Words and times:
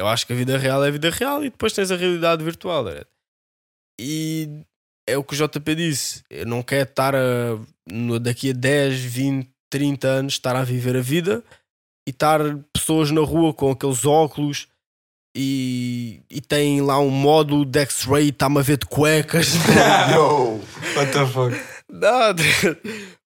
Eu 0.00 0.08
acho 0.08 0.26
que 0.26 0.32
a 0.32 0.36
vida 0.36 0.56
real 0.56 0.82
é 0.82 0.88
a 0.88 0.90
vida 0.90 1.10
real 1.10 1.44
e 1.44 1.50
depois 1.50 1.74
tens 1.74 1.90
a 1.90 1.96
realidade 1.96 2.42
virtual. 2.42 2.84
Né? 2.84 3.02
E 4.00 4.48
é 5.06 5.18
o 5.18 5.22
que 5.22 5.34
o 5.34 5.36
JP 5.36 5.74
disse. 5.74 6.22
Eu 6.30 6.46
não 6.46 6.62
quero 6.62 6.88
estar 6.88 7.14
a, 7.14 7.58
no, 7.86 8.18
daqui 8.18 8.48
a 8.48 8.54
10, 8.54 8.98
20, 8.98 9.50
30 9.68 10.08
anos 10.08 10.32
estar 10.32 10.56
a 10.56 10.64
viver 10.64 10.96
a 10.96 11.02
vida 11.02 11.44
e 12.08 12.12
estar 12.12 12.40
pessoas 12.72 13.10
na 13.10 13.20
rua 13.20 13.52
com 13.52 13.70
aqueles 13.70 14.06
óculos 14.06 14.68
e, 15.36 16.22
e 16.30 16.40
tem 16.40 16.80
lá 16.80 16.98
um 16.98 17.10
modo 17.10 17.66
de 17.66 17.80
X-ray 17.80 18.24
e 18.24 18.28
está-me 18.30 18.58
a 18.58 18.62
ver 18.62 18.78
de 18.78 18.86
cuecas. 18.86 19.48
Yo, 20.14 20.60
what 20.96 21.12
the 21.12 21.26
fuck? 21.26 21.54
Nada. 21.92 22.42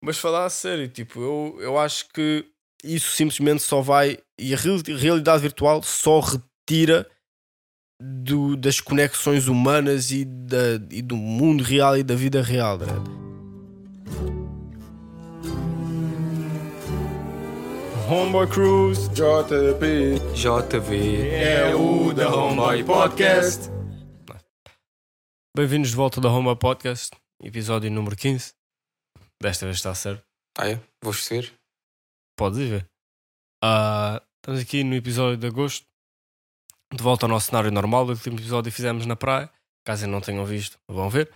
Mas 0.03 0.19
falar 0.19 0.47
a 0.47 0.51
sério, 0.51 0.89
tipo, 0.89 1.21
eu, 1.21 1.57
eu 1.61 1.79
acho 1.79 2.09
que 2.09 2.45
isso 2.83 3.13
simplesmente 3.13 3.63
só 3.63 3.81
vai. 3.81 4.19
E 4.37 4.53
a 4.53 4.59
realidade 4.59 5.41
virtual 5.41 5.81
só 5.85 6.21
retira 6.65 7.09
do, 8.01 8.57
das 8.57 8.81
conexões 8.81 9.49
humanas 9.49 10.11
e, 10.11 10.25
da, 10.25 10.75
e 10.91 11.03
do 11.03 11.17
mundo 11.17 11.63
real 11.63 11.97
e 11.97 12.03
da 12.03 12.15
vida 12.15 12.43
real. 12.43 12.79
Né? 12.79 12.87
Homeboy 18.09 18.47
Cruise, 18.49 19.09
JP, 19.11 20.19
JV 20.35 21.29
é 21.31 21.75
o 21.75 22.13
da 22.13 22.35
Homeboy 22.35 22.83
Podcast. 22.85 23.71
Bem-vindos 25.57 25.91
de 25.91 25.97
volta 25.97 26.21
da 26.21 26.31
Homeboy 26.31 26.57
Podcast, 26.57 27.11
episódio 27.43 27.91
número 27.91 28.17
15. 28.17 28.53
Desta 29.41 29.67
vez 29.67 29.77
está 29.77 29.95
certo. 29.95 30.25
Ah, 30.59 30.71
é? 30.71 30.81
Vou 31.03 31.13
ser? 31.13 31.53
Podes 32.37 32.59
ir 32.59 32.69
ver. 32.71 32.89
Uh, 33.63 34.21
estamos 34.37 34.61
aqui 34.61 34.83
no 34.85 34.95
episódio 34.95 35.37
de 35.37 35.47
agosto, 35.47 35.87
de 36.97 37.03
volta 37.03 37.27
ao 37.27 37.31
nosso 37.31 37.49
cenário 37.49 37.71
normal. 37.71 38.07
O 38.07 38.11
último 38.11 38.39
episódio 38.39 38.71
fizemos 38.71 39.07
na 39.07 39.17
praia. 39.17 39.51
Caso 39.85 40.07
não 40.07 40.21
tenham 40.21 40.45
visto, 40.47 40.79
vão 40.89 41.11
ver. 41.11 41.31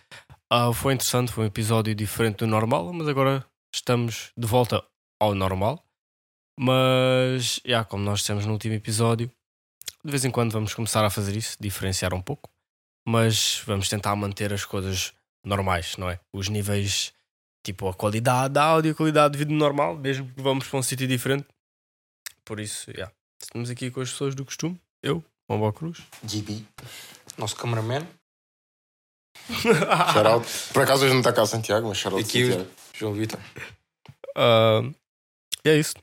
Uh, 0.51 0.73
foi 0.73 0.95
interessante, 0.95 1.31
foi 1.31 1.45
um 1.45 1.49
episódio 1.49 1.95
diferente 1.95 2.39
do 2.39 2.47
normal, 2.47 2.91
mas 2.93 3.07
agora 3.07 3.45
estamos 3.75 4.33
de 4.37 4.47
volta 4.47 4.83
ao 5.21 5.35
normal. 5.35 5.85
Mas, 6.59 7.61
yeah, 7.65 7.87
como 7.87 8.03
nós 8.03 8.21
dissemos 8.21 8.47
no 8.47 8.53
último 8.53 8.75
episódio, 8.75 9.31
de 10.03 10.11
vez 10.11 10.25
em 10.25 10.31
quando 10.31 10.53
vamos 10.53 10.73
começar 10.73 11.05
a 11.05 11.11
fazer 11.11 11.37
isso, 11.37 11.57
diferenciar 11.61 12.15
um 12.15 12.23
pouco, 12.23 12.51
mas 13.07 13.63
vamos 13.67 13.89
tentar 13.89 14.17
manter 14.17 14.53
as 14.53 14.65
coisas 14.65 15.13
normais, 15.45 15.97
não 15.99 16.09
é? 16.09 16.19
Os 16.33 16.49
níveis, 16.49 17.13
tipo 17.63 17.89
a 17.89 17.95
qualidade 17.95 18.55
da 18.55 18.65
áudio, 18.65 18.93
a 18.93 18.95
qualidade 18.95 19.33
de 19.33 19.39
vídeo 19.39 19.55
normal, 19.55 19.97
mesmo 19.97 20.27
que 20.33 20.41
vamos 20.41 20.67
para 20.67 20.79
um 20.79 20.83
sítio 20.83 21.07
diferente. 21.07 21.47
Por 22.45 22.59
isso, 22.59 22.91
yeah. 22.91 23.13
estamos 23.41 23.69
aqui 23.69 23.91
com 23.91 24.01
as 24.01 24.11
pessoas 24.11 24.35
do 24.35 24.45
costume. 24.45 24.81
Eu, 25.03 25.23
Bomba 25.49 25.73
Cruz. 25.73 26.03
GB, 26.25 26.65
nosso 27.39 27.57
cameraman. 27.57 28.07
Shoutout. 29.51 30.47
Por 30.73 30.83
acaso 30.83 31.05
hoje 31.05 31.13
não 31.15 31.21
está 31.21 31.33
cá 31.33 31.47
Santiago, 31.47 31.89
mas 31.89 31.99
shoutout 31.99 32.29
Aqui 32.29 32.45
o 32.45 32.53
Santiago. 32.53 32.71
João 32.95 33.13
Vitor. 33.15 33.41
Uh, 34.37 34.95
e 35.65 35.71
é 35.71 35.77
isso. 35.79 35.95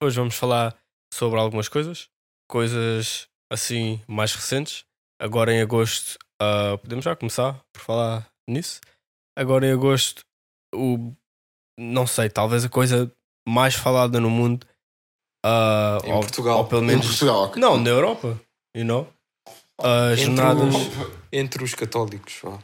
Hoje 0.00 0.16
vamos 0.18 0.34
falar 0.34 0.76
sobre 1.12 1.38
algumas 1.38 1.68
coisas, 1.68 2.08
coisas 2.48 3.28
assim 3.50 4.02
mais 4.06 4.34
recentes. 4.34 4.84
Agora 5.20 5.52
em 5.52 5.60
agosto, 5.62 6.18
uh, 6.42 6.76
podemos 6.78 7.04
já 7.04 7.14
começar 7.16 7.60
por 7.72 7.80
falar 7.82 8.28
nisso. 8.48 8.80
Agora 9.38 9.66
em 9.66 9.72
agosto, 9.72 10.22
o 10.74 11.12
não 11.78 12.06
sei, 12.06 12.28
talvez 12.28 12.64
a 12.64 12.68
coisa 12.68 13.10
mais 13.46 13.74
falada 13.74 14.18
no 14.18 14.28
mundo. 14.30 14.66
uh, 15.44 16.04
Em 16.04 16.12
ou, 16.12 16.20
Portugal. 16.20 16.58
ou 16.58 16.66
pelo 16.66 16.82
Em 16.82 16.86
menos. 16.86 17.06
Portugal, 17.06 17.44
ok. 17.44 17.60
Não, 17.60 17.78
na 17.78 17.90
Europa, 17.90 18.40
you 18.76 18.84
know? 18.84 19.08
As 19.78 20.18
Entre, 20.20 20.24
jornadas. 20.36 20.74
o- 20.74 21.10
entre 21.32 21.64
os 21.64 21.74
católicos. 21.74 22.38
vá. 22.42 22.58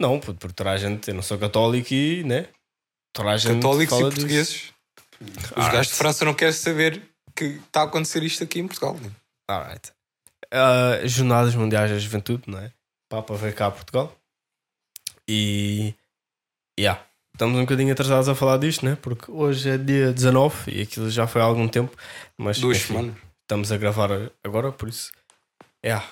Não, 0.00 0.18
porque 0.20 0.62
a 0.64 0.76
gente, 0.76 1.08
eu 1.08 1.14
não 1.14 1.22
sou 1.22 1.38
católico 1.38 1.94
e, 1.94 2.24
né? 2.24 2.48
A 3.16 3.36
gente 3.36 3.54
Católicos 3.54 3.96
e 3.96 4.00
fala 4.00 4.10
disso. 4.10 4.20
portugueses. 4.20 4.72
Os 5.56 5.68
gajos 5.72 5.86
de 5.88 5.94
França 5.94 6.24
não 6.24 6.34
querem 6.34 6.52
saber 6.52 7.00
que 7.34 7.44
está 7.44 7.82
a 7.82 7.84
acontecer 7.84 8.22
isto 8.24 8.42
aqui 8.42 8.58
em 8.58 8.66
Portugal. 8.66 8.94
né? 8.98 9.10
Alright. 9.48 9.92
Uh, 10.52 11.06
Jornadas 11.06 11.54
Mundiais 11.54 11.90
da 11.90 11.98
Juventude, 11.98 12.42
não 12.48 12.58
é? 12.58 12.72
Papa 13.08 13.34
veio 13.34 13.54
cá 13.54 13.66
a 13.66 13.70
Portugal. 13.70 14.14
E. 15.28 15.94
Yeah. 16.78 17.04
Estamos 17.34 17.56
um 17.58 17.62
bocadinho 17.62 17.92
atrasados 17.92 18.28
a 18.28 18.34
falar 18.34 18.58
disto, 18.58 18.84
né? 18.84 18.96
Porque 19.00 19.30
hoje 19.30 19.68
é 19.70 19.78
dia 19.78 20.12
19 20.12 20.70
e 20.70 20.82
aquilo 20.82 21.10
já 21.10 21.26
foi 21.26 21.40
há 21.40 21.44
algum 21.44 21.66
tempo. 21.66 21.96
Mas 22.36 22.58
Duas 22.60 22.76
enfim, 22.78 22.94
semanas. 22.94 23.16
estamos 23.42 23.72
a 23.72 23.76
gravar 23.76 24.10
agora, 24.44 24.70
por 24.70 24.88
isso. 24.88 25.10
Yeah. 25.84 26.04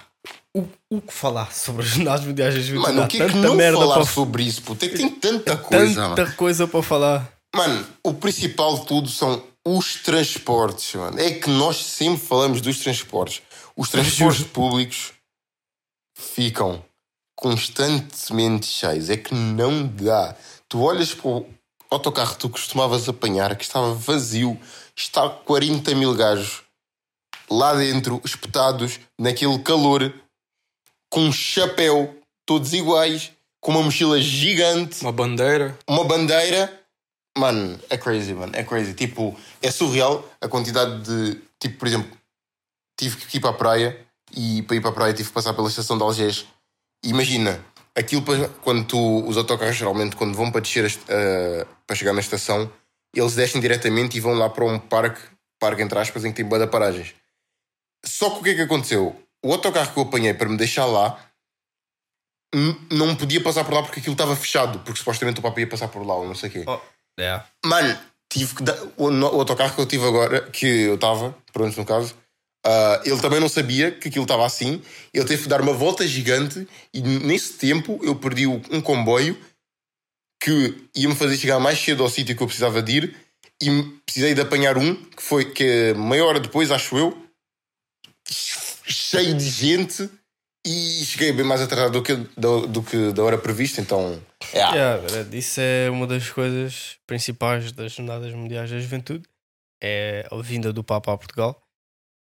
O, 0.55 0.69
o 0.91 1.00
que 1.00 1.12
falar 1.12 1.50
sobre 1.50 1.83
as 1.83 1.88
Jornadas 1.88 2.27
Mundiais 2.27 2.55
da 2.55 2.60
Juventude? 2.60 2.94
Mano, 2.94 3.06
o 3.06 3.09
que 3.09 3.22
é 3.22 3.28
que 3.28 3.37
não 3.37 3.55
merda 3.55 3.78
falar 3.78 4.05
sobre 4.05 4.43
isso? 4.43 4.62
É 4.83 4.88
tem 4.88 5.09
tanta 5.09 5.56
coisa, 5.56 6.09
Tanta 6.09 6.25
mano. 6.25 6.37
coisa 6.37 6.69
para 6.69 6.83
falar. 6.83 7.33
Mano, 7.55 7.87
o 8.05 8.12
principal 8.12 8.78
de 8.78 8.87
tudo 8.87 9.09
são 9.09 9.43
os 9.65 9.97
transportes, 9.97 10.94
mano. 10.94 11.19
É 11.19 11.31
que 11.31 11.49
nós 11.49 11.77
sempre 11.77 12.21
falamos 12.21 12.60
dos 12.60 12.78
transportes. 12.81 13.41
Os 13.75 13.88
transportes 13.88 14.44
públicos 14.44 15.12
ficam 16.15 16.84
constantemente 17.34 18.66
cheios. 18.66 19.09
É 19.09 19.16
que 19.16 19.34
não 19.34 19.87
dá. 19.87 20.37
Tu 20.69 20.81
olhas 20.81 21.15
para 21.15 21.28
o 21.28 21.47
autocarro 21.91 22.33
que 22.34 22.41
tu 22.41 22.50
costumavas 22.50 23.09
apanhar, 23.09 23.56
que 23.56 23.65
estava 23.65 23.94
vazio, 23.94 24.60
está 24.94 25.28
40 25.31 25.94
mil 25.94 26.15
gajos 26.15 26.62
lá 27.52 27.74
dentro, 27.74 28.20
espetados, 28.24 28.98
naquele 29.18 29.58
calor, 29.60 30.12
com 31.10 31.20
um 31.20 31.32
chapéu, 31.32 32.16
todos 32.46 32.72
iguais, 32.72 33.32
com 33.60 33.72
uma 33.72 33.82
mochila 33.82 34.20
gigante 34.20 35.02
Uma 35.02 35.12
bandeira. 35.12 35.78
uma 35.88 36.04
bandeira, 36.04 36.82
mano, 37.36 37.78
é 37.88 37.96
crazy, 37.96 38.34
mano, 38.34 38.52
é 38.56 38.64
crazy. 38.64 38.94
Tipo, 38.94 39.38
é 39.60 39.70
surreal 39.70 40.28
a 40.41 40.48
quantidade 40.48 41.02
de. 41.02 41.41
Tipo, 41.60 41.78
por 41.78 41.88
exemplo, 41.88 42.10
tive 42.98 43.16
que 43.16 43.36
ir 43.36 43.41
para 43.41 43.50
a 43.50 43.54
praia 43.54 44.06
e 44.34 44.62
para 44.62 44.76
ir 44.76 44.80
para 44.80 44.91
a 44.91 44.94
praia 44.94 45.12
tive 45.12 45.28
que 45.28 45.34
passar 45.34 45.54
pela 45.54 45.68
estação 45.68 45.96
de 45.96 46.02
Algés. 46.02 46.46
Imagina, 47.04 47.64
aquilo 47.94 48.24
quando 48.62 48.84
tu, 48.84 49.28
os 49.28 49.36
autocarros 49.36 49.76
geralmente, 49.76 50.16
quando 50.16 50.34
vão 50.34 50.50
para 50.50 50.60
descer, 50.60 50.92
eh, 51.08 51.66
para 51.86 51.96
chegar 51.96 52.12
na 52.12 52.20
estação, 52.20 52.70
eles 53.14 53.34
descem 53.34 53.60
diretamente 53.60 54.16
e 54.16 54.20
vão 54.20 54.34
lá 54.34 54.48
para 54.48 54.64
um 54.64 54.78
parque, 54.78 55.20
parque 55.60 55.82
entre 55.82 55.98
aspas, 55.98 56.24
em 56.24 56.30
que 56.30 56.36
tem 56.36 56.44
boa 56.44 56.66
paragens. 56.66 57.14
Só 58.04 58.30
que 58.30 58.40
o 58.40 58.42
que 58.42 58.50
é 58.50 58.54
que 58.54 58.62
aconteceu? 58.62 59.16
O 59.44 59.52
autocarro 59.52 59.92
que 59.92 59.98
eu 59.98 60.04
apanhei 60.04 60.34
para 60.34 60.48
me 60.48 60.56
deixar 60.56 60.86
lá 60.86 61.18
não 62.90 63.16
podia 63.16 63.42
passar 63.42 63.64
por 63.64 63.72
lá 63.72 63.82
porque 63.82 64.00
aquilo 64.00 64.12
estava 64.12 64.36
fechado, 64.36 64.80
porque 64.80 64.98
supostamente 64.98 65.40
o 65.40 65.42
Papa 65.42 65.60
ia 65.60 65.66
passar 65.66 65.88
por 65.88 66.06
lá 66.06 66.14
ou 66.14 66.26
não 66.26 66.34
sei 66.34 66.50
o 66.50 66.52
quê. 66.52 66.64
Oh, 66.66 66.78
yeah. 67.18 67.46
Mano, 67.64 67.98
tive 68.30 68.54
que 68.54 68.62
dar. 68.62 68.76
O, 68.96 69.08
o 69.08 69.41
autocarro 69.41 69.74
que 69.74 69.80
eu 69.80 69.86
tive 69.86 70.06
agora, 70.06 70.42
que 70.50 70.66
eu 70.66 70.96
estava, 70.96 71.34
pronto, 71.52 71.76
no 71.76 71.86
caso, 71.86 72.14
ah, 72.64 73.00
ele 73.04 73.20
também 73.20 73.41
não 73.41 73.48
sabia 73.48 73.91
que 73.91 74.08
aquilo 74.08 74.24
estava 74.24 74.46
assim. 74.46 74.82
Ele 75.12 75.24
teve 75.24 75.44
que 75.44 75.48
dar 75.48 75.60
uma 75.60 75.72
volta 75.72 76.06
gigante 76.06 76.66
e 76.92 77.00
nesse 77.00 77.54
tempo 77.54 77.98
eu 78.02 78.14
perdi 78.16 78.46
um 78.46 78.80
comboio 78.80 79.36
que 80.42 80.88
ia 80.94 81.08
me 81.08 81.14
fazer 81.14 81.36
chegar 81.36 81.58
mais 81.58 81.78
cedo 81.78 82.02
ao 82.02 82.10
sítio 82.10 82.36
que 82.36 82.42
eu 82.42 82.46
precisava 82.46 82.82
de 82.82 82.92
ir 82.92 83.16
e 83.62 83.82
precisei 84.04 84.34
de 84.34 84.41
apanhar 84.41 84.76
um 84.76 84.94
que 84.94 85.22
foi 85.22 85.44
que 85.44 85.64
é 85.64 85.94
meia 85.94 86.24
hora 86.24 86.41
depois, 86.41 86.70
acho 86.70 86.98
eu, 86.98 87.16
cheio 88.28 89.34
de 89.37 89.49
gente 89.49 90.09
e 90.65 91.05
cheguei 91.05 91.33
bem 91.33 91.44
mais 91.44 91.60
atrasado 91.60 91.93
do 91.93 92.03
que, 92.03 92.15
do, 92.15 92.66
do 92.66 92.83
que 92.83 93.12
da 93.12 93.22
hora 93.22 93.37
prevista, 93.37 93.81
então. 93.81 94.22
Yeah, 94.55 94.99
verdade. 94.99 95.37
isso 95.37 95.60
é 95.60 95.91
uma 95.91 96.06
das 96.06 96.31
coisas 96.31 96.99
principais 97.06 97.72
das 97.72 97.93
Jornadas 97.93 98.33
Mundiais 98.33 98.71
da 98.71 98.78
Juventude. 98.78 99.25
É 99.83 100.27
a 100.31 100.37
vinda 100.41 100.72
do 100.72 100.84
Papa 100.84 101.12
a 101.12 101.19
Portugal. 101.19 101.60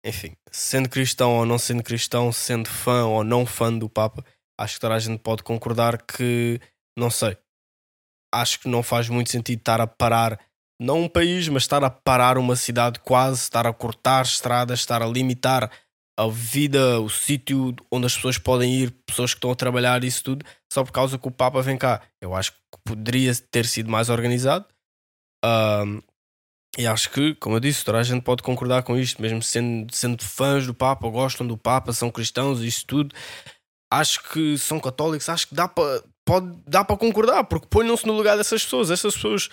Enfim, 0.03 0.35
sendo 0.51 0.89
cristão 0.89 1.37
ou 1.37 1.45
não 1.45 1.59
sendo 1.59 1.83
cristão, 1.83 2.31
sendo 2.31 2.67
fã 2.67 3.05
ou 3.05 3.23
não 3.23 3.45
fã 3.45 3.71
do 3.71 3.87
Papa, 3.87 4.25
acho 4.59 4.75
que 4.75 4.79
toda 4.79 4.95
a 4.95 4.99
gente 4.99 5.19
pode 5.19 5.43
concordar 5.43 6.01
que, 6.01 6.59
não 6.97 7.11
sei, 7.11 7.37
acho 8.33 8.59
que 8.59 8.67
não 8.67 8.81
faz 8.81 9.07
muito 9.09 9.29
sentido 9.29 9.59
estar 9.59 9.79
a 9.79 9.85
parar, 9.85 10.39
não 10.79 11.03
um 11.03 11.07
país, 11.07 11.47
mas 11.49 11.63
estar 11.63 11.83
a 11.83 11.89
parar 11.91 12.39
uma 12.39 12.55
cidade 12.55 12.99
quase, 13.01 13.41
estar 13.41 13.67
a 13.67 13.73
cortar 13.73 14.25
estradas, 14.25 14.79
estar 14.79 15.03
a 15.03 15.07
limitar 15.07 15.69
a 16.17 16.27
vida, 16.27 16.99
o 16.99 17.09
sítio 17.09 17.75
onde 17.91 18.05
as 18.05 18.15
pessoas 18.15 18.37
podem 18.37 18.73
ir, 18.73 18.91
pessoas 19.05 19.33
que 19.33 19.37
estão 19.37 19.51
a 19.51 19.55
trabalhar, 19.55 20.03
isso 20.03 20.23
tudo, 20.23 20.45
só 20.71 20.83
por 20.83 20.91
causa 20.91 21.17
que 21.17 21.27
o 21.27 21.31
Papa 21.31 21.61
vem 21.61 21.77
cá. 21.77 22.01
Eu 22.21 22.35
acho 22.35 22.51
que 22.51 22.57
poderia 22.85 23.33
ter 23.49 23.65
sido 23.65 23.89
mais 23.89 24.09
organizado. 24.09 24.65
Ahm, 25.43 26.01
e 26.77 26.87
acho 26.87 27.09
que, 27.11 27.35
como 27.35 27.57
eu 27.57 27.59
disse, 27.59 27.83
toda 27.83 27.99
a 27.99 28.03
gente 28.03 28.23
pode 28.23 28.43
concordar 28.43 28.83
com 28.83 28.97
isto, 28.97 29.21
mesmo 29.21 29.41
sendo, 29.41 29.93
sendo 29.93 30.23
fãs 30.23 30.65
do 30.65 30.73
Papa, 30.73 31.09
gostam 31.09 31.45
do 31.45 31.57
Papa, 31.57 31.91
são 31.91 32.09
cristãos, 32.09 32.61
isso 32.61 32.85
tudo. 32.85 33.13
Acho 33.91 34.23
que 34.29 34.57
são 34.57 34.79
católicos, 34.79 35.27
acho 35.27 35.47
que 35.49 35.55
dá 35.55 35.67
para 35.67 36.01
pode 36.25 36.55
dá 36.65 36.83
para 36.83 36.95
concordar, 36.97 37.43
porque 37.43 37.67
ponham-se 37.67 38.05
no 38.07 38.13
lugar 38.13 38.37
dessas 38.37 38.63
pessoas. 38.63 38.89
Essas 38.89 39.15
pessoas 39.15 39.49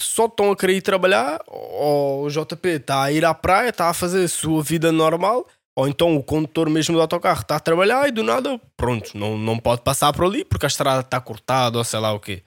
só 0.00 0.26
estão 0.26 0.50
a 0.50 0.56
querer 0.56 0.74
ir 0.76 0.82
trabalhar, 0.82 1.40
ou 1.46 2.24
o 2.24 2.30
JP 2.30 2.68
está 2.68 3.04
a 3.04 3.12
ir 3.12 3.24
à 3.24 3.32
praia, 3.32 3.70
está 3.70 3.88
a 3.88 3.94
fazer 3.94 4.24
a 4.24 4.28
sua 4.28 4.62
vida 4.62 4.90
normal, 4.90 5.46
Ou 5.76 5.86
então 5.86 6.16
o 6.16 6.22
condutor 6.22 6.70
mesmo 6.70 6.94
do 6.94 7.02
autocarro 7.02 7.42
está 7.42 7.56
a 7.56 7.60
trabalhar 7.60 8.08
e 8.08 8.10
do 8.10 8.22
nada, 8.22 8.58
pronto, 8.76 9.16
não, 9.16 9.36
não 9.36 9.58
pode 9.58 9.82
passar 9.82 10.10
por 10.12 10.24
ali 10.24 10.42
porque 10.44 10.64
a 10.64 10.68
estrada 10.68 11.00
está 11.00 11.20
cortada 11.20 11.76
ou 11.76 11.84
sei 11.84 12.00
lá 12.00 12.12
o 12.14 12.20
quê. 12.20 12.42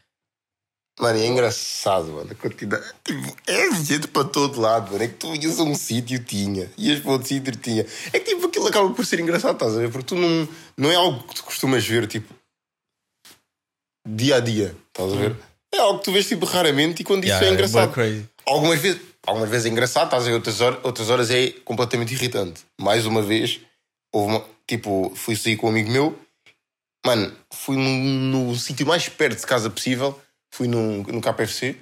Mano, 0.99 1.17
é 1.17 1.27
engraçado, 1.27 2.07
mano. 2.07 2.29
A 2.29 2.35
quantidade. 2.35 2.83
Tipo, 3.05 3.33
é 3.47 3.71
gente 3.75 4.07
para 4.09 4.27
todo 4.27 4.59
lado, 4.59 4.91
mano. 4.91 5.03
É 5.03 5.07
que 5.07 5.13
tu 5.13 5.33
ias 5.33 5.57
a 5.57 5.63
um 5.63 5.73
sítio, 5.73 6.21
tinha. 6.21 6.69
Ias 6.77 6.99
para 6.99 7.11
outro 7.11 7.27
sítio, 7.27 7.55
tinha. 7.55 7.85
É 8.11 8.19
que 8.19 8.33
tipo, 8.33 8.47
aquilo 8.47 8.67
acaba 8.67 8.89
por 8.89 9.05
ser 9.05 9.21
engraçado, 9.21 9.53
estás 9.53 9.77
a 9.77 9.79
ver? 9.79 9.89
Porque 9.89 10.07
tu 10.07 10.15
não, 10.15 10.47
não 10.75 10.91
é 10.91 10.95
algo 10.95 11.23
que 11.23 11.35
tu 11.35 11.43
costumas 11.45 11.87
ver, 11.87 12.05
tipo, 12.05 12.33
dia 14.05 14.35
a 14.35 14.39
dia, 14.41 14.75
estás 14.87 15.13
a 15.13 15.15
ver? 15.15 15.37
É 15.73 15.77
algo 15.77 15.99
que 15.99 16.05
tu 16.05 16.11
vês, 16.11 16.27
tipo, 16.27 16.45
raramente 16.45 17.01
e 17.01 17.05
quando 17.05 17.23
isso 17.23 17.33
Yeah, 17.33 17.45
é 17.45 17.49
bué 17.49 17.55
engraçado. 17.55 18.29
Algumas 18.45 18.79
vezes, 18.79 18.99
algumas 19.29 19.49
vezes 19.49 19.67
é 19.67 19.69
engraçado, 19.69 20.05
estás 20.05 20.27
a? 20.27 20.33
Outras 20.33 20.59
horas, 20.59 20.79
outras 20.83 21.09
horas 21.09 21.31
é 21.31 21.51
completamente 21.63 22.13
irritante. 22.13 22.65
Mais 22.79 23.05
uma 23.05 23.21
vez, 23.21 23.61
houve 24.11 24.33
uma, 24.33 24.45
tipo, 24.67 25.13
fui 25.15 25.35
sair 25.35 25.55
com 25.55 25.67
um 25.67 25.69
amigo 25.69 25.91
meu, 25.91 26.19
mano, 27.05 27.31
fui 27.53 27.77
no, 27.77 28.47
no 28.47 28.55
sítio 28.55 28.85
mais 28.85 29.07
perto 29.07 29.39
de 29.39 29.45
casa 29.45 29.69
possível, 29.69 30.19
fui 30.51 30.67
no, 30.67 31.03
no 31.03 31.21
KFC. 31.21 31.75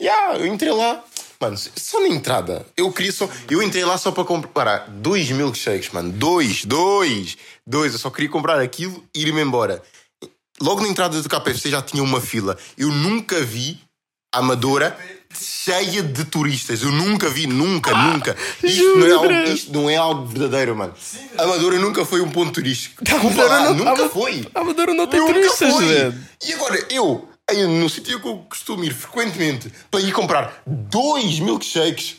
E 0.00 0.08
ah, 0.08 0.34
eu 0.38 0.46
entrei 0.46 0.72
lá, 0.72 1.02
mano, 1.40 1.56
só 1.56 2.00
na 2.00 2.08
entrada. 2.08 2.66
Eu 2.76 2.92
queria 2.92 3.12
só. 3.12 3.28
Eu 3.48 3.62
entrei 3.62 3.84
lá 3.84 3.96
só 3.96 4.10
para 4.12 4.24
comprar 4.24 4.88
dois 4.88 5.30
milkshakes, 5.30 5.90
mano. 5.90 6.12
Dois, 6.12 6.64
dois, 6.64 7.38
dois. 7.66 7.92
Eu 7.92 7.98
só 7.98 8.10
queria 8.10 8.30
comprar 8.30 8.60
aquilo 8.60 9.02
e 9.14 9.22
ir-me 9.22 9.40
embora. 9.40 9.82
Logo 10.60 10.82
na 10.82 10.88
entrada 10.88 11.20
do 11.20 11.28
KFC 11.28 11.70
já 11.70 11.80
tinha 11.80 12.02
uma 12.02 12.20
fila. 12.20 12.56
Eu 12.76 12.88
nunca 12.88 13.40
vi 13.42 13.80
a 14.34 14.38
Amadora 14.38 14.98
cheia 15.40 16.02
de 16.02 16.24
turistas. 16.24 16.82
Eu 16.82 16.90
nunca 16.92 17.28
vi, 17.30 17.46
nunca, 17.46 17.94
nunca. 17.94 18.36
Isto 18.62 18.98
não, 18.98 19.06
é 19.06 19.12
algo, 19.12 19.32
isto 19.52 19.72
não 19.72 19.90
é 19.90 19.96
algo 19.96 20.26
verdadeiro, 20.26 20.76
mano. 20.76 20.94
A 21.38 21.42
Amadora 21.42 21.78
nunca 21.78 22.04
foi 22.04 22.20
um 22.20 22.30
ponto 22.30 22.52
turístico. 22.52 23.02
Desculpa 23.04 23.42
lá, 23.44 23.64
não- 23.64 23.74
nunca 23.74 23.90
Ama- 24.02 24.08
foi. 24.08 24.46
A 24.54 24.60
Amadora 24.60 24.94
não 24.94 25.06
tem 25.06 25.20
Nunca 25.20 25.32
turistas, 25.34 25.72
foi. 25.72 25.86
velho. 25.86 26.14
E 26.44 26.52
agora 26.52 26.86
eu, 26.90 27.28
aí 27.50 27.66
no 27.66 27.88
sítio 27.88 28.20
que 28.20 28.26
eu 28.28 28.36
costumo 28.48 28.84
ir 28.84 28.92
frequentemente 28.94 29.72
para 29.90 30.00
ir 30.00 30.12
comprar 30.12 30.62
dois 30.66 31.38
milkshakes, 31.40 32.16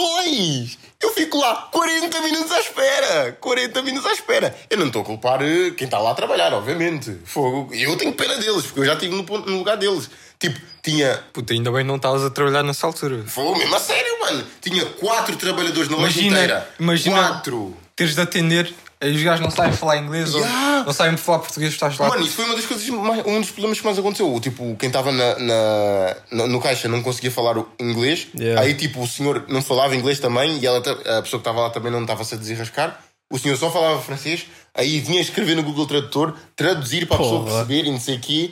dois! 0.00 0.78
Eu 1.02 1.12
fico 1.12 1.38
lá 1.38 1.68
40 1.70 2.20
minutos 2.22 2.50
à 2.50 2.58
espera! 2.60 3.36
40 3.40 3.82
minutos 3.82 4.10
à 4.10 4.12
espera! 4.14 4.56
Eu 4.70 4.78
não 4.78 4.86
estou 4.86 5.02
a 5.02 5.04
culpar 5.04 5.42
eh, 5.42 5.70
quem 5.76 5.84
está 5.84 5.98
lá 5.98 6.10
a 6.12 6.14
trabalhar, 6.14 6.52
obviamente. 6.54 7.16
Fogo. 7.24 7.72
Eu 7.74 7.96
tenho 7.96 8.12
pena 8.14 8.36
deles, 8.36 8.64
porque 8.64 8.80
eu 8.80 8.84
já 8.86 8.94
estive 8.94 9.14
no, 9.14 9.22
ponto- 9.24 9.48
no 9.50 9.58
lugar 9.58 9.76
deles. 9.76 10.08
Tipo, 10.38 10.60
tinha. 10.82 11.22
Puta, 11.32 11.52
ainda 11.52 11.70
bem 11.72 11.84
não 11.84 11.96
estavas 11.96 12.24
a 12.24 12.30
trabalhar 12.30 12.62
nessa 12.62 12.86
altura. 12.86 13.24
Fogo, 13.26 13.58
mesmo 13.58 13.74
a 13.74 13.80
sério, 13.80 14.20
mano! 14.20 14.44
Tinha 14.60 14.84
quatro 14.84 15.36
trabalhadores 15.36 15.88
na 15.88 15.96
loja 15.96 16.20
inteira. 16.22 16.68
imagina 16.78 17.16
Quatro! 17.16 17.76
teres 17.96 18.14
de 18.14 18.20
atender, 18.20 18.74
aí 19.00 19.14
os 19.16 19.22
gajos 19.22 19.40
não 19.40 19.50
sabem 19.50 19.72
falar 19.72 19.96
inglês 19.96 20.34
Yeah. 20.34 20.80
ou 20.80 20.84
não 20.86 20.92
sabem 20.92 21.16
falar 21.16 21.38
português, 21.38 21.72
estás 21.72 21.96
lá. 21.98 22.08
Mano, 22.10 22.22
isso 22.26 22.34
foi 22.36 22.44
uma 22.44 22.54
das 22.54 22.66
coisas, 22.66 22.86
mais- 22.90 23.24
um 23.26 23.40
dos 23.40 23.50
problemas 23.50 23.78
que 23.78 23.84
mais 23.86 23.98
aconteceu. 23.98 24.38
Tipo, 24.40 24.76
quem 24.78 24.88
estava 24.88 25.10
na, 25.10 25.38
na- 25.38 26.46
no, 26.46 26.60
caixa 26.60 26.86
não 26.88 27.02
conseguia 27.02 27.30
falar 27.30 27.56
o 27.56 27.66
inglês. 27.80 28.28
Yeah. 28.38 28.60
Aí, 28.60 28.74
tipo, 28.74 29.00
o 29.02 29.06
senhor 29.06 29.44
não 29.48 29.62
falava 29.62 29.96
inglês 29.96 30.20
também 30.20 30.58
e 30.58 30.66
ela, 30.66 30.78
a 30.78 31.22
pessoa 31.22 31.24
que 31.24 31.36
estava 31.48 31.60
lá 31.62 31.70
também 31.70 31.90
não 31.90 32.02
estava-se 32.02 32.34
a 32.34 32.38
desarrascar. 32.38 33.00
O 33.32 33.38
senhor 33.38 33.56
só 33.56 33.70
falava 33.70 34.00
francês. 34.02 34.46
Aí 34.74 35.00
vinha 35.00 35.20
escrever 35.22 35.56
no 35.56 35.62
Google 35.62 35.86
Tradutor, 35.86 36.34
traduzir 36.54 37.06
para 37.06 37.16
a 37.16 37.18
pessoa 37.20 37.40
Porra. 37.44 37.64
perceber 37.64 37.88
e 37.88 37.90
não 37.90 37.98
sei 37.98 38.16
o 38.16 38.20
quê. 38.20 38.50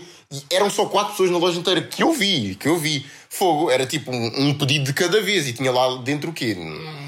Eram 0.50 0.70
só 0.70 0.86
quatro 0.86 1.12
pessoas 1.12 1.30
na 1.30 1.38
loja 1.38 1.58
inteira 1.58 1.82
que 1.82 2.02
eu 2.02 2.12
vi, 2.12 2.54
que 2.54 2.68
eu 2.68 2.78
vi. 2.78 3.06
Fogo, 3.28 3.70
era 3.70 3.84
tipo 3.84 4.12
um, 4.12 4.48
um 4.48 4.54
pedido 4.56 4.84
de 4.84 4.92
cada 4.92 5.20
vez 5.20 5.48
e 5.48 5.52
tinha 5.52 5.72
lá 5.72 5.96
dentro 6.02 6.30
o 6.30 6.32
quê? 6.32 6.56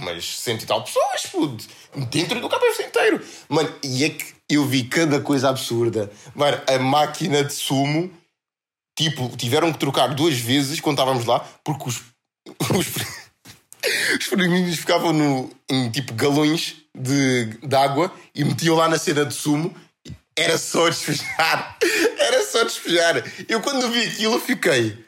Mas 0.03 0.41
cento 0.41 0.63
e 0.63 0.67
tal 0.67 0.83
pessoas, 0.83 1.23
puto. 1.31 1.65
Dentro 2.11 2.41
do 2.41 2.49
KFC 2.49 2.85
inteiro. 2.85 3.21
Mano, 3.49 3.73
e 3.83 4.05
é 4.05 4.11
que 4.11 4.35
eu 4.51 4.65
vi 4.65 4.85
cada 4.85 5.21
coisa 5.21 5.49
absurda. 5.49 6.11
Mano, 6.35 6.61
a 6.67 6.79
máquina 6.79 7.45
de 7.45 7.53
sumo, 7.53 8.11
tipo, 8.99 9.29
tiveram 9.37 9.73
que 9.73 9.79
trocar 9.79 10.09
duas 10.15 10.37
vezes 10.37 10.81
quando 10.81 10.99
estávamos 10.99 11.25
lá, 11.25 11.41
porque 11.65 11.89
os. 11.89 12.03
Os, 12.77 12.87
os 14.71 14.79
ficavam 14.79 15.13
no, 15.13 15.51
em 15.69 15.91
tipo 15.91 16.15
galões 16.15 16.77
de, 16.97 17.47
de 17.63 17.77
água 17.77 18.13
e 18.35 18.45
metiam 18.45 18.77
lá 18.77 18.89
na 18.89 18.99
cena 18.99 19.25
de 19.25 19.35
sumo. 19.35 19.75
Era 20.37 20.59
só 20.59 20.89
despejar. 20.89 21.79
Era 22.27 22.43
só 22.45 22.65
despejar. 22.65 23.23
Eu 23.49 23.61
quando 23.61 23.91
vi 23.91 24.03
aquilo 24.05 24.41
fiquei. 24.41 25.05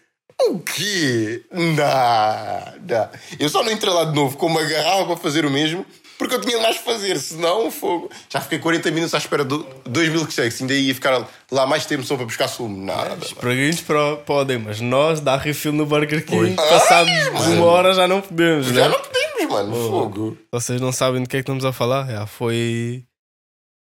O 0.48 0.60
quê? 0.60 1.42
Não. 1.52 3.10
Eu 3.38 3.48
só 3.48 3.62
não 3.62 3.72
entrei 3.72 3.92
lá 3.92 4.04
de 4.04 4.14
novo 4.14 4.36
com 4.36 4.46
uma 4.46 4.62
garrafa 4.62 5.06
para 5.06 5.16
fazer 5.16 5.44
o 5.44 5.50
mesmo 5.50 5.84
porque 6.18 6.34
eu 6.34 6.40
tinha 6.40 6.58
mais 6.60 6.76
a 6.76 6.80
fazer, 6.80 7.16
senão 7.20 7.70
fogo. 7.70 8.10
Já 8.28 8.40
fiquei 8.40 8.58
40 8.58 8.90
minutos 8.90 9.14
à 9.14 9.18
espera 9.18 9.44
de 9.44 9.64
2 9.88 10.08
milkshakes, 10.08 10.60
ainda 10.60 10.74
ia 10.74 10.92
ficar 10.92 11.24
lá 11.50 11.64
mais 11.64 11.86
tempo 11.86 12.02
só 12.02 12.16
para 12.16 12.26
buscar 12.26 12.48
sumo. 12.48 12.84
Nada. 12.84 13.24
Os 13.24 13.32
preguinhos 13.32 13.82
podem, 14.26 14.58
mas 14.58 14.80
nós 14.80 15.20
dar 15.20 15.36
refill 15.36 15.72
no 15.72 15.86
Burger 15.86 16.26
King, 16.26 16.56
Ai, 16.58 17.30
uma 17.56 17.66
hora 17.66 17.94
já 17.94 18.08
não 18.08 18.20
podemos, 18.20 18.66
Já 18.66 18.88
né? 18.88 18.88
não 18.88 19.00
podemos, 19.00 19.52
mano. 19.52 19.88
Fogo. 19.88 20.36
Vocês 20.52 20.80
não 20.80 20.90
sabem 20.90 21.22
do 21.22 21.28
que 21.28 21.36
é 21.36 21.38
que 21.38 21.42
estamos 21.42 21.64
a 21.64 21.72
falar? 21.72 22.10
Já 22.10 22.26
foi. 22.26 23.04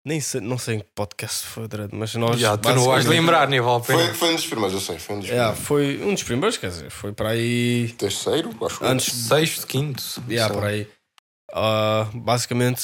Nem 0.04 0.18
sei, 0.20 0.40
não 0.40 0.56
sei 0.56 0.76
em 0.76 0.78
que 0.80 0.86
podcast 0.94 1.46
foi, 1.46 1.68
Dredd, 1.68 1.90
mas 1.94 2.14
nós. 2.14 2.40
Já, 2.40 2.56
tu 2.56 2.68
não 2.74 2.84
vais 2.86 3.04
lembrar, 3.04 3.46
nem 3.48 3.60
vale 3.60 3.82
a 3.82 3.84
pena. 3.84 3.98
Foi, 4.06 4.14
foi 4.14 4.30
um 4.30 4.34
dos 4.36 4.46
primeiros, 4.46 4.74
eu 4.74 4.80
sei. 4.80 4.98
Foi 4.98 5.16
um 5.16 5.20
dos 5.20 5.28
Yeah, 5.28 5.52
primeiros. 5.54 5.66
foi 5.68 6.02
um 6.10 6.14
dos 6.14 6.22
primeiros, 6.22 6.56
quer 6.56 6.68
dizer, 6.70 6.90
foi 6.90 7.12
para 7.12 7.28
aí. 7.30 7.94
Terceiro, 7.98 8.50
acho 8.64 8.82
eu. 8.82 8.88
Antes 8.88 9.12
Sexto, 9.14 9.66
quinto. 9.66 10.02
Yeah, 10.28 10.54
por 10.54 10.64
aí. 10.64 10.88
Ah, 11.52 12.08
basicamente, 12.14 12.82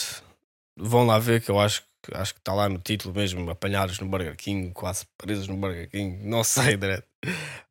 vão 0.79 1.07
lá 1.07 1.19
ver 1.19 1.41
que 1.41 1.51
eu 1.51 1.59
acho, 1.59 1.83
que- 2.05 2.15
acho 2.15 2.35
que 2.35 2.41
está 2.41 2.53
lá 2.53 2.69
no 2.69 2.79
título 2.79 3.15
mesmo, 3.15 3.49
apanhados 3.51 3.99
no 3.99 4.07
Burger 4.07 4.37
King, 4.37 4.73
quase 4.73 5.07
presos 5.17 5.49
no 5.49 5.57
Burger 5.57 5.89
King, 5.89 6.19
não 6.23 6.45
sei, 6.45 6.77
Dredd. 6.77 7.03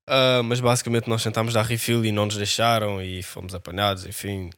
Ah, 0.08 0.42
mas 0.44 0.60
basicamente 0.60 1.08
nós 1.08 1.22
tentámos 1.22 1.54
dar 1.54 1.64
refill 1.64 2.04
e 2.04 2.12
não 2.12 2.26
nos 2.26 2.38
deixaram 2.38 3.00
e 3.02 3.22
fomos 3.22 3.54
apanhados, 3.54 4.06
enfim. 4.08 4.50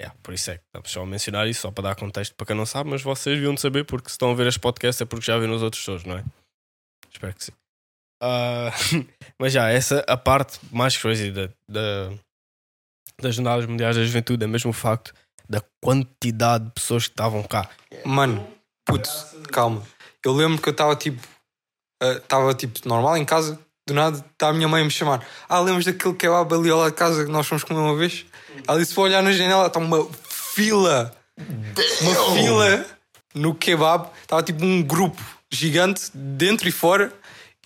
Yeah, 0.00 0.16
por 0.22 0.34
isso 0.34 0.50
é 0.50 0.58
que 0.58 0.64
estamos 0.64 0.90
só 0.90 1.02
a 1.02 1.06
mencionar 1.06 1.46
isso, 1.46 1.60
só 1.60 1.70
para 1.70 1.84
dar 1.84 1.94
contexto 1.94 2.34
para 2.34 2.46
quem 2.46 2.56
não 2.56 2.66
sabe, 2.66 2.90
mas 2.90 3.02
vocês 3.02 3.36
deviam 3.36 3.54
de 3.54 3.60
saber 3.60 3.84
porque 3.84 4.08
se 4.08 4.14
estão 4.14 4.30
a 4.30 4.34
ver 4.34 4.46
este 4.48 4.58
podcast 4.58 5.02
é 5.02 5.06
porque 5.06 5.26
já 5.26 5.38
viram 5.38 5.54
os 5.54 5.62
outros 5.62 5.84
todos, 5.84 6.04
não 6.04 6.18
é? 6.18 6.24
Espero 7.12 7.34
que 7.34 7.44
sim. 7.44 7.52
Ah, 8.20 8.70
mas 9.38 9.52
já, 9.52 9.68
essa 9.70 10.04
a 10.08 10.16
parte 10.16 10.58
mais 10.72 10.96
crazy 10.96 11.30
da, 11.30 11.48
da, 11.68 12.12
das 13.20 13.36
Jornadas 13.36 13.66
Mundiais 13.66 13.96
da 13.96 14.04
Juventude 14.04 14.44
é 14.44 14.46
mesmo 14.46 14.70
o 14.70 14.74
facto 14.74 15.14
da 15.48 15.62
quantidade 15.82 16.64
de 16.64 16.70
pessoas 16.72 17.06
que 17.06 17.12
estavam 17.12 17.42
cá. 17.42 17.70
Mano, 18.04 18.46
putz, 18.86 19.36
calma. 19.52 19.82
Eu 20.24 20.32
lembro 20.32 20.60
que 20.60 20.68
eu 20.68 20.72
estava 20.72 20.96
tipo. 20.96 21.20
Estava 22.02 22.54
tipo 22.54 22.86
normal 22.88 23.16
em 23.16 23.24
casa, 23.24 23.58
do 23.86 23.92
nada 23.94 24.24
está 24.32 24.48
a 24.48 24.52
minha 24.52 24.66
mãe 24.68 24.82
a 24.82 24.84
me 24.84 24.90
chamar. 24.90 25.22
Ah, 25.48 25.60
lembras 25.60 25.84
daquele 25.84 26.14
kebab 26.14 26.52
ali 26.54 26.70
ao 26.70 26.78
lado 26.78 26.90
de 26.90 26.96
casa 26.96 27.24
que 27.24 27.30
nós 27.30 27.46
fomos 27.46 27.64
comer 27.64 27.80
uma 27.80 27.96
vez? 27.96 28.24
Ela 28.66 28.78
disse 28.78 28.94
para 28.94 29.02
olhar 29.02 29.22
na 29.22 29.32
janela, 29.32 29.66
está 29.66 29.78
uma 29.78 30.06
fila. 30.28 31.14
Uma 32.00 32.34
fila 32.34 32.86
no 33.34 33.54
kebab. 33.54 34.08
Estava 34.22 34.42
tipo 34.42 34.64
um 34.64 34.82
grupo 34.82 35.20
gigante, 35.50 36.10
dentro 36.14 36.68
e 36.68 36.72
fora. 36.72 37.12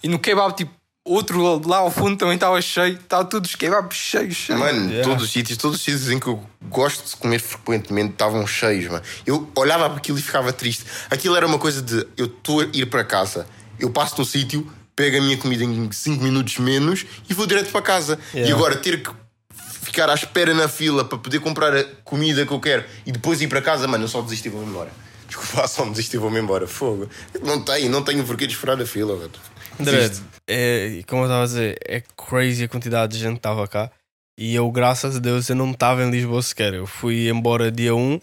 E 0.03 0.09
no 0.09 0.19
kebab, 0.19 0.57
tipo, 0.57 0.73
outro 1.05 1.63
lá 1.69 1.79
ao 1.79 1.91
fundo 1.91 2.17
também 2.17 2.35
estava 2.35 2.61
cheio. 2.61 2.95
Estava 2.95 3.25
todos 3.25 3.51
os 3.51 3.57
kebabs 3.57 3.97
cheios, 3.97 4.35
cheios. 4.35 4.61
Mano, 4.61 4.91
Yeah. 4.91 5.09
todos 5.09 5.25
os 5.25 5.31
sítios, 5.31 5.57
todos 5.57 5.77
os 5.77 5.85
sítios 5.85 6.11
em 6.11 6.19
que 6.19 6.27
eu 6.27 6.43
gosto 6.63 7.09
de 7.09 7.17
comer 7.17 7.39
frequentemente 7.39 8.13
estavam 8.13 8.45
cheios, 8.45 8.91
mano. 8.91 9.05
Eu 9.25 9.49
olhava 9.55 9.89
para 9.89 9.99
aquilo 9.99 10.19
e 10.19 10.23
ficava 10.23 10.53
triste. 10.53 10.85
Aquilo 11.11 11.37
era 11.37 11.47
uma 11.47 11.59
coisa 11.59 11.81
de 11.81 12.07
eu 12.17 12.27
estou 12.27 12.61
a 12.61 12.65
ir 12.73 12.87
para 12.87 13.05
casa, 13.05 13.47
eu 13.79 13.91
passo 13.91 14.19
no 14.19 14.25
sítio, 14.25 14.69
pego 14.99 15.17
a 15.17 15.21
minha 15.21 15.39
comida 15.39 15.63
em 15.63 15.93
5 15.93 16.21
minutos 16.21 16.59
menos 16.59 17.07
e 17.31 17.33
vou 17.33 17.47
direto 17.47 17.71
para 17.71 17.81
casa. 17.81 18.19
E 18.35 18.39
Yeah. 18.39 18.57
agora 18.57 18.77
ter 18.77 19.01
que 19.01 19.11
ficar 19.85 20.11
à 20.11 20.15
espera 20.15 20.53
na 20.53 20.67
fila 20.67 21.05
para 21.05 21.17
poder 21.17 21.39
comprar 21.39 21.73
a 21.77 21.85
comida 22.03 22.45
que 22.45 22.53
eu 22.53 22.59
quero 22.59 22.85
e 23.07 23.13
depois 23.13 23.41
ir 23.41 23.47
para 23.47 23.63
casa, 23.63 23.87
mano, 23.87 24.05
eu 24.05 24.09
só 24.09 24.21
desisti 24.21 24.49
e 24.49 24.51
vou-me 24.51 24.69
embora. 24.69 24.91
Desculpa, 25.29 25.69
só 25.69 25.85
me 25.85 25.93
desisti 25.93 26.17
e 26.17 26.19
vou-me 26.19 26.41
embora. 26.41 26.67
Fogo. 26.67 27.09
Não 27.45 27.63
tenho, 27.63 27.89
não 27.89 28.03
tenho 28.03 28.25
porquê 28.25 28.45
de 28.47 28.55
esperar 28.55 28.81
a 28.81 28.87
fila, 28.87 29.17
velho. 29.17 29.31
É, 30.49 31.01
como 31.07 31.23
eu 31.23 31.27
estava 31.27 31.43
a 31.43 31.47
dizer, 31.47 31.79
é 31.87 32.03
crazy 32.17 32.65
a 32.65 32.69
quantidade 32.69 33.13
de 33.13 33.21
gente 33.23 33.35
que 33.35 33.39
estava 33.39 33.69
cá. 33.69 33.93
E 34.37 34.55
eu, 34.55 34.69
graças 34.73 35.17
a 35.17 35.19
Deus, 35.21 35.49
eu 35.49 35.55
não 35.55 35.71
estava 35.71 36.03
em 36.03 36.11
Lisboa 36.11 36.43
sequer. 36.43 36.75
Eu 36.75 36.87
fui 36.87 37.29
embora 37.29 37.71
dia 37.71 37.95
1, 37.95 38.21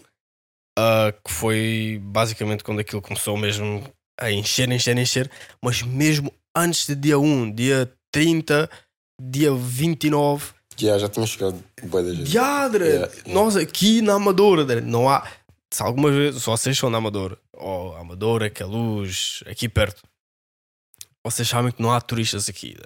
ah, 0.78 1.14
que 1.24 1.32
foi 1.32 1.98
basicamente 2.02 2.62
quando 2.62 2.80
aquilo 2.80 3.00
começou 3.00 3.36
mesmo 3.38 3.82
a 4.20 4.30
encher, 4.30 4.70
encher, 4.70 4.98
encher. 4.98 5.30
Mas 5.62 5.82
mesmo 5.82 6.30
antes 6.56 6.86
de 6.86 6.94
dia 6.94 7.18
1, 7.18 7.52
dia 7.54 7.92
30, 8.10 8.68
dia 9.20 9.52
29, 9.54 10.52
Já, 10.76 10.98
já 10.98 11.08
tinha 11.08 11.26
chegado 11.26 11.62
bué 11.84 12.02
da 12.02 12.14
gente. 12.14 12.34
Yeah, 12.34 12.76
yeah. 12.78 13.12
Nós 13.26 13.56
aqui 13.56 14.00
na 14.02 14.14
Amadora, 14.14 14.80
não 14.80 15.08
há. 15.08 15.26
Se 15.72 15.82
algumas 15.82 16.14
vezes 16.14 16.42
vocês 16.44 16.78
são 16.78 16.88
na 16.88 16.98
Amadora, 16.98 17.38
ou 17.52 17.94
Amadora, 17.96 18.48
que 18.48 18.62
é 18.62 18.66
luz, 18.66 19.42
aqui 19.46 19.68
perto, 19.68 20.02
vocês 21.24 21.46
sabem 21.48 21.72
que 21.72 21.82
não 21.82 21.92
há 21.92 22.00
turistas 22.00 22.48
aqui. 22.48 22.76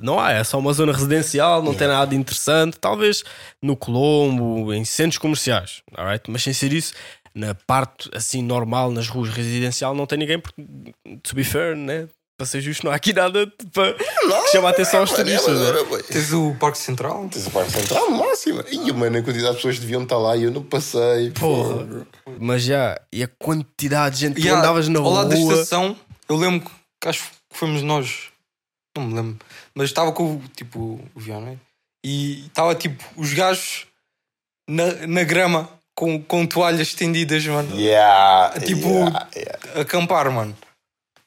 Não 0.00 0.18
há, 0.18 0.32
é 0.32 0.44
só 0.44 0.58
uma 0.58 0.72
zona 0.72 0.92
residencial, 0.92 1.62
não 1.62 1.72
tem 1.72 1.86
Yeah. 1.86 1.98
nada 1.98 2.10
de 2.10 2.16
interessante. 2.16 2.78
Talvez 2.78 3.24
no 3.62 3.76
Colombo, 3.76 4.72
em 4.72 4.84
centros 4.84 5.18
comerciais, 5.18 5.82
alright? 5.96 6.30
mas 6.30 6.42
sem 6.42 6.52
ser 6.52 6.72
isso, 6.72 6.92
na 7.34 7.54
parte 7.54 8.10
assim 8.14 8.42
normal, 8.42 8.90
nas 8.90 9.08
ruas 9.08 9.30
residencial, 9.30 9.94
não 9.94 10.06
tem 10.06 10.18
ninguém, 10.18 10.38
porque, 10.38 10.62
to 11.22 11.34
be 11.34 11.44
fair, 11.44 11.76
né? 11.76 12.08
Para 12.36 12.46
ser 12.46 12.60
justo, 12.60 12.84
não 12.84 12.92
há 12.92 12.96
aqui 12.96 13.12
nada 13.12 13.46
para 13.72 13.94
que 13.94 14.48
chama 14.50 14.68
a 14.68 14.70
atenção 14.72 15.00
aos 15.00 15.10
Mano, 15.12 15.24
turistas. 15.24 15.58
né? 15.60 16.02
Tens 16.10 16.32
o 16.32 16.54
Parque 16.58 16.78
Central. 16.78 17.28
Tens 17.28 17.46
o 17.46 17.50
Parque 17.50 17.70
Central 17.70 18.10
máxima. 18.10 18.64
E, 18.70 18.92
mano, 18.92 19.18
a 19.18 19.22
quantidade 19.22 19.50
de 19.50 19.56
pessoas 19.56 19.78
deviam 19.78 20.02
estar 20.02 20.16
lá 20.16 20.36
e 20.36 20.44
eu 20.44 20.50
não 20.50 20.62
passei. 20.62 21.30
Porra. 21.32 21.84
Porra. 21.86 22.06
Mas 22.40 22.62
já, 22.62 23.00
e 23.12 23.22
a 23.22 23.28
quantidade 23.28 24.16
de 24.16 24.20
gente, 24.26 24.40
E 24.40 24.48
há- 24.48 24.58
andavas 24.58 24.88
na 24.88 24.98
ao 24.98 25.10
lado 25.10 25.28
da 25.28 25.36
rua. 25.36 25.52
estação, 25.54 25.96
eu 26.28 26.36
lembro 26.36 26.68
que 27.00 27.08
acho 27.08 27.22
que 27.24 27.58
fomos 27.58 27.82
nós, 27.82 28.28
não 28.96 29.04
me 29.06 29.14
lembro, 29.14 29.38
mas 29.74 29.90
estava 29.90 30.10
com 30.12 30.36
o 30.36 30.42
tipo 30.56 31.00
o 31.14 31.20
Viano 31.20 31.46
né? 31.46 31.58
e 32.04 32.46
estava 32.46 32.74
tipo 32.74 33.04
os 33.16 33.32
gajos 33.34 33.86
na, 34.68 35.06
na 35.06 35.22
grama 35.22 35.68
com, 35.94 36.20
com 36.22 36.46
toalhas 36.46 36.80
estendidas, 36.88 37.44
mano, 37.46 37.78
Yeah, 37.78 38.58
Tipo- 38.60 38.88
yeah, 38.88 39.28
yeah. 39.36 39.58
a 39.76 39.80
acampar, 39.82 40.30
mano, 40.30 40.56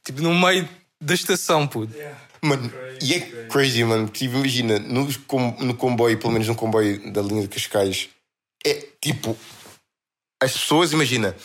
tipo 0.04 0.22
no 0.22 0.34
meio 0.34 0.68
da 1.06 1.14
estação, 1.14 1.68
puto. 1.68 1.94
Mano, 2.42 2.72
e 3.02 3.14
é 3.14 3.20
crazy, 3.50 3.84
mano. 3.84 4.08
Tipo, 4.08 4.36
imagina, 4.36 4.80
no, 4.80 5.08
com- 5.22 5.56
no 5.60 5.74
comboio, 5.76 6.18
pelo 6.18 6.34
menos 6.34 6.48
no 6.48 6.56
comboio 6.56 7.12
da 7.12 7.22
linha 7.22 7.42
de 7.42 7.48
Cascais, 7.48 8.10
é 8.66 8.86
tipo. 9.02 9.38
As 10.42 10.52
pessoas, 10.52 10.92
imagina, 10.92 11.36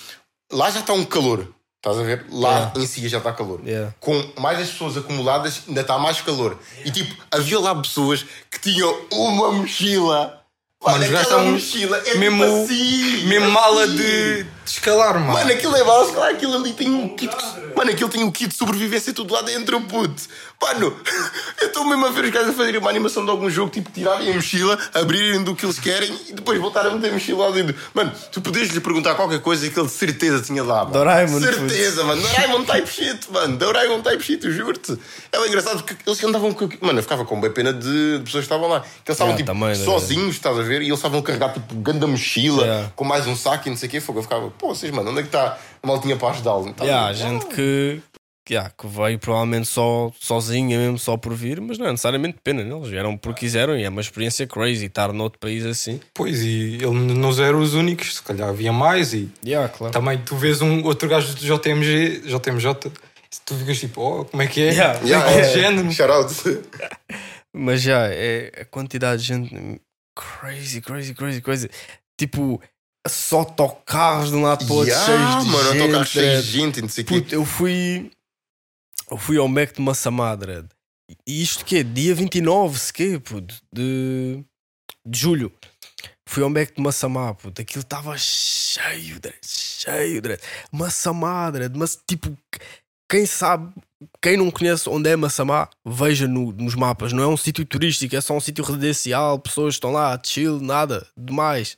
lá 0.52 0.70
já 0.70 0.80
está 0.80 0.92
um 0.92 1.04
calor. 1.04 1.48
Estás 1.76 1.96
a 1.98 2.02
ver? 2.02 2.26
Lá 2.30 2.72
em 2.76 2.86
si 2.86 3.08
já 3.08 3.18
está 3.18 3.32
calor. 3.32 3.62
Yeah. 3.64 3.94
Com 4.00 4.12
mais 4.38 4.58
as 4.60 4.68
pessoas 4.70 4.98
acumuladas, 4.98 5.62
ainda 5.66 5.80
está 5.80 5.98
mais 5.98 6.20
calor. 6.20 6.58
E 6.84 6.90
tipo, 6.90 7.14
havia 7.30 7.58
lá 7.58 7.74
pessoas 7.80 8.26
que 8.50 8.58
tinham 8.60 9.06
uma 9.10 9.50
mochila. 9.52 10.44
Mano, 10.84 10.98
gajos 10.98 11.20
aquela 11.20 11.42
mochila 11.44 11.96
é 12.06 12.14
mesmo, 12.16 12.42
tipo 12.44 12.64
assim, 12.64 13.26
mesmo 13.26 13.50
mala 13.50 13.84
assim. 13.84 13.96
de, 13.96 14.42
de 14.42 14.50
escalar, 14.66 15.14
mano. 15.18 15.32
Mano, 15.32 15.52
aquilo 15.52 15.76
é 15.76 15.84
básico, 15.84 16.20
aquilo 16.20 16.54
ali 16.56 16.72
tem 16.72 16.88
um 16.90 17.08
kit. 17.16 17.34
Mano, 17.76 17.90
aquilo 17.90 18.08
tem 18.08 18.22
um 18.24 18.30
kit 18.30 18.48
de 18.48 18.56
sobrevivência 18.56 19.12
tudo 19.12 19.32
lá 19.34 19.42
dentro, 19.42 19.80
puto. 19.82 20.22
Mano, 20.62 20.94
eu 21.60 21.68
estou 21.68 21.84
mesmo 21.84 22.06
a 22.06 22.10
ver 22.10 22.24
os 22.24 22.30
gajos 22.30 22.50
a 22.50 22.52
fazerem 22.52 22.80
uma 22.80 22.90
animação 22.90 23.24
de 23.24 23.30
algum 23.30 23.48
jogo, 23.48 23.70
tipo, 23.70 23.90
tirarem 23.90 24.30
a 24.30 24.34
mochila, 24.34 24.78
abrirem 24.92 25.42
do 25.42 25.54
que 25.54 25.64
eles 25.64 25.78
querem 25.78 26.14
e 26.28 26.32
depois 26.34 26.60
voltar 26.60 26.86
a 26.86 26.90
meter 26.90 27.10
a 27.10 27.12
mochila 27.14 27.48
lá 27.48 27.54
dentro. 27.54 27.74
Mano, 27.94 28.12
tu 28.30 28.40
podias 28.42 28.68
lhe 28.68 28.80
perguntar 28.80 29.14
qualquer 29.14 29.40
coisa 29.40 29.66
e 29.66 29.70
que 29.70 29.78
ele 29.78 29.86
de 29.88 29.94
certeza 29.94 30.42
tinha 30.42 30.62
lá, 30.62 30.80
mano. 30.80 30.92
Doraemon, 30.92 31.40
Certeza, 31.40 32.04
mano. 32.04 32.20
Doraemon 32.22 32.64
type 32.64 32.88
shit, 32.90 33.32
mano. 33.32 33.56
Doraemon 33.56 34.00
type 34.02 34.22
shit, 34.22 34.44
eu 34.44 34.52
juro-te. 34.52 34.98
É 35.32 35.46
engraçado 35.48 35.82
porque 35.82 35.96
eles 36.06 36.24
andavam 36.24 36.52
com. 36.52 36.68
Mano, 36.80 36.98
eu 36.98 37.02
ficava 37.02 37.24
com 37.24 37.40
bem 37.40 37.50
pena 37.50 37.72
de 37.72 37.90
de 37.90 38.18
pessoas 38.24 38.46
que 38.46 38.52
estavam 38.52 38.68
lá. 38.68 38.80
Que 38.80 38.86
eles 39.10 39.16
estavam, 39.16 39.30
Yeah, 39.34 39.36
tipo, 39.38 39.52
também, 39.52 39.68
né? 39.78 39.84
sozinhos, 39.84 40.34
estás 40.36 40.58
a 40.58 40.62
ver? 40.62 40.82
E 40.82 40.86
eles 40.86 40.98
estavam 40.98 41.20
a 41.20 41.22
carregar, 41.22 41.52
tipo, 41.52 41.74
ganda 41.76 42.06
mochila 42.06 42.62
Yeah. 42.64 42.92
com 42.96 43.04
mais 43.04 43.26
um 43.26 43.34
saco 43.36 43.68
e 43.68 43.70
não 43.70 43.76
sei 43.76 43.88
o 43.88 43.90
quê. 43.90 44.00
Fogo, 44.00 44.18
eu 44.18 44.22
ficava, 44.22 44.50
pô, 44.60 44.74
vocês, 44.74 44.92
mano, 44.92 45.10
onde 45.10 45.20
é 45.20 45.22
que 45.22 45.28
está 45.28 45.58
a 45.82 45.86
maltinha 45.86 46.16
para 46.16 46.30
ajudá-lo? 46.30 46.72
Tá 46.74 46.84
Yeah, 46.84 47.08
há 47.08 47.12
gente 47.14 47.46
que, 47.46 48.00
yeah, 48.48 48.70
que 48.70 48.86
veio 48.86 49.18
provavelmente 49.18 49.66
só 49.66 50.12
sozinha 50.20 50.78
mesmo, 50.78 50.98
só 50.98 51.16
por 51.16 51.34
vir, 51.34 51.60
mas 51.60 51.78
não 51.78 51.86
é 51.86 51.90
necessariamente 51.90 52.38
pena, 52.44 52.62
né? 52.62 52.76
eles 52.76 52.88
vieram 52.88 53.16
porque 53.16 53.40
quiseram 53.40 53.76
e 53.76 53.82
é 53.82 53.88
uma 53.88 54.02
experiência 54.02 54.46
crazy 54.46 54.84
estar 54.86 55.12
noutro 55.12 55.38
país 55.38 55.64
assim. 55.64 55.98
Pois, 56.12 56.42
e 56.42 56.74
ele 56.74 57.14
não 57.14 57.30
eram 57.42 57.60
os 57.60 57.72
únicos, 57.72 58.16
se 58.16 58.22
calhar 58.22 58.50
havia 58.50 58.72
mais 58.72 59.14
e 59.14 59.30
Yeah, 59.44 59.68
claro. 59.70 59.92
Também 59.92 60.18
tu 60.18 60.36
vês 60.36 60.60
um 60.60 60.84
outro 60.84 61.08
gajo 61.08 61.34
do 61.34 61.40
JMG, 61.40 62.20
JMJ, 62.26 62.92
se 63.30 63.40
tu 63.46 63.54
ficas 63.54 63.78
tipo, 63.78 64.02
oh, 64.02 64.24
como 64.26 64.42
é 64.42 64.46
que 64.46 64.60
é? 64.60 64.72
Yeah. 64.72 65.00
Yeah, 65.04 65.26
Aquele 65.26 65.46
é, 65.46 65.52
género. 65.52 65.92
Shout 65.92 66.12
out. 66.12 66.34
Mas 67.52 67.82
já, 67.82 68.06
é 68.08 68.52
a 68.60 68.64
quantidade 68.64 69.22
de 69.22 69.28
gente 69.28 69.80
crazy, 70.14 70.80
crazy, 70.80 71.14
crazy, 71.14 71.40
crazy. 71.40 71.70
Tipo, 72.18 72.60
só 73.08 73.38
autocarros 73.40 74.30
de 74.30 74.36
um 74.36 74.42
lado 74.42 74.64
para 74.64 74.74
o 74.74 74.76
outro, 74.78 74.92
Yeah, 74.92 75.06
cheios 75.06 75.44
de 75.44 75.50
mano, 75.50 75.72
gente. 75.72 75.80
autocarro 75.82 76.04
cheio 76.06 76.26
Dredd. 76.26 76.42
de 76.46 76.50
gente 76.52 76.82
não 76.82 76.88
sei 76.88 77.04
quê. 77.04 77.24
Eu 77.30 77.44
fui. 77.44 78.10
Eu 79.10 79.16
fui 79.16 79.36
ao 79.38 79.48
Mac 79.48 79.72
de 79.74 79.80
Massamá, 79.82 80.34
Dredd. 80.36 80.66
E 81.26 81.42
isto 81.42 81.64
que 81.64 81.78
é? 81.78 81.82
Dia 81.82 82.14
29, 82.14 82.78
se 82.78 82.92
quê, 82.92 83.18
puto, 83.18 83.54
de, 83.72 84.44
de 85.04 85.18
julho. 85.18 85.52
Fui 86.28 86.42
ao 86.44 86.50
Mac 86.50 86.72
de 86.76 86.80
Massamá, 86.80 87.34
puto. 87.34 87.60
Aquilo 87.60 87.82
estava 87.82 88.16
cheio, 88.16 89.18
Dredd. 89.18 89.38
Cheio, 89.44 90.22
Dredd. 90.22 90.40
Massamá, 90.70 91.50
Dredd. 91.50 91.76
Mas 91.76 91.98
tipo, 92.06 92.36
quem 93.10 93.26
sabe, 93.26 93.72
quem 94.22 94.36
não 94.36 94.48
conhece 94.52 94.88
onde 94.88 95.10
é 95.10 95.16
Massamá, 95.16 95.68
veja 95.84 96.28
no- 96.28 96.52
nos 96.52 96.76
mapas. 96.76 97.12
Não 97.12 97.24
é 97.24 97.26
um 97.26 97.36
sítio 97.36 97.64
turístico, 97.64 98.14
é 98.14 98.20
só 98.20 98.36
um 98.36 98.40
sítio 98.40 98.62
residencial. 98.62 99.40
Pessoas 99.40 99.74
estão 99.74 99.90
lá, 99.90 100.20
chill, 100.22 100.60
nada 100.60 101.04
demais. 101.16 101.76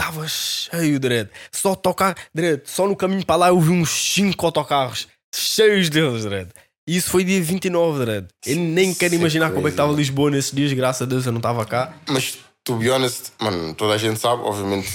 Estava 0.00 0.26
cheio, 0.26 0.98
Dredd. 0.98 1.28
Só 1.52 1.70
autocarro, 1.70 2.14
Dredd. 2.34 2.62
Só 2.64 2.88
no 2.88 2.96
caminho 2.96 3.24
para 3.24 3.36
lá 3.36 3.48
eu 3.48 3.60
vi 3.60 3.70
uns 3.70 3.90
5 3.90 4.46
autocarros 4.46 5.06
cheios 5.34 5.90
deles, 5.90 6.24
Dredd. 6.24 6.48
E 6.88 6.96
isso 6.96 7.10
foi 7.10 7.22
dia 7.22 7.40
29, 7.42 8.04
Dredd. 8.06 8.26
Eu 8.46 8.56
nem 8.56 8.94
quero 8.94 9.14
é 9.14 9.18
imaginar 9.18 9.50
como 9.50 9.66
é 9.68 9.70
que 9.70 9.74
estava. 9.74 9.92
Lisboa 9.92 10.30
nesses 10.30 10.52
dias, 10.52 10.72
graças 10.72 11.02
a 11.02 11.04
Deus 11.04 11.26
eu 11.26 11.32
não 11.32 11.38
estava 11.38 11.66
cá. 11.66 11.94
Mas, 12.08 12.38
to 12.64 12.76
be 12.76 12.90
honest, 12.90 13.32
mano, 13.38 13.74
toda 13.74 13.92
a 13.92 13.98
gente 13.98 14.18
sabe, 14.18 14.42
obviamente, 14.42 14.88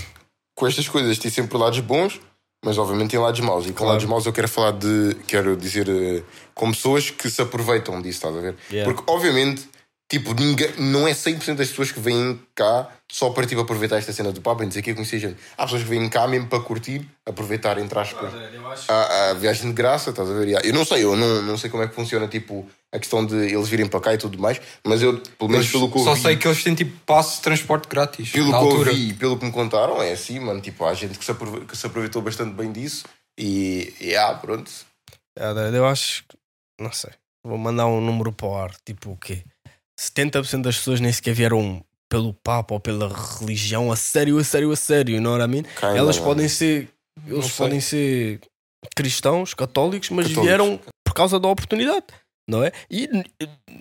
com 0.56 0.66
estas 0.66 0.88
coisas 0.90 1.20
tem 1.20 1.30
sempre 1.30 1.56
lados 1.56 1.80
bons, 1.82 2.20
mas 2.66 2.80
obviamente 2.80 3.12
tem 3.12 3.20
lados 3.20 3.40
maus. 3.42 3.66
E 3.66 3.70
com 3.70 3.76
Claro. 3.76 3.92
lados 3.92 4.06
maus 4.06 4.26
eu 4.26 4.34
quero 4.34 4.48
falar 4.48 4.72
de, 4.72 5.16
quero 5.28 5.56
dizer, 5.56 5.88
eh, 5.88 6.24
com 6.56 6.72
pessoas 6.72 7.12
que 7.12 7.30
se 7.30 7.44
aproveitam 7.44 8.02
disso, 8.02 8.18
estás 8.18 8.36
a 8.36 8.42
ver? 8.42 8.56
Yeah. 8.72 8.92
Porque, 8.92 9.10
obviamente, 9.10 9.70
tipo, 10.10 10.34
ninguém, 10.34 10.72
não 10.78 11.08
é 11.08 11.12
100% 11.14 11.56
das 11.56 11.70
pessoas 11.70 11.92
que 11.92 12.00
vêm 12.00 12.40
cá 12.54 12.90
só 13.12 13.30
para 13.32 13.46
tipo, 13.46 13.62
aproveitar 13.62 13.98
esta 13.98 14.12
cena 14.14 14.32
do 14.32 14.42
papo 14.42 14.64
e 14.64 14.68
o 14.68 14.70
que, 14.70 14.92
eu 14.92 14.96
conheci 14.96 15.20
gente. 15.20 15.38
Há 15.58 15.64
pessoas 15.64 15.84
que 15.84 15.90
vêm 15.90 16.08
cá 16.10 16.28
mesmo 16.28 16.48
para 16.48 16.60
curtir, 16.62 17.08
aproveitar, 17.26 17.78
entre 17.78 17.98
aspas, 18.00 18.32
a, 18.90 19.30
a 19.30 19.34
viagem 19.34 19.68
de 19.70 19.74
graça, 19.74 20.10
estás 20.12 20.30
a 20.30 20.34
ver? 20.34 20.64
Eu 20.66 20.74
não 20.74 20.86
sei, 20.86 21.04
eu 21.04 21.16
não, 21.16 21.42
não 21.42 21.58
sei 21.58 21.70
como 21.70 21.84
é 21.84 21.88
que 21.88 21.96
funciona, 21.96 22.28
tipo, 22.28 22.68
a 22.92 23.00
questão 23.00 23.26
de 23.26 23.36
eles 23.36 23.68
virem 23.68 23.88
para 23.88 24.00
cá 24.00 24.14
e 24.14 24.18
tudo 24.18 24.38
mais, 24.38 24.62
mas 24.86 25.02
eu, 25.02 25.20
pelo 25.20 25.50
menos 25.50 25.66
Mas 25.66 25.72
pelo 25.72 25.92
que 25.92 25.98
eu 25.98 26.04
só 26.04 26.14
vi, 26.14 26.22
sei 26.22 26.36
que 26.38 26.48
eles 26.48 26.64
têm 26.64 26.76
tipo 26.76 26.98
passe 27.06 27.38
de 27.38 27.42
transporte 27.44 27.88
grátis. 27.88 28.32
pelo 28.32 28.52
na 28.52 28.58
que 28.60 28.64
eu 28.64 28.70
altura. 28.70 28.90
ouvi 28.92 29.10
e 29.10 29.14
pelo 29.14 29.38
que 29.38 29.46
me 29.46 29.52
contaram, 29.52 30.02
é 30.02 30.12
assim, 30.12 30.40
mano. 30.40 30.62
Tipo, 30.62 30.86
há 30.86 30.94
gente 30.94 31.18
que 31.18 31.26
se, 31.26 31.32
aprove- 31.32 31.66
que 31.66 31.76
se 31.76 31.86
aproveitou 31.86 32.22
bastante 32.22 32.54
bem 32.54 32.72
disso 32.72 33.06
e, 33.38 33.94
e 34.00 34.16
ah, 34.16 34.34
pronto. 34.36 34.72
Dredd, 35.38 35.76
Eu 35.76 35.86
acho 35.88 36.24
que, 36.28 36.38
não 36.80 36.92
sei, 36.92 37.12
vou 37.44 37.58
mandar 37.58 37.88
um 37.88 38.00
número 38.02 38.32
para 38.32 38.48
o 38.48 38.56
ar. 38.56 38.72
Tipo 38.86 39.12
o 39.12 39.18
quê? 39.18 39.44
70% 40.00 40.62
das 40.62 40.78
pessoas 40.78 41.00
nem 41.00 41.12
sequer 41.12 41.34
vieram 41.34 41.84
pelo 42.10 42.34
Papa 42.34 42.74
ou 42.74 42.80
pela 42.80 43.10
religião, 43.40 43.92
a 43.92 43.96
sério, 43.96 44.38
a 44.38 44.44
sério, 44.44 44.72
a 44.72 44.75
sério, 44.75 45.22
não 45.22 45.36
era 45.36 45.48
mim? 45.48 45.64
Kinda, 45.64 45.98
Elas 45.98 46.20
podem 46.20 46.48
ser, 46.48 46.90
eles 47.28 47.52
podem 47.52 47.80
ser 47.82 48.40
cristãos, 48.96 49.54
católicos, 49.54 50.10
mas 50.12 50.28
Católicos. 50.28 50.46
vieram 50.48 50.80
por 51.04 51.14
causa 51.14 51.40
da 51.40 51.48
oportunidade, 51.48 52.06
não 52.48 52.64
é? 52.64 52.72
E 52.92 53.10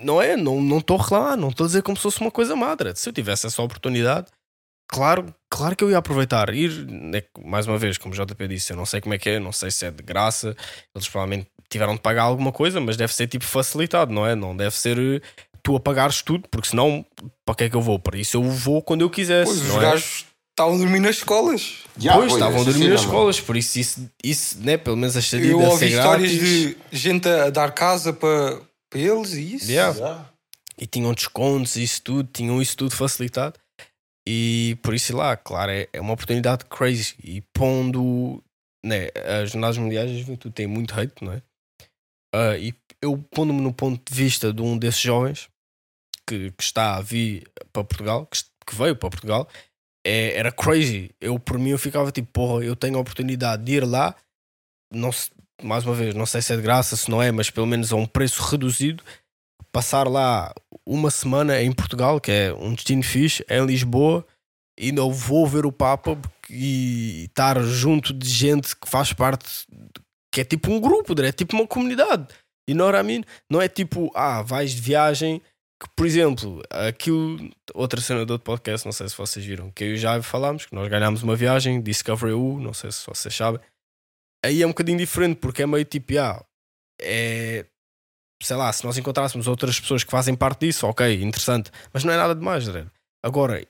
não 0.03 0.21
é, 0.23 0.37
não 0.37 0.61
não 0.63 0.79
estou 0.79 0.99
a 0.99 1.03
reclamar, 1.03 1.37
não 1.37 1.51
estou 1.51 1.65
a 1.65 1.67
dizer 1.67 1.83
como 1.83 1.97
se 1.97 2.03
fosse 2.03 2.21
uma 2.21 2.31
coisa 2.31 2.57
madra. 2.57 2.95
Se 2.97 3.09
eu 3.09 3.13
tivesse 3.13 3.47
essa 3.47 3.61
oportunidade, 3.63 4.29
claro, 4.89 5.35
claro 5.51 5.77
que 5.77 5.85
eu 5.85 5.91
ia 5.91 5.99
aproveitar. 5.99 6.53
Ir, 6.55 6.71
né, 6.87 7.23
mais 7.45 7.67
uma 7.67 7.77
vez, 7.77 7.99
como 7.99 8.15
o 8.15 8.17
JP 8.17 8.49
disse, 8.49 8.73
eu 8.73 8.77
não 8.77 8.87
sei 8.87 9.01
como 9.01 9.15
é 9.15 9.19
que 9.19 9.29
é, 9.29 9.39
não 9.39 9.53
sei 9.53 9.71
se 9.71 9.85
é 9.85 9.91
de 9.91 10.03
graça, 10.03 10.57
eles 10.95 11.09
provavelmente 11.09 11.49
tiveram 11.69 11.95
de 11.95 12.01
pagar 12.01 12.23
alguma 12.23 12.53
coisa, 12.53 12.81
mas 12.81 12.97
deve 12.97 13.13
ser 13.13 13.27
tipo 13.27 13.45
facilitado, 13.45 14.13
não 14.13 14.27
é? 14.27 14.35
Não 14.35 14.57
deve 14.57 14.75
ser 14.77 14.97
eh, 14.99 15.21
tu 15.65 15.75
a 15.75 15.81
pagares 15.81 16.23
tudo, 16.23 16.47
porque 16.49 16.69
senão, 16.69 17.05
para 17.45 17.55
que 17.57 17.65
é 17.65 17.71
que 17.71 17.75
eu 17.75 17.81
vou? 17.81 17.99
Para 17.99 18.19
isso 18.19 18.37
eu 18.37 18.43
vou 18.43 18.83
quando 18.83 19.01
eu 19.01 19.11
quiser. 19.11 19.45
Pois, 19.45 19.63
os 19.63 19.75
é? 19.75 19.81
gajos 19.81 20.27
estavam 20.51 20.75
a 20.75 20.79
dormir 20.79 21.01
nas 21.01 21.17
escolas. 21.17 21.79
Yeah, 21.99 22.21
pois, 22.21 22.33
estavam 22.33 22.59
a 22.59 22.61
essa 22.61 22.71
dormir 22.71 22.89
nas 22.89 23.01
escolas, 23.01 23.41
por 23.41 23.57
isso, 23.57 23.79
isso, 23.81 24.11
isso 24.23 24.61
né, 24.61 24.77
pelo 24.77 24.97
menos 24.97 25.17
a 25.17 25.21
estadia 25.21 25.51
Eu 25.51 25.61
ouvi 25.61 25.87
histórias 25.87 26.33
grátis. 26.33 26.49
de 26.49 26.77
gente 26.93 27.29
a 27.29 27.51
dar 27.51 27.73
casa 27.73 28.13
para, 28.13 28.61
para 28.91 29.01
eles 29.01 29.33
e 29.33 29.55
isso. 29.55 29.71
Yeah. 29.71 29.97
Yeah. 29.97 30.31
E 30.79 30.87
tinham 30.87 31.15
descontos, 31.15 31.77
isso 31.77 32.03
tudo, 32.03 32.29
tinham 32.31 32.61
isso 32.61 32.77
tudo 32.77 32.95
facilitado. 32.95 33.59
E 34.29 34.77
por 34.83 34.95
isso 34.95 35.17
lá, 35.17 35.37
claro, 35.37 35.71
é, 35.71 35.89
é 35.93 36.01
uma 36.01 36.13
oportunidade 36.13 36.65
crazy. 36.67 37.15
E 37.23 37.43
pondo 37.53 38.43
né, 38.85 39.09
as 39.41 39.51
jornadas 39.51 39.79
mundiais, 39.79 40.11
a 40.11 40.15
juventude 40.15 40.55
tem 40.55 40.67
muito 40.67 40.99
hate, 40.99 41.25
não 41.25 41.33
é? 41.33 41.43
Ah, 42.35 42.59
e 42.59 42.75
eu 43.01 43.17
pondo-me 43.31 43.61
no 43.61 43.73
ponto 43.73 44.01
de 44.11 44.15
vista 44.15 44.53
de 44.53 44.61
um 44.61 44.77
desses 44.77 45.01
jovens 45.01 45.49
que, 46.27 46.51
que 46.53 46.63
está 46.63 46.97
a 46.97 47.01
vir 47.01 47.51
para 47.73 47.85
Portugal, 47.85 48.27
que, 48.27 48.39
que 48.67 48.75
veio 48.75 48.97
para 48.97 49.11
Portugal, 49.11 49.49
é, 50.07 50.37
era 50.37 50.53
crazy. 50.53 51.11
Eu, 51.21 51.39
por 51.39 51.59
mim, 51.59 51.71
eu 51.71 51.79
ficava 51.79 52.11
tipo, 52.13 52.29
porra, 52.33 52.65
eu 52.65 52.77
tenho 52.77 52.97
a 52.97 53.01
oportunidade 53.01 53.65
de 53.65 53.73
ir 53.73 53.85
lá, 53.87 54.15
não 54.93 55.11
se- 55.13 55.31
mais 55.63 55.85
uma 55.85 55.95
vez, 55.95 56.15
não 56.15 56.27
sei 56.27 56.43
se 56.43 56.53
é 56.53 56.57
de 56.57 56.63
graça, 56.63 56.97
se 56.97 57.11
não 57.11 57.23
é, 57.23 57.31
mas 57.33 57.51
pelo 57.51 57.67
menos 57.67 57.93
a 57.93 57.97
um 57.97 58.07
preço 58.07 58.43
reduzido, 58.43 59.03
passar 59.73 60.07
lá 60.09 60.53
uma 60.87 61.11
semana 61.11 61.61
em 61.63 61.73
Portugal, 61.73 62.21
que 62.21 62.31
é 62.31 62.53
um 62.53 62.75
destino 62.75 63.03
fixe, 63.03 63.45
em 63.49 63.65
Lisboa, 63.65 64.27
e 64.79 64.93
não 64.93 65.13
vou 65.13 65.47
ver 65.47 65.65
o 65.65 65.73
Papa 65.73 66.19
e 66.51 67.25
estar 67.29 67.61
junto 67.63 68.13
de 68.13 68.29
gente 68.29 68.75
que 68.77 68.89
faz 68.89 69.13
parte, 69.13 69.67
que 70.33 70.41
é 70.41 70.45
tipo 70.45 70.71
um 70.71 70.81
grupo, 70.81 71.19
é 71.23 71.33
tipo 71.33 71.57
uma 71.57 71.67
comunidade. 71.67 72.27
E 72.69 72.75
não, 72.75 72.89
I 72.89 73.03
mean, 73.03 73.23
não 73.49 73.61
é 73.61 73.69
tipo, 73.69 74.11
ah, 74.15 74.43
vais 74.43 74.73
de 74.73 74.81
viagem 74.81 75.41
que, 75.85 75.91
por 75.95 76.07
exemplo, 76.07 76.63
aquilo, 76.71 77.51
outra 77.75 78.01
cena 78.01 78.25
do 78.25 78.33
outro 78.33 78.45
podcast, 78.45 78.87
não 78.87 78.93
sei 78.93 79.07
se 79.07 79.17
vocês 79.17 79.45
viram, 79.45 79.71
que 79.71 79.85
eu 79.85 79.91
e 79.91 79.95
o 79.95 79.99
Jaime 79.99 80.25
falámos, 80.25 80.65
que 80.65 80.75
nós 80.75 80.89
ganhámos 80.89 81.23
uma 81.23 81.37
viagem, 81.37 81.83
Discovery 81.83 82.33
U, 82.33 82.59
não 82.59 82.73
sei 82.73 82.91
se 82.91 83.07
vocês 83.07 83.35
sabem. 83.35 83.61
Aí 84.43 84.63
é 84.63 84.67
um 84.67 84.71
bocadinho 84.71 84.97
diferente, 84.97 85.37
porque 85.37 85.63
é 85.63 85.67
meio 85.67 85.85
tipo, 85.85 86.19
ah, 86.19 86.43
é. 87.01 87.67
Sei 88.43 88.57
lá, 88.57 88.73
se 88.73 88.85
nós 88.85 88.97
encontrássemos 88.97 89.47
outras 89.47 89.79
pessoas 89.79 90.05
que 90.05 90.11
fazem 90.11 90.35
parte 90.35 90.61
disso, 90.67 90.87
ok, 90.87 91.23
interessante, 91.23 91.71
mas 91.93 92.03
não 92.03 92.13
é 92.13 92.17
nada 92.17 92.35
demais, 92.35 92.67
Dredd. 92.67 92.89
Agora, 93.23 93.67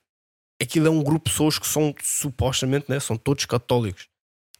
aquilo 0.61 0.87
é 0.87 0.90
um 0.90 1.02
grupo 1.02 1.26
de 1.28 1.33
pessoas 1.33 1.59
que 1.59 1.66
são 1.66 1.94
supostamente, 2.00 2.87
né, 2.88 2.99
são 2.99 3.16
todos 3.16 3.44
católicos. 3.44 4.09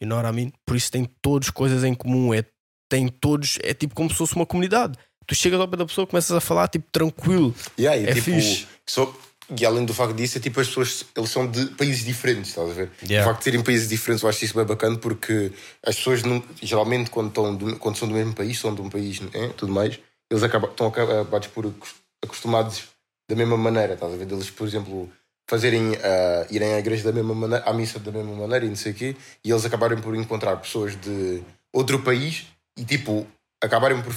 E 0.01 0.07
não 0.07 0.19
era 0.19 0.29
a 0.29 0.33
mim, 0.33 0.53
por 0.67 0.77
isso 0.77 0.91
têm 0.91 1.05
todos 1.05 1.51
coisas 1.51 1.83
em 1.85 1.95
comum, 1.95 2.35
é, 2.35 2.45
têm 2.89 3.09
todos, 3.09 3.59
é 3.63 3.73
tipo 3.75 3.95
como 3.95 4.11
se 4.11 4.17
fosse 4.17 4.37
uma 4.37 4.47
comunidade. 4.47 4.99
Tu 5.27 5.35
chegas 5.35 5.61
ao 5.61 5.69
pé 5.69 5.77
da 5.77 5.87
pessoa, 5.87 6.07
começas 6.07 6.31
a 6.37 6.41
falar 6.41 6.69
tipo 6.69 6.87
tranquilo. 6.93 7.55
Yeah, 7.79 8.01
e, 8.01 8.05
É 8.07 8.13
tipo, 8.15 8.25
fixe. 8.25 8.67
só- 8.87 9.13
e 9.59 9.65
além 9.67 9.85
do 9.85 9.93
facto 9.95 10.15
disso, 10.15 10.39
é 10.39 10.41
tipo 10.41 10.61
as 10.61 10.69
pessoas 10.69 11.05
eles 11.17 11.31
são 11.31 11.47
de 11.47 11.67
países 11.77 12.05
diferentes, 12.05 12.51
estás 12.51 12.71
a 12.71 12.73
ver? 12.73 12.91
Yeah. 13.03 13.23
O 13.29 13.31
facto 13.33 13.39
de 13.41 13.45
serem 13.45 13.63
países 13.63 13.89
diferentes, 13.89 14.23
eu 14.23 14.29
acho 14.29 14.45
isso 14.45 14.55
bem 14.55 14.65
bacana 14.65 14.97
porque 14.99 15.53
as 15.83 15.97
pessoas 15.97 16.23
não- 16.23 16.43
geralmente 16.63 17.11
quando, 17.11 17.29
estão 17.29 17.55
do- 17.55 17.77
quando 17.79 17.97
são 17.97 18.09
do 18.09 18.15
mesmo 18.15 18.33
país, 18.35 18.59
são 18.59 18.75
de 18.75 18.81
um 18.81 18.89
país, 18.89 19.21
né, 19.21 19.53
tudo 19.57 19.73
mais, 19.73 19.99
eles 20.31 20.43
acabam, 20.43 20.71
estão 20.71 20.87
acabados 20.87 21.49
por 21.49 21.67
acos- 21.67 21.95
acostumados 22.23 22.85
da 23.29 23.37
mesma 23.37 23.57
maneira, 23.57 23.95
estás 23.95 24.13
a 24.13 24.17
ver? 24.17 24.31
Eles, 24.31 24.51
por 24.51 24.67
exemplo, 24.67 25.11
fazerem 25.49 25.93
ah, 26.03 26.47
irem 26.51 26.75
à 26.75 26.79
igreja 26.79 27.05
da 27.05 27.13
mesma 27.13 27.35
maneira, 27.35 27.65
à 27.65 27.73
missa 27.73 27.99
da 27.99 28.11
mesma 28.11 28.35
maneira 28.35 28.65
e 28.65 28.69
não 28.69 28.77
sei 28.77 28.93
o 28.93 28.95
quê, 28.95 29.17
e 29.45 29.51
eles 29.51 29.65
acabarem 29.65 29.99
por 30.01 30.15
encontrar 30.15 30.57
pessoas 30.57 30.97
de 30.99 31.43
outro 31.73 32.01
país 32.03 32.47
e 32.79 32.85
tipo 32.85 33.27
acabarem 33.63 34.01
por 34.03 34.13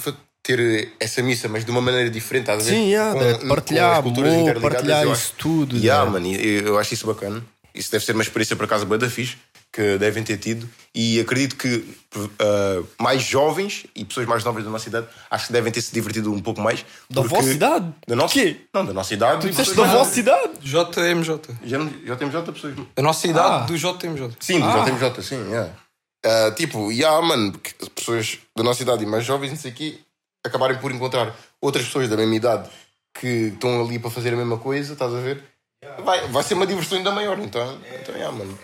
ter 0.56 0.92
essa 0.98 1.22
missa, 1.22 1.46
mas 1.46 1.62
de 1.64 1.70
uma 1.70 1.80
maneira 1.82 2.08
diferente, 2.08 2.44
estás 2.44 2.66
a 2.66 2.70
ver? 2.70 2.76
Sim, 2.76 2.88
yeah, 2.90 3.12
Com- 3.12 3.18
de 3.18 3.34
com 3.34 3.42
as 3.42 3.48
partilhar 3.48 4.02
culturas 4.02 4.32
amor, 4.32 4.42
interligadas, 4.42 4.72
partilhar 4.76 5.02
eu 5.04 5.12
isso 5.12 5.34
tudo. 5.36 5.76
Yeah, 5.76 6.04
né? 6.06 6.10
mano, 6.10 6.26
e 6.26 6.56
eu, 6.56 6.66
eu 6.68 6.78
acho 6.78 6.94
isso 6.94 7.06
bacana. 7.06 7.44
Isso 7.74 7.92
deve 7.92 8.04
ser 8.04 8.12
uma 8.12 8.22
experiência 8.22 8.56
por 8.56 8.64
acaso 8.64 8.86
bem 8.86 8.98
da 8.98 9.08
fixe 9.10 9.36
que 9.70 9.98
devem 9.98 10.22
ter 10.24 10.38
tido. 10.38 10.66
E 10.94 11.20
acredito 11.20 11.54
que 11.54 11.84
ah, 12.40 12.82
mais 12.98 13.22
jovens 13.22 13.84
e 13.94 14.04
pessoas 14.06 14.26
mais 14.26 14.42
novas 14.42 14.64
da 14.64 14.70
nossa 14.70 14.88
idade 14.88 15.06
acho 15.30 15.46
que 15.48 15.52
devem 15.52 15.70
ter 15.70 15.82
se 15.82 15.92
divertido 15.92 16.32
um 16.32 16.40
pouco 16.40 16.60
mais. 16.62 16.84
Da 17.10 17.20
vossa 17.20 17.50
idade? 17.52 17.92
Da 18.06 18.16
nossa, 18.16 18.32
Quê? 18.34 18.56
Não, 18.72 18.86
da 18.86 18.92
nossa 18.94 19.12
idade. 19.14 19.42
Tu 19.42 19.50
disseste 19.50 19.74
da 19.76 19.84
vossa 19.84 20.18
idade? 20.18 20.52
JMJ. 20.62 21.40
Já, 21.62 21.78
não- 21.78 21.92
já 22.04 22.16
temos 22.16 22.34
outra 22.34 22.52
pessoas. 22.54 22.74
A 22.96 23.02
nossa 23.02 23.26
idade 23.28 23.54
Ah. 23.64 23.66
do 23.66 23.76
JMJ. 23.76 24.30
Sim, 24.40 24.60
do 24.60 24.66
Ah. 24.66 24.84
JMJ, 24.84 25.22
sim, 25.22 25.36
yeah. 25.50 25.70
Ah, 26.24 26.50
tipo, 26.56 26.90
yeah, 26.90 27.20
mano, 27.24 27.52
pessoas 27.94 28.38
da 28.56 28.64
nossa 28.64 28.82
idade 28.82 29.04
e 29.04 29.06
mais 29.06 29.24
jovens, 29.24 29.50
não 29.50 29.56
sei 29.56 29.70
o 29.70 29.74
quê, 29.74 29.98
acabarem 30.48 30.78
por 30.78 30.90
encontrar 30.92 31.34
outras 31.60 31.84
pessoas 31.84 32.08
da 32.08 32.16
mesma 32.16 32.34
idade 32.34 32.68
que 33.14 33.52
estão 33.54 33.80
ali 33.80 33.98
para 33.98 34.10
fazer 34.10 34.32
a 34.32 34.36
mesma 34.36 34.58
coisa, 34.58 34.92
estás 34.92 35.14
a 35.14 35.20
ver? 35.20 35.42
Vai, 36.04 36.26
vai 36.28 36.42
ser 36.42 36.54
uma 36.54 36.66
diversão 36.66 36.98
ainda 36.98 37.10
maior, 37.12 37.38
então, 37.38 37.78
então 38.00 38.14
yeah, 38.14 38.36
mano. 38.36 38.58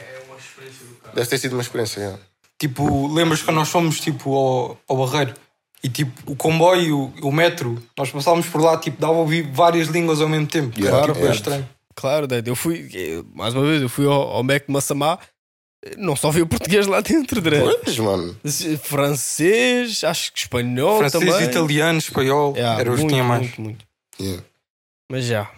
Deve 1.14 1.28
ter 1.28 1.38
sido 1.38 1.52
uma 1.52 1.62
experiência, 1.62 2.00
yeah. 2.00 2.18
Tipo, 2.58 3.12
lembras 3.12 3.42
quando 3.42 3.56
nós 3.56 3.68
fomos 3.68 4.00
tipo, 4.00 4.34
ao, 4.34 4.78
ao 4.88 5.06
Barreiro? 5.06 5.34
E 5.82 5.88
tipo, 5.88 6.32
o 6.32 6.34
comboio, 6.34 7.12
o, 7.22 7.28
o 7.28 7.32
metro, 7.32 7.80
nós 7.96 8.10
passávamos 8.10 8.46
por 8.46 8.60
lá, 8.60 8.78
tipo, 8.78 9.00
dava 9.00 9.14
a 9.14 9.18
ouvir 9.18 9.42
várias 9.52 9.88
línguas 9.88 10.20
ao 10.20 10.28
mesmo 10.28 10.46
tempo. 10.46 10.78
Yeah, 10.78 10.98
Era, 10.98 11.06
tipo, 11.08 11.18
yeah. 11.18 11.34
é 11.34 11.36
estranho. 11.36 11.68
Claro, 11.94 12.26
Dad, 12.26 12.46
eu 12.46 12.56
fui, 12.56 12.88
mais 13.34 13.54
uma 13.54 13.64
vez, 13.64 13.82
eu 13.82 13.88
fui 13.88 14.06
ao, 14.06 14.12
ao 14.12 14.42
Mac 14.42 14.64
Massamá, 14.68 15.18
não 15.98 16.16
só 16.16 16.30
vi 16.30 16.42
o 16.42 16.46
português 16.46 16.86
lá 16.86 17.00
dentro, 17.00 17.40
Dredd. 17.40 17.64
Pois, 17.84 17.98
mano. 17.98 18.36
Francês, 18.82 20.02
acho 20.04 20.32
que 20.32 20.38
espanhol 20.40 20.98
Francês, 20.98 21.24
também. 21.24 21.48
italiano, 21.48 21.98
espanhol, 21.98 22.54
Yeah, 22.56 22.80
era 22.80 22.92
os 22.92 23.00
que 23.00 23.06
tinha 23.06 23.24
mais. 23.24 23.42
Muito, 23.42 23.60
muito. 23.60 23.86
Yeah. 24.20 24.42
Mas 25.10 25.24
já, 25.26 25.50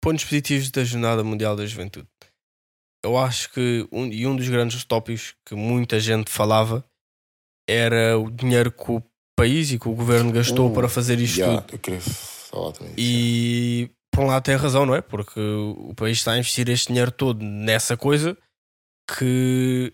pontos 0.00 0.24
positivos 0.24 0.70
da 0.70 0.84
Jornada 0.84 1.24
Mundial 1.24 1.56
da 1.56 1.66
Juventude. 1.66 2.06
Eu 3.04 3.18
acho 3.18 3.50
que, 3.52 3.86
um, 3.92 4.06
e 4.06 4.26
um 4.26 4.34
dos 4.36 4.48
grandes 4.48 4.82
tópicos 4.84 5.34
que 5.44 5.54
muita 5.54 5.98
gente 6.00 6.30
falava 6.30 6.84
era 7.68 8.18
o 8.18 8.30
dinheiro 8.30 8.70
que 8.70 8.90
o 8.90 9.02
país 9.36 9.72
e 9.72 9.78
que 9.78 9.88
o 9.88 9.92
governo 9.94 10.30
gastou 10.32 10.70
Uh, 10.70 10.74
para 10.74 10.88
fazer 10.88 11.18
isto 11.18 11.38
Yeah, 11.38 11.60
tudo. 11.62 11.74
eu 11.74 11.78
queria 11.78 12.00
falar 12.00 12.72
também. 12.72 12.94
disso, 12.94 13.06
E 13.10 13.90
por 14.10 14.24
um 14.24 14.26
lado 14.28 14.42
tem 14.44 14.54
razão, 14.56 14.86
não 14.86 14.94
é? 14.94 15.00
Porque 15.02 15.38
o 15.40 15.92
país 15.96 16.18
está 16.18 16.32
a 16.32 16.38
investir 16.38 16.68
este 16.70 16.88
dinheiro 16.88 17.10
todo 17.10 17.42
nessa 17.44 17.96
coisa 17.96 18.36
que. 19.08 19.92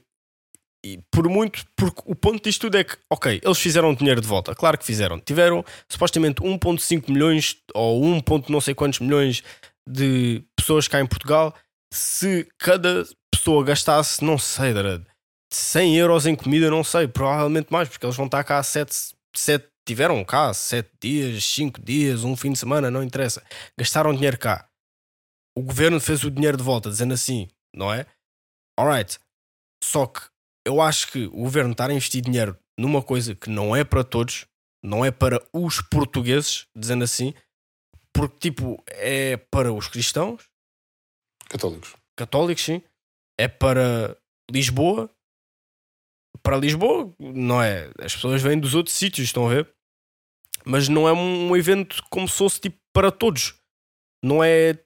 E 0.85 0.99
por 1.13 1.29
muito, 1.29 1.63
porque 1.77 2.01
o 2.07 2.15
ponto 2.15 2.43
disto 2.43 2.63
tudo 2.63 2.79
é 2.79 2.85
que, 2.85 2.97
ok, 3.13 3.39
eles 3.45 3.59
fizeram 3.59 3.95
dinheiro 3.95 4.21
de 4.21 4.27
volta, 4.27 4.55
claro 4.55 4.79
que 4.79 4.85
fizeram. 4.85 5.21
Tiveram 5.21 5.63
supostamente 5.87 6.41
1,5 6.41 7.11
milhões 7.11 7.57
ou 7.75 8.03
1, 8.03 8.21
ponto 8.23 8.51
não 8.51 8.63
sei 8.63 8.75
quantos 8.75 9.01
milhões 9.01 9.43
de 9.87 10.43
pessoas 10.57 10.89
cá 10.89 10.99
em 11.01 11.07
Portugal. 11.07 11.55
Se 11.93 12.49
cada 12.59 13.05
pessoa 13.31 13.63
gastasse, 13.63 14.25
não 14.25 14.39
sei, 14.39 14.73
Dredd, 14.73 15.05
100 15.53 15.99
euros 15.99 16.27
em 16.27 16.35
comida, 16.35 16.71
não 16.71 16.83
sei, 16.83 17.07
provavelmente 17.09 17.71
mais, 17.71 17.89
porque 17.89 18.07
eles 18.07 18.17
vão 18.17 18.27
estar 18.27 18.43
cá 18.45 18.63
7, 18.63 19.15
7 19.37 19.67
tiveram 19.87 20.25
cá 20.25 20.55
7 20.55 20.89
dias, 21.03 21.45
5 21.45 21.81
dias, 21.83 22.25
um 22.25 22.37
fim 22.37 22.53
de 22.53 22.59
semana, 22.59 22.91
não 22.91 23.03
interessa. 23.03 23.43
Gastaram 23.77 24.15
dinheiro 24.15 24.39
cá. 24.39 24.69
O 25.57 25.63
governo 25.63 26.01
fez 26.01 26.23
o 26.23 26.31
dinheiro 26.31 26.57
de 26.57 26.63
volta, 26.63 26.89
dizendo 26.89 27.13
assim, 27.13 27.49
não 27.75 27.93
é? 27.93 28.07
Alright. 28.81 29.19
Só 29.85 30.07
que 30.07 30.21
eu 30.67 30.81
acho 30.81 31.13
que 31.13 31.27
o 31.27 31.43
governo 31.43 31.73
estar 31.73 31.91
a 31.91 31.93
investir 31.93 32.23
dinheiro 32.23 32.59
numa 32.79 33.03
coisa 33.03 33.35
que 33.35 33.51
não 33.51 33.77
é 33.77 33.85
para 33.85 34.03
todos, 34.03 34.47
não 34.83 35.05
é 35.05 35.11
para 35.11 35.43
os 35.53 35.83
portugueses, 35.83 36.67
dizendo 36.75 37.05
assim, 37.05 37.35
porque 38.13 38.51
tipo, 38.51 38.83
é 38.87 39.37
para 39.37 39.73
os 39.73 39.87
cristãos, 39.87 40.49
Católicos. 41.49 41.95
católicos, 42.17 42.65
sim, 42.65 42.83
é 43.39 43.49
para 43.49 44.17
Lisboa. 44.51 45.11
Para 46.43 46.57
Lisboa, 46.57 47.15
não 47.19 47.61
é? 47.63 47.91
As 47.99 48.15
pessoas 48.15 48.41
vêm 48.41 48.59
dos 48.59 48.75
outros 48.75 48.95
sítios, 48.97 49.27
estão 49.27 49.47
a 49.47 49.55
ver? 49.55 49.75
Mas 50.65 50.89
não 50.89 51.07
é 51.09 51.13
um 51.13 51.55
evento 51.57 52.03
como 52.09 52.27
se 52.29 52.39
fosse 52.39 52.61
tipo 52.61 52.79
para 52.95 53.11
todos. 53.13 53.61
Não 54.25 54.43
é. 54.43 54.79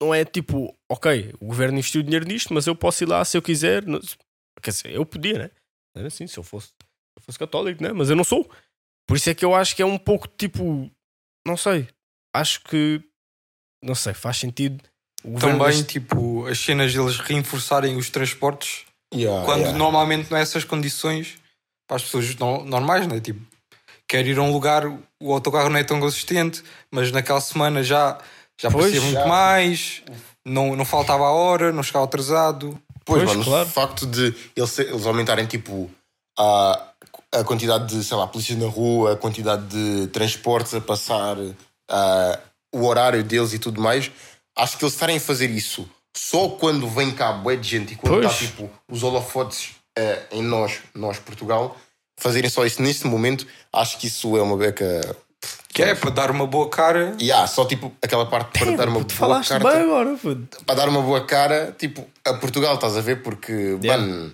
Não 0.00 0.14
é 0.14 0.24
tipo, 0.24 0.76
ok, 0.90 1.34
o 1.40 1.46
governo 1.46 1.78
investiu 1.78 2.02
dinheiro 2.02 2.26
nisto, 2.26 2.52
mas 2.54 2.66
eu 2.66 2.74
posso 2.74 3.04
ir 3.04 3.06
lá 3.08 3.24
se 3.24 3.36
eu 3.36 3.42
quiser. 3.42 3.84
Não- 3.86 4.00
Quer 4.62 4.70
dizer, 4.70 4.92
eu 4.92 5.06
podia, 5.06 5.38
né? 5.38 5.50
Era 5.96 6.08
assim, 6.08 6.26
se 6.26 6.38
eu 6.38 6.42
fosse, 6.42 6.68
se 6.68 6.72
eu 7.18 7.22
fosse 7.22 7.38
católico, 7.38 7.82
né? 7.82 7.92
Mas 7.92 8.10
eu 8.10 8.16
não 8.16 8.24
sou. 8.24 8.50
Por 9.06 9.16
isso 9.16 9.30
é 9.30 9.34
que 9.34 9.44
eu 9.44 9.54
acho 9.54 9.74
que 9.74 9.82
é 9.82 9.86
um 9.86 9.98
pouco 9.98 10.28
tipo. 10.28 10.90
Não 11.46 11.56
sei. 11.56 11.88
Acho 12.34 12.60
que. 12.64 13.02
Não 13.82 13.94
sei, 13.94 14.12
faz 14.14 14.36
sentido. 14.36 14.82
O 15.24 15.32
governo 15.32 15.58
Também, 15.58 15.76
gast- 15.78 15.88
tipo, 15.92 16.46
as 16.46 16.58
cenas 16.58 16.92
deles 16.94 17.18
reenforçarem 17.18 17.96
os 17.96 18.08
transportes 18.10 18.84
Yeah, 19.14 19.44
quando 19.44 19.60
yeah. 19.62 19.76
normalmente 19.78 20.30
não 20.30 20.38
é 20.38 20.42
essas 20.42 20.62
condições 20.64 21.38
para 21.88 21.96
as 21.96 22.02
pessoas 22.04 22.34
no- 22.36 22.64
normais, 22.64 23.06
né? 23.06 23.18
Tipo, 23.20 23.40
quer 24.08 24.26
ir 24.26 24.38
a 24.38 24.42
um 24.42 24.52
lugar, 24.52 24.86
o 24.86 25.32
autocarro 25.32 25.68
não 25.68 25.78
é 25.78 25.84
tão 25.84 25.98
consistente, 25.98 26.62
mas 26.90 27.10
naquela 27.10 27.40
semana 27.40 27.82
já, 27.82 28.18
já 28.60 28.70
Pois, 28.70 28.84
parecia 28.86 29.00
muito 29.00 29.20
já. 29.20 29.26
mais, 29.26 30.02
não, 30.44 30.76
não 30.76 30.84
faltava 30.84 31.24
a 31.24 31.30
hora, 31.30 31.72
não 31.72 31.82
chegava 31.82 32.04
atrasado. 32.04 32.78
Pois, 33.04 33.22
Pois, 33.24 33.28
mano, 33.30 33.44
claro. 33.44 33.66
o 33.66 33.70
facto 33.70 34.06
de 34.06 34.34
eles, 34.54 34.78
eles 34.78 35.06
aumentarem 35.06 35.46
tipo 35.46 35.90
a, 36.38 36.88
a 37.32 37.44
quantidade 37.44 37.86
de, 37.94 38.04
sei 38.04 38.16
lá, 38.16 38.26
polícia 38.26 38.56
na 38.56 38.66
rua, 38.66 39.12
a 39.12 39.16
quantidade 39.16 39.64
de 39.66 40.06
transportes 40.08 40.74
a 40.74 40.80
passar, 40.80 41.36
ah, 41.90 42.38
o 42.72 42.84
horário 42.86 43.24
deles 43.24 43.52
e 43.52 43.58
tudo 43.58 43.80
mais, 43.80 44.10
acho 44.56 44.76
que 44.78 44.84
eles 44.84 44.94
estarem 44.94 45.16
a 45.16 45.20
fazer 45.20 45.50
isso 45.50 45.88
só 46.16 46.48
quando 46.48 46.88
vem 46.88 47.10
cá 47.12 47.32
bué 47.32 47.56
de 47.56 47.68
gente 47.68 47.94
e 47.94 47.96
quando 47.96 48.24
está 48.24 48.36
tipo 48.36 48.68
os 48.90 49.02
holofotes 49.02 49.70
ah, 49.98 50.18
em 50.32 50.42
nós, 50.42 50.80
nós 50.94 51.18
Portugal, 51.18 51.76
fazerem 52.18 52.50
só 52.50 52.64
isso 52.66 52.82
neste 52.82 53.06
momento, 53.06 53.46
acho 53.72 53.98
que 53.98 54.06
isso 54.06 54.36
é 54.36 54.42
uma 54.42 54.56
beca. 54.56 55.16
Que 55.72 55.82
é 55.82 55.94
para 55.94 56.10
dar 56.10 56.30
uma 56.30 56.46
boa 56.46 56.68
cara. 56.68 57.14
E 57.18 57.30
há 57.32 57.46
só 57.46 57.64
tipo 57.64 57.92
aquela 58.02 58.26
parte 58.26 58.58
para 58.58 58.72
dar 58.76 58.88
uma 58.88 58.98
Puto, 59.00 59.14
boa 59.14 59.18
falaste 59.28 59.48
cara. 59.50 59.64
bem 59.64 59.82
agora, 59.82 60.16
puto. 60.20 60.58
para 60.66 60.74
dar 60.74 60.88
uma 60.88 61.00
boa 61.00 61.24
cara, 61.24 61.74
tipo, 61.78 62.06
a 62.24 62.34
Portugal, 62.34 62.74
estás 62.74 62.96
a 62.96 63.00
ver? 63.00 63.22
Porque, 63.22 63.78
Yeah. 63.82 63.96
mano, 64.02 64.32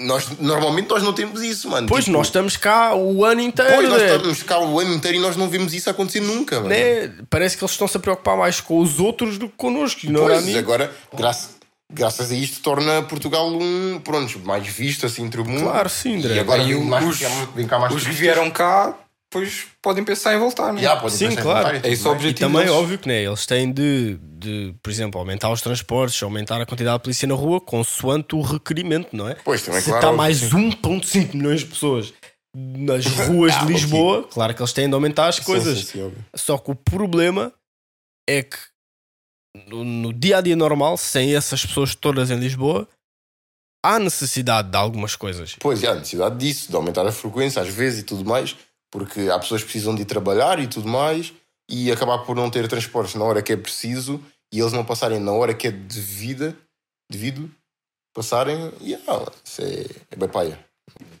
nós, 0.00 0.38
normalmente 0.40 0.88
nós 0.88 1.02
não 1.02 1.12
temos 1.12 1.42
isso, 1.42 1.68
mano. 1.68 1.86
Pois, 1.88 2.04
Tipo, 2.04 2.16
nós 2.16 2.28
estamos 2.28 2.56
cá 2.56 2.94
o 2.94 3.24
ano 3.24 3.40
inteiro. 3.40 3.74
Pois, 3.74 3.88
nós 3.88 4.00
né? 4.02 4.16
estamos 4.16 4.42
cá 4.42 4.58
o 4.60 4.80
ano 4.80 4.94
inteiro 4.94 5.18
e 5.18 5.20
nós 5.20 5.36
não 5.36 5.48
vimos 5.48 5.74
isso 5.74 5.90
acontecer 5.90 6.20
nunca, 6.20 6.56
mano. 6.56 6.68
Né? 6.70 7.12
Parece 7.28 7.56
que 7.56 7.62
eles 7.62 7.72
estão-se 7.72 7.96
a 7.96 8.00
preocupar 8.00 8.36
mais 8.36 8.60
com 8.60 8.78
os 8.78 8.98
outros 8.98 9.38
do 9.38 9.48
que 9.48 9.54
connosco. 9.56 10.00
e 10.06 10.08
Não 10.08 10.22
Pois, 10.22 10.44
mim. 10.44 10.56
agora, 10.56 10.92
graças, 11.14 11.50
graças 11.92 12.30
a 12.32 12.34
isto, 12.34 12.60
torna 12.60 13.02
Portugal 13.02 13.48
um, 13.48 14.00
pronto, 14.02 14.38
mais 14.40 14.66
visto 14.66 15.04
assim 15.04 15.24
entre 15.24 15.40
o 15.40 15.44
mundo. 15.44 15.64
Claro, 15.64 15.88
sim, 15.88 16.16
André. 16.16 16.34
E 16.34 16.38
agora 16.40 16.62
vem 16.64 16.80
mais, 16.82 17.04
os, 17.04 17.18
vem 17.54 17.66
cá 17.66 17.78
mais 17.78 17.92
os 17.94 18.04
que 18.04 18.10
vieram 18.12 18.50
cá, 18.50 18.94
depois 19.30 19.66
podem 19.82 20.02
pensar 20.04 20.34
em 20.34 20.38
voltar, 20.38 20.72
né? 20.72 20.82
Podem 20.96 21.10
Sim, 21.10 21.36
claro. 21.36 21.68
voltar 21.72 21.86
É 21.86 21.92
esse 21.92 22.02
o 22.02 22.04
mais. 22.06 22.16
E 22.16 22.26
objetivo. 22.26 22.48
também, 22.50 22.66
deles. 22.66 22.74
óbvio 22.80 22.98
que 22.98 23.08
né, 23.08 23.22
eles 23.24 23.44
têm 23.46 23.70
de, 23.72 24.16
de, 24.22 24.74
por 24.82 24.90
exemplo, 24.90 25.18
aumentar 25.20 25.50
os 25.52 25.60
transportes, 25.60 26.22
aumentar 26.22 26.60
a 26.60 26.64
quantidade 26.66 26.96
de 26.98 27.02
polícia 27.04 27.28
na 27.28 27.34
rua, 27.34 27.60
consoante 27.60 28.34
o 28.34 28.40
requerimento, 28.40 29.14
não 29.14 29.28
é? 29.28 29.34
Pois, 29.34 29.60
também, 29.62 29.80
Se 29.82 29.90
claro. 29.90 30.06
está 30.06 30.16
mais 30.16 30.38
sim. 30.38 30.70
1,5 30.70 31.34
milhões 31.34 31.60
de 31.60 31.66
pessoas 31.66 32.14
nas 32.56 33.04
ruas 33.28 33.54
Ah, 33.54 33.64
de 33.66 33.72
Lisboa, 33.72 34.24
claro 34.30 34.54
que 34.54 34.62
eles 34.62 34.72
têm 34.72 34.88
de 34.88 34.94
aumentar 34.94 35.28
as 35.28 35.38
coisas. 35.38 35.78
sim. 35.84 36.12
Só 36.34 36.56
que 36.56 36.70
o 36.70 36.74
problema 36.74 37.52
é 38.28 38.42
que 38.42 38.56
no, 39.66 39.84
no 39.84 40.12
dia 40.12 40.38
a 40.38 40.40
dia 40.40 40.56
normal, 40.56 40.96
sem 40.96 41.34
essas 41.36 41.66
pessoas 41.66 41.94
todas 41.94 42.30
em 42.30 42.36
Lisboa, 42.36 42.88
há 43.84 43.98
necessidade 43.98 44.70
de 44.70 44.76
algumas 44.76 45.14
coisas. 45.16 45.54
Pois, 45.60 45.84
há 45.84 45.94
necessidade 45.94 46.36
disso, 46.38 46.70
de 46.70 46.76
aumentar 46.76 47.06
a 47.06 47.12
frequência 47.12 47.60
às 47.60 47.68
vezes 47.68 48.00
e 48.00 48.02
tudo 48.04 48.24
mais, 48.24 48.56
porque 48.90 49.28
há 49.30 49.38
pessoas 49.38 49.62
que 49.62 49.68
precisam 49.70 49.94
de 49.94 50.02
ir 50.02 50.06
trabalhar 50.06 50.58
e 50.58 50.66
tudo 50.66 50.88
mais, 50.88 51.32
e 51.68 51.92
acabar 51.92 52.18
por 52.18 52.34
não 52.34 52.50
ter 52.50 52.66
transportes 52.68 53.14
na 53.14 53.24
hora 53.24 53.42
que 53.42 53.52
é 53.52 53.56
preciso 53.56 54.22
e 54.52 54.60
eles 54.60 54.72
não 54.72 54.84
passarem 54.84 55.20
na 55.20 55.32
hora 55.32 55.52
que 55.52 55.66
é 55.66 55.70
devida, 55.70 56.56
devido, 57.10 57.50
passarem, 58.14 58.72
e 58.80 58.94
ah, 58.94 59.32
isso 59.44 59.62
é, 59.62 59.84
é 60.10 60.16
bem 60.16 60.28
paia. 60.28 60.58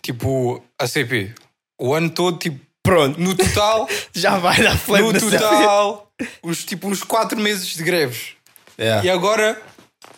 Tipo, 0.00 0.62
a 0.80 0.86
CP, 0.86 1.34
o 1.78 1.94
ano 1.94 2.10
todo, 2.10 2.38
tipo, 2.38 2.68
Pronto, 2.88 3.20
no 3.20 3.36
total, 3.36 3.86
já 4.14 4.38
vai 4.38 4.62
dar 4.62 4.78
flame 4.78 5.12
no 5.12 5.20
total, 5.20 6.10
os, 6.42 6.64
tipo, 6.64 6.88
uns 6.88 7.02
4 7.02 7.38
meses 7.38 7.68
de 7.68 7.82
greves. 7.82 8.34
É, 8.78 9.02
E 9.04 9.10
agora, 9.10 9.60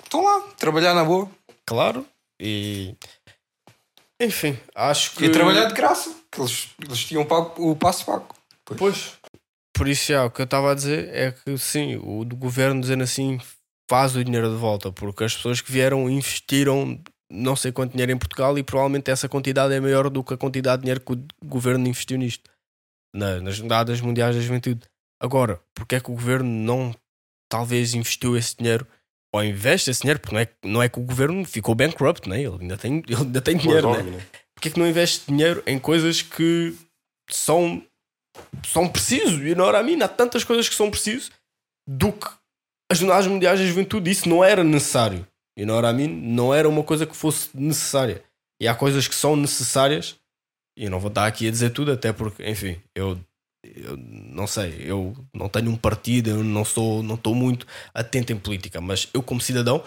estão 0.04 0.22
lá, 0.22 0.40
trabalhar 0.56 0.94
na 0.94 1.04
boa. 1.04 1.28
claro. 1.66 2.06
E 2.42 2.94
enfim, 4.20 4.58
acho 4.74 5.12
que 5.16 5.24
E 5.24 5.32
trabalhar 5.32 5.64
de 5.66 5.74
graça, 5.74 6.14
que 6.30 6.40
eles, 6.40 6.68
eles 6.84 7.04
tinham 7.04 7.24
pago 7.24 7.70
o 7.70 7.74
passo 7.74 8.04
pago. 8.04 8.34
Pois. 8.64 9.14
Por 9.74 9.88
isso, 9.88 10.12
já, 10.12 10.24
o 10.26 10.30
que 10.30 10.42
eu 10.42 10.44
estava 10.44 10.70
a 10.72 10.74
dizer 10.74 11.08
é 11.14 11.32
que 11.32 11.56
sim, 11.56 11.96
o 12.02 12.24
do 12.24 12.36
governo 12.36 12.80
dizendo 12.80 13.02
assim 13.02 13.38
faz 13.90 14.14
o 14.14 14.22
dinheiro 14.22 14.48
de 14.50 14.56
volta, 14.56 14.92
porque 14.92 15.24
as 15.24 15.34
pessoas 15.34 15.60
que 15.60 15.72
vieram 15.72 16.08
investiram 16.08 17.00
não 17.32 17.56
sei 17.56 17.72
quanto 17.72 17.92
dinheiro 17.92 18.12
em 18.12 18.18
Portugal 18.18 18.58
e 18.58 18.62
provavelmente 18.62 19.10
essa 19.10 19.28
quantidade 19.28 19.72
é 19.72 19.80
maior 19.80 20.10
do 20.10 20.22
que 20.22 20.34
a 20.34 20.36
quantidade 20.36 20.78
de 20.78 20.82
dinheiro 20.82 21.00
que 21.00 21.12
o 21.12 21.24
governo 21.44 21.88
investiu 21.88 22.18
nisto, 22.18 22.50
na- 23.14 23.40
nas 23.40 23.58
dadas 23.60 24.00
mundiais 24.00 24.34
da 24.36 24.42
juventude. 24.42 24.82
Agora, 25.20 25.60
porque 25.74 25.94
é 25.94 26.00
que 26.00 26.10
o 26.10 26.14
governo 26.14 26.48
não 26.48 26.94
talvez 27.48 27.94
investiu 27.94 28.36
esse 28.36 28.56
dinheiro 28.56 28.86
ou 29.32 29.44
investe 29.44 29.90
esse 29.90 30.00
dinheiro? 30.00 30.20
Porque 30.20 30.34
não 30.34 30.40
é, 30.40 30.48
não 30.64 30.82
é 30.82 30.88
que 30.88 30.98
o 30.98 31.02
governo 31.02 31.44
ficou 31.44 31.74
bankrupt, 31.74 32.28
né? 32.28 32.42
ele 32.42 32.56
ainda 32.60 32.76
tem, 32.76 33.02
ele 33.06 33.16
ainda 33.16 33.40
tem 33.40 33.56
dinheiro, 33.56 33.88
Pois, 33.88 33.96
né? 33.98 34.02
óbvio, 34.02 34.18
né? 34.18 34.26
porque 34.54 34.68
é 34.68 34.72
que 34.72 34.78
não 34.78 34.86
investe 34.86 35.26
dinheiro 35.26 35.62
em 35.66 35.78
coisas 35.78 36.22
que 36.22 36.74
são, 37.30 37.82
são 38.66 38.88
precisos? 38.88 39.40
E 39.40 39.54
não 39.54 39.68
era 39.68 39.78
a 39.78 39.82
mim, 39.82 40.00
há 40.02 40.08
tantas 40.08 40.44
coisas 40.44 40.68
que 40.68 40.74
são 40.74 40.90
precisos 40.90 41.30
do 41.88 42.12
que 42.12 42.28
as 42.90 42.98
jornadas 42.98 43.26
mundiais 43.26 43.58
da 43.60 43.66
juventude. 43.66 44.10
Isso 44.10 44.28
não 44.28 44.44
era 44.44 44.64
necessário. 44.64 45.26
E 45.56 45.64
não 45.64 45.78
era 45.78 45.90
a 45.90 45.92
mim, 45.92 46.08
não 46.08 46.54
era 46.54 46.68
uma 46.68 46.82
coisa 46.82 47.06
que 47.06 47.16
fosse 47.16 47.50
necessária. 47.54 48.22
E 48.60 48.68
há 48.68 48.74
coisas 48.74 49.08
que 49.08 49.14
são 49.14 49.36
necessárias, 49.36 50.16
e 50.76 50.84
eu 50.84 50.90
não 50.90 51.00
vou 51.00 51.08
estar 51.08 51.26
aqui 51.26 51.48
a 51.48 51.50
dizer 51.50 51.70
tudo, 51.70 51.92
até 51.92 52.12
porque, 52.12 52.48
enfim, 52.48 52.80
eu, 52.94 53.18
eu 53.62 53.96
não 53.96 54.46
sei, 54.46 54.76
eu 54.80 55.14
não 55.34 55.48
tenho 55.48 55.70
um 55.70 55.76
partido, 55.76 56.30
eu 56.30 56.44
não 56.44 56.64
sou, 56.64 57.02
não 57.02 57.14
estou 57.14 57.34
muito 57.34 57.66
atento 57.94 58.32
em 58.32 58.36
política, 58.36 58.80
mas 58.80 59.08
eu, 59.12 59.22
como 59.22 59.40
cidadão, 59.40 59.82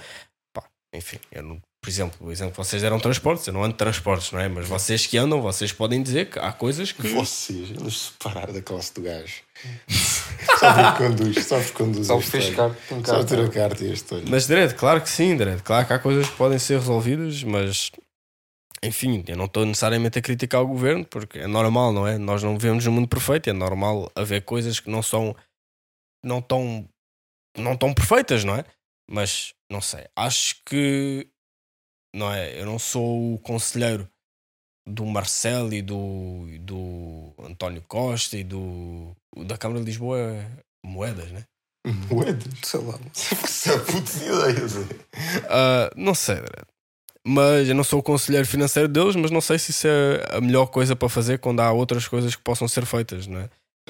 pá, 0.54 0.64
enfim, 0.94 1.20
eu 1.32 1.42
não, 1.42 1.62
por 1.82 1.90
exemplo, 1.90 2.28
o 2.28 2.32
exemplo 2.32 2.52
que 2.52 2.58
vocês 2.58 2.82
deram 2.82 3.00
transportes, 3.00 3.46
eu 3.48 3.54
não 3.54 3.64
ando 3.64 3.74
de 3.74 3.78
transportes, 3.78 4.32
não 4.32 4.40
é? 4.40 4.48
Mas 4.48 4.68
vocês 4.68 5.06
que 5.06 5.18
andam, 5.18 5.42
vocês 5.42 5.72
podem 5.72 6.02
dizer 6.02 6.30
que 6.30 6.40
há 6.40 6.52
coisas 6.52 6.92
que. 6.92 7.08
Vocês, 7.10 7.72
nos 7.72 8.08
separar 8.08 8.52
da 8.52 8.62
classe 8.62 8.94
do 8.94 9.02
gajo. 9.02 9.42
só 10.60 10.74
porque 10.74 11.04
conduz, 11.04 11.46
só 11.46 11.58
porque 11.58 11.74
conduz. 11.74 12.08
Só 12.08 12.22
fez 12.22 12.56
carta, 12.56 12.78
Só 13.04 13.24
ter 13.24 13.40
a 13.40 13.50
carta 13.50 13.84
e 13.84 13.92
este 13.92 14.14
olho. 14.14 14.26
Mas, 14.30 14.48
Dredd, 14.48 14.76
claro 14.76 15.02
que 15.02 15.10
sim, 15.10 15.36
Dredd. 15.36 15.62
Claro 15.62 15.86
que 15.86 15.94
há 15.94 16.00
coisas 16.00 16.30
que 16.30 16.36
podem 16.36 16.60
ser 16.60 16.78
resolvidas, 16.78 17.44
mas 17.44 17.92
enfim, 18.84 19.24
eu 19.28 19.38
não 19.38 19.46
estou 19.46 19.66
necessariamente 19.66 20.20
a 20.20 20.22
criticar 20.22 20.62
o 20.62 20.68
governo, 20.68 21.06
porque 21.06 21.40
é 21.40 21.48
normal, 21.48 21.94
não 21.94 22.06
é? 22.06 22.18
Nós 22.18 22.44
não 22.44 22.58
vivemos 22.58 22.86
num 22.86 22.92
mundo 22.92 23.08
perfeito, 23.08 23.50
é 23.50 23.54
normal 23.54 24.12
haver 24.14 24.44
coisas 24.44 24.80
que 24.80 24.90
não 24.90 25.02
são 25.02 25.36
não 26.24 26.42
tão 26.42 26.88
não 27.58 27.78
tão 27.78 27.94
perfeitas, 27.94 28.44
não 28.44 28.56
é? 28.56 28.66
Mas 29.10 29.54
não 29.72 29.82
sei, 29.82 30.06
acho 30.16 30.62
que 30.66 31.28
não 32.14 32.32
é, 32.32 32.60
eu 32.60 32.66
não 32.66 32.78
sou 32.78 33.36
o 33.36 33.40
conselheiro 33.40 34.10
do 34.86 35.06
Marcelo 35.06 35.74
e 35.74 35.82
do, 35.82 36.48
e 36.50 36.60
do 36.60 37.34
António 37.40 37.82
Costa 37.88 38.38
e 38.38 38.44
do 38.44 39.16
da 39.46 39.58
Câmara 39.58 39.80
de 39.80 39.86
Lisboa 39.86 40.46
Moedas, 40.86 41.32
né? 41.32 41.46
Moedas? 42.10 42.48
Sei 42.64 42.80
lá. 42.82 43.00
É 43.66 43.78
puta 43.80 44.12
ideia, 44.18 44.68
Zé. 44.68 44.84
Ah, 45.50 45.90
não 45.96 46.14
sei. 46.14 46.36
Mas 47.26 47.70
eu 47.70 47.76
não 47.76 47.84
sou 47.84 48.00
o 48.00 48.04
conselheiro 48.04 48.46
financeiro 48.46 48.88
deles, 48.90 49.16
mas 49.16 49.32
não 49.32 49.40
sei 49.40 49.58
se 49.58 49.72
isso 49.72 49.88
é 49.88 50.26
a 50.38 50.42
melhor 50.42 50.66
coisa 50.68 50.96
para 50.96 51.08
fazer 51.08 51.40
quando 51.40 51.62
há 51.62 51.72
outras 51.72 52.08
coisas 52.08 52.36
que 52.36 52.42
possam 52.42 52.68
ser 52.68 52.86
feitas, 52.86 53.28
não 53.28 53.40
é? 53.40 53.50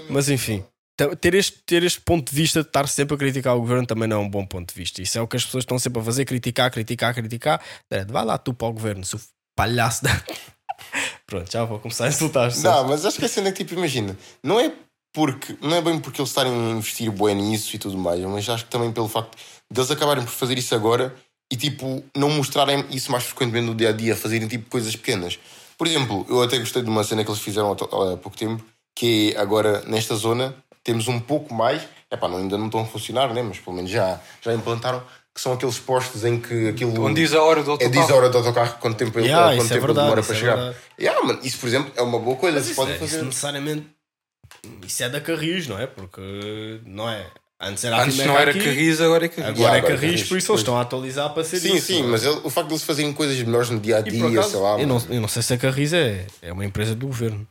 Mas 0.10 0.30
enfim, 0.30 0.64
te- 1.00 1.16
ter 1.16 1.34
este, 1.34 1.58
ter 1.66 1.82
este 1.84 2.00
ponto 2.02 2.30
de 2.30 2.36
vista 2.36 2.62
de 2.62 2.68
estar 2.68 2.88
sempre 2.88 3.16
a 3.16 3.18
criticar 3.18 3.56
o 3.56 3.60
governo 3.62 3.88
também 3.88 4.08
não 4.08 4.18
é 4.18 4.20
um 4.20 4.30
bom 4.30 4.46
ponto 4.46 4.72
de 4.72 4.80
vista. 4.80 5.02
Isso 5.02 5.18
é 5.18 5.22
o 5.22 5.28
que 5.28 5.36
as 5.36 5.44
pessoas 5.46 5.64
estão 5.64 5.80
sempre 5.80 6.00
a 6.00 6.04
fazer: 6.04 6.26
criticar, 6.26 6.70
criticar, 6.70 7.14
criticar. 7.14 7.60
Vai 8.08 8.24
lá 8.24 8.38
tu 8.38 8.54
para 8.54 8.68
o 8.68 8.74
governo, 8.74 9.04
seu 9.04 9.20
palhaço 9.58 10.04
da. 10.04 10.12
Pronto, 11.26 11.52
já 11.52 11.64
vou 11.64 11.80
começar 11.80 12.06
a 12.06 12.10
insultar 12.10 12.50
pessoas. 12.50 12.64
Não, 12.64 12.88
mas 12.88 13.06
acho 13.06 13.18
que 13.18 13.26
a 13.26 13.30
cena 13.30 13.50
é 13.50 13.52
que, 13.52 13.64
tipo, 13.64 13.74
imagina, 13.80 14.16
não 14.44 14.60
é 14.60 14.72
porque, 15.12 15.58
não 15.62 15.76
é 15.76 15.82
bem 15.82 16.00
porque 16.00 16.22
eles 16.22 16.30
estarem 16.30 16.52
a 16.52 16.72
investir 16.72 17.12
bué 17.12 17.34
nisso 17.34 17.76
e 17.76 17.80
tudo 17.80 17.98
mais, 17.98 18.20
mas 18.22 18.48
acho 18.50 18.66
que 18.66 18.72
também 18.72 18.92
pelo 18.92 19.08
facto 19.08 19.36
de 19.72 19.80
eles 19.80 19.90
acabarem 19.90 20.24
por 20.24 20.32
fazer 20.32 20.58
isso 20.58 20.76
agora 20.76 21.16
e, 21.54 21.56
tipo, 21.56 22.04
não 22.18 22.32
mostrarem 22.32 22.84
isso 22.90 23.12
mais 23.12 23.26
frequentemente 23.26 23.68
no 23.68 23.76
dia 23.76 23.90
a 23.90 23.92
dia, 23.92 24.16
fazerem, 24.16 24.48
tipo, 24.48 24.68
coisas 24.72 24.96
pequenas. 24.96 25.38
Por 25.78 25.86
exemplo, 25.86 26.26
eu 26.28 26.42
até 26.42 26.58
gostei 26.58 26.82
de 26.82 26.90
uma 26.90 27.04
cena 27.04 27.24
que 27.24 27.30
eles 27.30 27.40
fizeram 27.42 27.72
há 27.72 27.76
pouco 28.18 28.36
tempo, 28.36 28.64
que 28.96 29.34
é 29.36 29.40
agora, 29.40 29.82
nesta 29.86 30.16
zona, 30.16 30.56
temos 30.84 31.08
um 31.08 31.20
pouco 31.20 31.54
mais, 31.54 31.84
epá, 32.12 32.28
não, 32.28 32.38
ainda 32.38 32.58
não 32.58 32.66
estão 32.66 32.82
a 32.82 32.86
funcionar, 32.86 33.32
né? 33.36 33.44
mas 33.44 33.60
pelo 33.60 33.76
menos 33.76 33.92
já, 33.92 34.20
já 34.42 34.52
implantaram, 34.52 35.04
que 35.32 35.40
são 35.42 35.54
aqueles 35.54 35.78
postos 35.78 36.26
em 36.26 36.40
que 36.40 36.70
aquilo. 36.70 37.00
Onde 37.04 37.22
diz 37.22 37.34
a 37.34 37.44
hora 37.44 37.62
do 37.62 37.70
É 37.70 37.74
autocarro. 37.74 38.02
diz 38.02 38.10
a 38.10 38.16
hora 38.16 38.30
do 38.30 38.38
autocarro 38.40 38.78
quanto 38.80 38.98
tempo 38.98 39.20
ele 39.20 39.28
Yeah, 39.28 39.50
quanto 39.56 39.64
isso 39.66 39.74
é 39.74 39.76
tempo 39.76 39.86
ele 39.86 39.94
verdade, 39.94 40.06
demora 40.08 40.22
isso 40.22 40.28
para 40.30 40.36
é 40.36 40.40
chegar. 40.40 40.56
verdade. 40.56 40.78
Yeah, 41.00 41.26
mano, 41.28 41.40
isso, 41.44 41.58
por 41.60 41.68
exemplo, 41.68 41.92
é 41.96 42.02
uma 42.02 42.20
boa 42.20 42.36
coisa. 42.38 42.58
Mas 42.58 42.66
se 42.66 42.72
isso, 42.72 42.82
pode 42.82 42.92
é, 42.92 42.96
isso 42.96 43.06
fazer. 43.08 43.24
necessariamente. 43.26 43.88
Isso 44.86 45.04
é 45.04 45.10
da 45.10 45.22
Carris, 45.22 45.68
não 45.68 45.80
é? 45.80 45.86
Porque 45.88 46.82
não 46.86 47.10
é. 47.10 47.28
Antes 47.64 47.84
era 47.84 48.02
Antes 48.04 48.18
não 48.18 48.38
era 48.38 48.52
aqui, 48.52 48.60
Carris, 48.60 49.00
agora 49.02 49.26
é 49.26 49.30
Carris. 49.30 49.50
Agora 49.50 49.76
é 49.76 49.78
agora 49.80 49.94
é 49.94 49.96
Carris, 49.96 50.12
Carris, 50.12 50.28
por 50.30 50.38
isso 50.38 50.48
pois. 50.48 50.50
eles 50.50 50.60
estão 50.62 50.78
a 50.78 50.82
atualizar 50.82 51.34
para 51.34 51.44
ser 51.44 51.60
Sim, 51.60 51.76
isso. 51.76 51.88
sim, 51.88 52.00
não 52.02 52.08
é? 52.10 52.12
mas 52.12 52.24
ele- 52.26 52.42
o 52.44 52.50
facto 52.50 52.68
de 52.68 52.74
eles 52.74 52.84
fazerem 52.84 53.14
coisas 53.14 53.38
melhores 53.42 53.70
no 53.70 53.80
dia 53.80 53.98
a 53.98 54.02
dia, 54.02 54.28
acaso, 54.28 54.50
sei 54.52 54.60
lá. 54.60 54.80
eu, 54.80 54.88
não, 54.88 55.04
eu 55.10 55.22
não 55.22 55.28
sei 55.28 55.42
se 55.42 55.54
a 55.54 55.58
Carris 55.58 55.94
é, 55.94 56.26
é 56.42 56.52
uma 56.54 56.66
empresa 56.66 56.94
do 56.96 57.08
governo. 57.08 57.48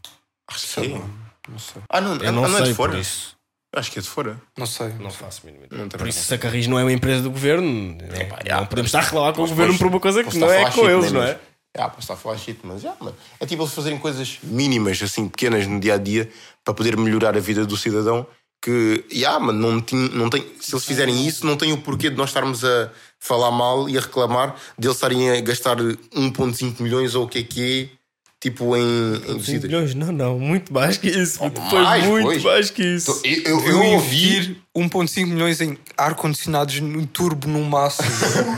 Acho 0.49 0.61
que 0.61 0.67
Sei 0.73 0.85
sim. 0.85 0.93
lá, 0.93 1.01
não 1.49 1.59
sei. 1.59 1.83
Ah, 1.89 2.01
não, 2.01 2.17
Eu 2.17 2.29
ah, 2.29 2.33
não, 2.33 2.43
não 2.43 2.55
é 2.59 2.61
sei 2.63 2.69
de 2.69 2.75
fora. 2.75 2.99
isso. 2.99 3.35
Acho 3.75 3.91
que 3.91 3.99
é 3.99 4.03
de 4.03 4.09
fora. 4.09 4.39
Não 4.59 4.67
sei. 4.67 4.89
Não 5.01 5.11
faço 5.11 5.41
a 5.43 5.47
mínima 5.47 5.65
ideia. 5.65 5.83
Não, 5.83 5.89
Por 5.89 6.07
isso, 6.07 6.19
não. 6.19 6.25
se 6.27 6.35
a 6.35 6.39
Carris 6.39 6.67
não 6.67 6.79
é 6.79 6.83
uma 6.85 6.93
empresa 6.93 7.23
do 7.23 7.31
governo, 7.31 7.67
não, 7.67 8.21
Epá, 8.21 8.39
não 8.45 8.47
já, 8.61 8.67
podemos 8.67 8.89
estar 8.89 8.99
a 8.99 9.03
reclamar 9.03 9.33
com 9.33 9.43
o 9.45 9.49
governo 9.49 9.79
por 9.79 9.87
uma 9.87 9.99
coisa 9.99 10.19
que 10.19 10.25
posso 10.27 10.39
não 10.39 10.47
estar 10.53 10.67
a 10.67 10.69
é 10.69 10.73
com 10.73 10.91
eles, 10.91 11.11
né, 11.11 11.19
não 11.19 11.27
é? 11.27 11.39
Ah, 11.79 11.89
posso 11.89 12.01
estar 12.03 12.13
a 12.13 12.17
falar 12.19 12.37
shit, 12.37 12.59
mas 12.65 12.83
já, 12.83 12.95
mano. 13.01 13.17
É 13.41 13.47
tipo 13.47 13.63
eles 13.63 13.73
fazerem 13.73 13.99
coisas 13.99 14.39
mínimas, 14.43 15.03
assim, 15.03 15.27
pequenas 15.27 15.67
no 15.67 15.81
dia 15.81 15.95
a 15.95 15.97
dia 15.97 16.29
para 16.63 16.75
poder 16.75 16.99
melhorar 16.99 17.35
a 17.35 17.41
vida 17.41 17.65
do 17.65 17.75
cidadão. 17.79 18.27
Que, 18.63 19.05
já, 19.11 19.41
mano, 19.41 19.59
não, 19.59 19.81
tem, 19.81 19.99
não 20.11 20.31
tem. 20.31 20.47
Se 20.61 20.73
eles 20.75 20.85
fizerem 20.85 21.27
isso, 21.27 21.45
não 21.45 21.57
tem 21.57 21.73
o 21.73 21.79
porquê 21.79 22.09
de 22.09 22.17
nós 22.17 22.31
estarmos 22.31 22.65
a 22.65 22.91
falar 23.19 23.51
mal 23.51 23.89
e 23.89 23.99
a 23.99 24.01
reclamar 24.01 24.55
deles 24.79 24.97
estarem 24.97 25.31
a 25.31 25.41
gastar 25.41 25.77
1,5 25.79 26.81
milhões 26.81 27.15
ou 27.17 27.25
o 27.25 27.29
que 27.29 27.39
é 27.39 27.43
que 27.43 27.91
é, 27.93 27.99
tipo, 28.41 28.77
em, 28.77 29.15
em 29.17 29.21
5 29.21 29.39
visitas. 29.39 29.63
milhões? 29.65 29.95
Não, 29.97 30.13
não, 30.13 30.39
muito 30.39 30.73
mais 30.73 30.97
que 30.97 31.09
isso. 31.09 31.41
Oh, 31.43 31.51
Foi 31.71 31.81
mais, 31.83 32.07
muito 32.07 32.25
pois. 32.25 32.45
mais 32.45 32.71
que 32.71 32.83
isso. 32.85 33.21
Eu, 33.25 33.33
eu, 33.43 33.61
Eu, 33.61 33.69
eu 33.69 33.83
ouvi, 33.95 34.37
investir 34.37 34.57
1.5 34.77 35.27
milhões 35.27 35.61
em 35.61 35.77
ar-condicionados 35.97 36.79
no 36.81 37.05
turbo 37.07 37.49
no 37.49 37.65
máximo. 37.65 38.09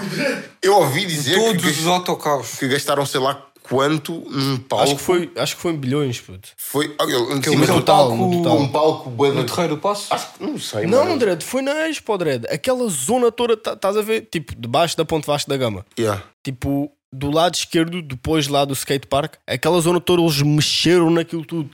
eu 0.63 0.75
ouvi 0.75 1.07
dizer 1.07 1.35
que, 1.35 1.41
Todos 1.41 1.81
os 1.81 1.87
autocarros. 1.87 2.51
que 2.59 2.69
gastaram 2.69 3.07
sei 3.07 3.21
lá 3.21 3.43
quanto 3.69 4.13
num 4.31 4.59
palco. 4.59 4.85
Acho 4.85 4.97
que, 4.97 5.03
foi, 5.03 5.33
acho 5.37 5.57
que 5.57 5.63
foi 5.63 5.73
em 5.73 5.77
bilhões, 5.77 6.21
puto. 6.21 6.51
Foi. 6.57 6.95
ah, 7.01 7.05
eu- 7.05 7.41
Que 7.41 7.51
sim, 7.51 7.57
mas 7.57 7.71
um 7.71 7.75
total, 7.77 8.09
palco, 8.09 8.17
no 8.27 8.43
total. 8.43 8.59
um 8.59 8.69
palco 8.69 9.11
bué 9.11 9.31
No 9.33 9.45
Terreiro 9.45 9.75
do 9.77 9.81
Passo? 9.81 10.13
Acho 10.13 10.35
que 10.35 10.45
não 10.45 10.59
sei, 10.59 10.87
Não, 10.87 11.05
mano. 11.05 11.19
Dredd, 11.19 11.43
foi 11.43 11.63
na 11.63 11.89
Expo, 11.89 12.17
Dredd. 12.19 12.45
Aquela 12.51 12.87
zona 12.91 13.33
toda, 13.33 13.57
tá- 13.57 13.73
estás 13.73 13.97
a 13.97 14.03
ver? 14.03 14.29
Tipo, 14.31 14.55
debaixo 14.55 14.97
da 14.97 15.05
Ponte 15.05 15.27
Vasco 15.27 15.49
da 15.49 15.57
Gama. 15.57 15.85
Yeah. 15.99 16.23
Tipo, 16.45 16.93
do 17.13 17.31
lado 17.31 17.55
esquerdo, 17.55 18.03
depois 18.03 18.49
lá 18.49 18.65
do 18.65 18.75
skatepark, 18.75 19.35
aquela 19.47 19.81
zona 19.81 19.99
toda 20.01 20.21
eles 20.21 20.43
mexeram 20.43 21.09
naquilo 21.11 21.45
tudo. 21.45 21.71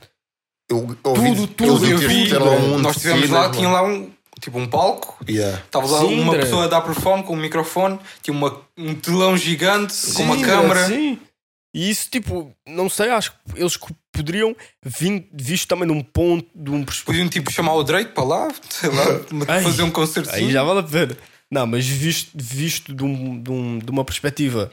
Eu 0.69 0.77
ouvi 1.03 1.35
Tudo, 1.35 1.47
tudo. 1.47 1.85
Eu 1.85 1.99
que 1.99 2.07
vi, 2.07 2.33
um 2.37 2.77
nós 2.79 2.95
estivemos 2.95 3.29
lá, 3.29 3.49
tinha 3.49 3.67
lá 3.67 3.83
um, 3.83 4.09
tipo 4.39 4.57
um 4.57 4.65
palco. 4.67 5.17
Yeah. 5.29 5.57
Estava 5.65 5.85
lá 5.87 5.99
Sim, 5.99 6.21
uma 6.21 6.31
André. 6.31 6.43
pessoa 6.43 6.63
a 6.63 6.67
dar 6.67 6.79
performance 6.79 7.27
com 7.27 7.33
um 7.33 7.37
microfone, 7.41 7.99
tinha 8.21 8.33
uma, 8.33 8.55
um 8.77 8.95
telão 8.95 9.35
gigante 9.35 9.93
com 10.13 10.23
uma 10.23 10.37
Sim, 10.37 10.41
câmara. 10.43 10.85
Sim. 10.87 11.19
E 11.73 11.89
isso, 11.89 12.09
tipo, 12.09 12.53
não 12.67 12.89
sei, 12.89 13.09
acho 13.09 13.31
que 13.31 13.37
eles 13.55 13.77
poderiam, 14.11 14.53
vim- 14.85 15.27
visto 15.31 15.67
também 15.69 15.87
de 15.87 15.93
um 15.93 16.03
ponto, 16.03 16.49
de 16.53 16.69
um. 16.69 16.83
Podiam 17.05 17.29
tipo 17.29 17.49
chamar 17.51 17.75
o 17.75 17.83
Drake 17.83 18.11
para 18.13 18.23
lá, 18.25 18.47
sei 18.69 18.89
lá, 18.89 19.05
Ai, 19.47 19.63
fazer 19.63 19.83
um 19.83 19.91
concerto. 19.91 20.29
Aí 20.31 20.51
já 20.51 20.63
vale 20.63 20.79
a 20.81 20.83
pena. 20.83 21.17
Não, 21.49 21.65
mas 21.67 21.85
visto, 21.87 22.31
visto 22.35 22.93
de, 22.93 23.03
um- 23.03 23.41
de 23.41 23.51
um- 23.51 23.79
de 23.79 23.89
uma 23.91 24.03
perspectiva 24.05 24.71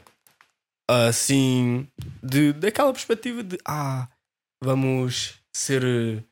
assim, 0.89 1.87
de, 2.23 2.51
daquela 2.53 2.91
perspectiva 2.91 3.43
de 3.43 3.57
ah, 3.65 4.07
vamos 4.63 5.35
ser, 5.55 6.23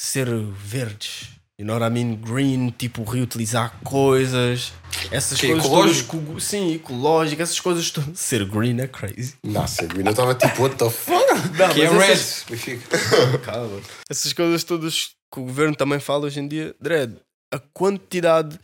ser 0.00 0.28
verdes, 0.52 1.28
You 1.62 1.66
know 1.68 1.78
what 1.78 1.86
I 1.86 1.90
mean? 1.90 2.16
Green, 2.16 2.70
tipo, 2.76 3.04
reutilizar 3.04 3.78
coisas. 3.84 4.72
Essas 5.12 5.38
Que, 5.40 5.46
coisas 5.46 5.64
ecológico? 5.64 6.16
todas. 6.18 6.42
Sim, 6.42 6.74
ecológico, 6.74 7.40
essas 7.40 7.60
coisas 7.60 7.88
todas. 7.88 8.18
Ser 8.18 8.44
green 8.48 8.80
é 8.80 8.88
crazy. 8.88 9.34
Nossa, 9.44 9.84
eu 9.84 10.10
estava 10.10 10.34
tipo, 10.34 10.60
what 10.60 10.74
the 10.74 10.90
fuck? 10.90 11.22
Não, 11.56 11.72
Que 11.72 11.82
é 11.82 11.88
red. 11.88 12.10
essas- 12.14 12.44
Calma. 13.46 13.80
Essas 14.10 14.32
coisas 14.32 14.64
todas 14.64 15.10
que 15.32 15.38
o 15.38 15.44
governo 15.44 15.76
também 15.76 16.00
fala 16.00 16.26
hoje 16.26 16.40
em 16.40 16.48
dia, 16.48 16.74
Dredd, 16.80 17.14
a 17.54 17.60
quantidade 17.60 18.58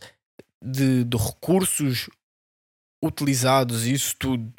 de, 0.61 1.05
de 1.05 1.15
recursos 1.17 2.09
utilizados 3.01 3.85
e 3.87 3.93
isso 3.93 4.13
tudo 4.19 4.51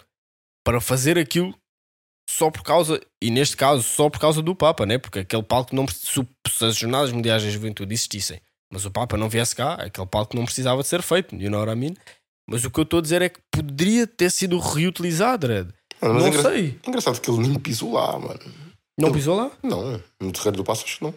para 0.64 0.80
fazer 0.80 1.18
aquilo 1.18 1.54
só 2.36 2.50
por 2.50 2.62
causa, 2.62 3.00
e 3.20 3.30
neste 3.30 3.56
caso, 3.56 3.82
só 3.82 4.08
por 4.08 4.20
causa 4.20 4.40
do 4.40 4.54
Papa, 4.54 4.86
né? 4.86 4.98
Porque 4.98 5.20
aquele 5.20 5.42
palco 5.42 5.74
não 5.74 5.86
se, 5.88 6.26
se 6.48 6.64
as 6.64 6.76
Jornadas 6.76 7.10
Mundiais 7.12 7.42
da 7.42 7.50
Juventude 7.50 7.92
existissem, 7.92 8.40
mas 8.72 8.84
o 8.84 8.90
Papa 8.90 9.16
não 9.16 9.28
viesse 9.28 9.54
cá, 9.56 9.74
aquele 9.74 10.06
palco 10.06 10.36
não 10.36 10.44
precisava 10.44 10.82
de 10.82 10.88
ser 10.88 11.02
feito, 11.02 11.34
you 11.34 11.50
know 11.50 11.60
what 11.60 11.72
I 11.72 11.76
mean? 11.76 11.94
Mas 12.48 12.64
o 12.64 12.70
que 12.70 12.78
eu 12.80 12.84
estou 12.84 12.98
a 12.98 13.02
dizer 13.02 13.22
é 13.22 13.28
que 13.28 13.40
poderia 13.50 14.06
ter 14.06 14.30
sido 14.30 14.58
reutilizado, 14.58 15.46
Dredd. 15.46 15.68
Mano, 16.00 16.20
Não 16.20 16.26
é 16.26 16.32
sei. 16.42 16.78
engraçado 16.86 17.20
que 17.20 17.30
ele 17.30 17.46
nem 17.46 17.58
pisou 17.58 17.92
lá, 17.92 18.18
mano. 18.18 18.40
Não 18.98 19.12
pisou 19.12 19.36
lá? 19.36 19.50
Não, 19.62 20.02
no 20.20 20.32
terreiro 20.32 20.56
do 20.58 20.64
passo 20.64 20.84
acho 20.84 20.98
que 20.98 21.04
não. 21.04 21.14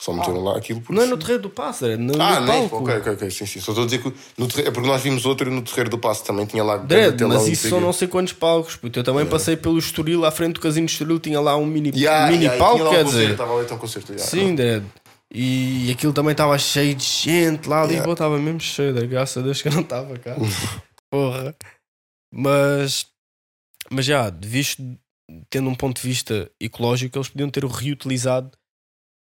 Só 0.00 0.12
meteram 0.12 0.44
lá 0.44 0.58
aquilo 0.58 0.82
por 0.82 0.94
Não 0.94 1.02
é 1.02 1.06
no 1.06 1.16
terreiro 1.16 1.42
do 1.44 1.50
Passo, 1.50 1.86
é 1.86 1.96
no, 1.96 2.20
Ah, 2.20 2.40
no 2.40 2.46
palco. 2.46 2.76
Ok, 2.82 2.96
ok, 2.98 3.12
ok. 3.14 3.30
Sim, 3.30 3.46
sim. 3.46 3.60
Só 3.60 3.72
estou 3.72 3.84
a 3.84 3.86
dizer 3.86 4.02
que 4.02 4.12
no 4.36 4.46
terreiro, 4.46 4.68
é 4.68 4.72
porque 4.72 4.86
nós 4.88 5.00
vimos 5.02 5.24
outro 5.24 5.50
no 5.50 5.62
terreiro 5.62 5.88
do 5.88 5.98
passo 5.98 6.22
também 6.22 6.44
tinha 6.44 6.62
lá. 6.62 6.76
Dredd, 6.76 7.22
mas 7.24 7.48
isso 7.48 7.70
são 7.70 7.80
não 7.80 7.92
sei 7.94 8.06
quantos 8.06 8.34
palcos. 8.34 8.76
Puto. 8.76 8.98
Eu 8.98 9.02
também 9.04 9.24
passei 9.24 9.56
pelo 9.56 9.78
Estoril, 9.78 10.26
à 10.26 10.30
frente 10.30 10.54
do 10.54 10.60
casino 10.60 10.86
de 10.86 10.92
Estoril, 10.92 11.18
tinha 11.18 11.40
lá 11.40 11.56
um 11.56 11.64
mini, 11.64 11.92
Yeah, 11.96 12.30
mini 12.30 12.44
yeah, 12.44 12.62
palco, 12.62 12.84
um 12.84 12.90
quer 12.90 13.04
dizer. 13.04 13.30
Estava 13.30 13.54
lá 13.54 13.62
então 13.62 13.78
concerto. 13.78 14.12
yeah. 14.12 14.30
Sim, 14.30 14.54
Dredd. 14.54 14.84
E 15.32 15.90
aquilo 15.90 16.12
também 16.12 16.32
estava 16.32 16.58
cheio 16.58 16.94
de 16.94 17.04
gente 17.04 17.66
lá. 17.66 17.76
Yeah. 17.78 17.94
Lisboa 17.94 18.12
estava 18.12 18.38
mesmo 18.38 18.60
cheio, 18.60 18.92
Dredd. 18.92 19.08
graças 19.08 19.38
a 19.42 19.46
Deus 19.46 19.62
que 19.62 19.68
eu 19.68 19.72
não 19.72 19.80
estava 19.80 20.18
cá. 20.18 20.36
Porra. 21.10 21.56
Mas, 22.32 23.06
mas 23.90 24.04
já, 24.04 24.30
visto, 24.30 24.82
tendo 25.48 25.70
um 25.70 25.74
ponto 25.74 26.00
de 26.02 26.06
vista 26.06 26.50
ecológico, 26.60 27.16
eles 27.16 27.28
podiam 27.30 27.48
ter 27.48 27.64
reutilizado 27.64 28.50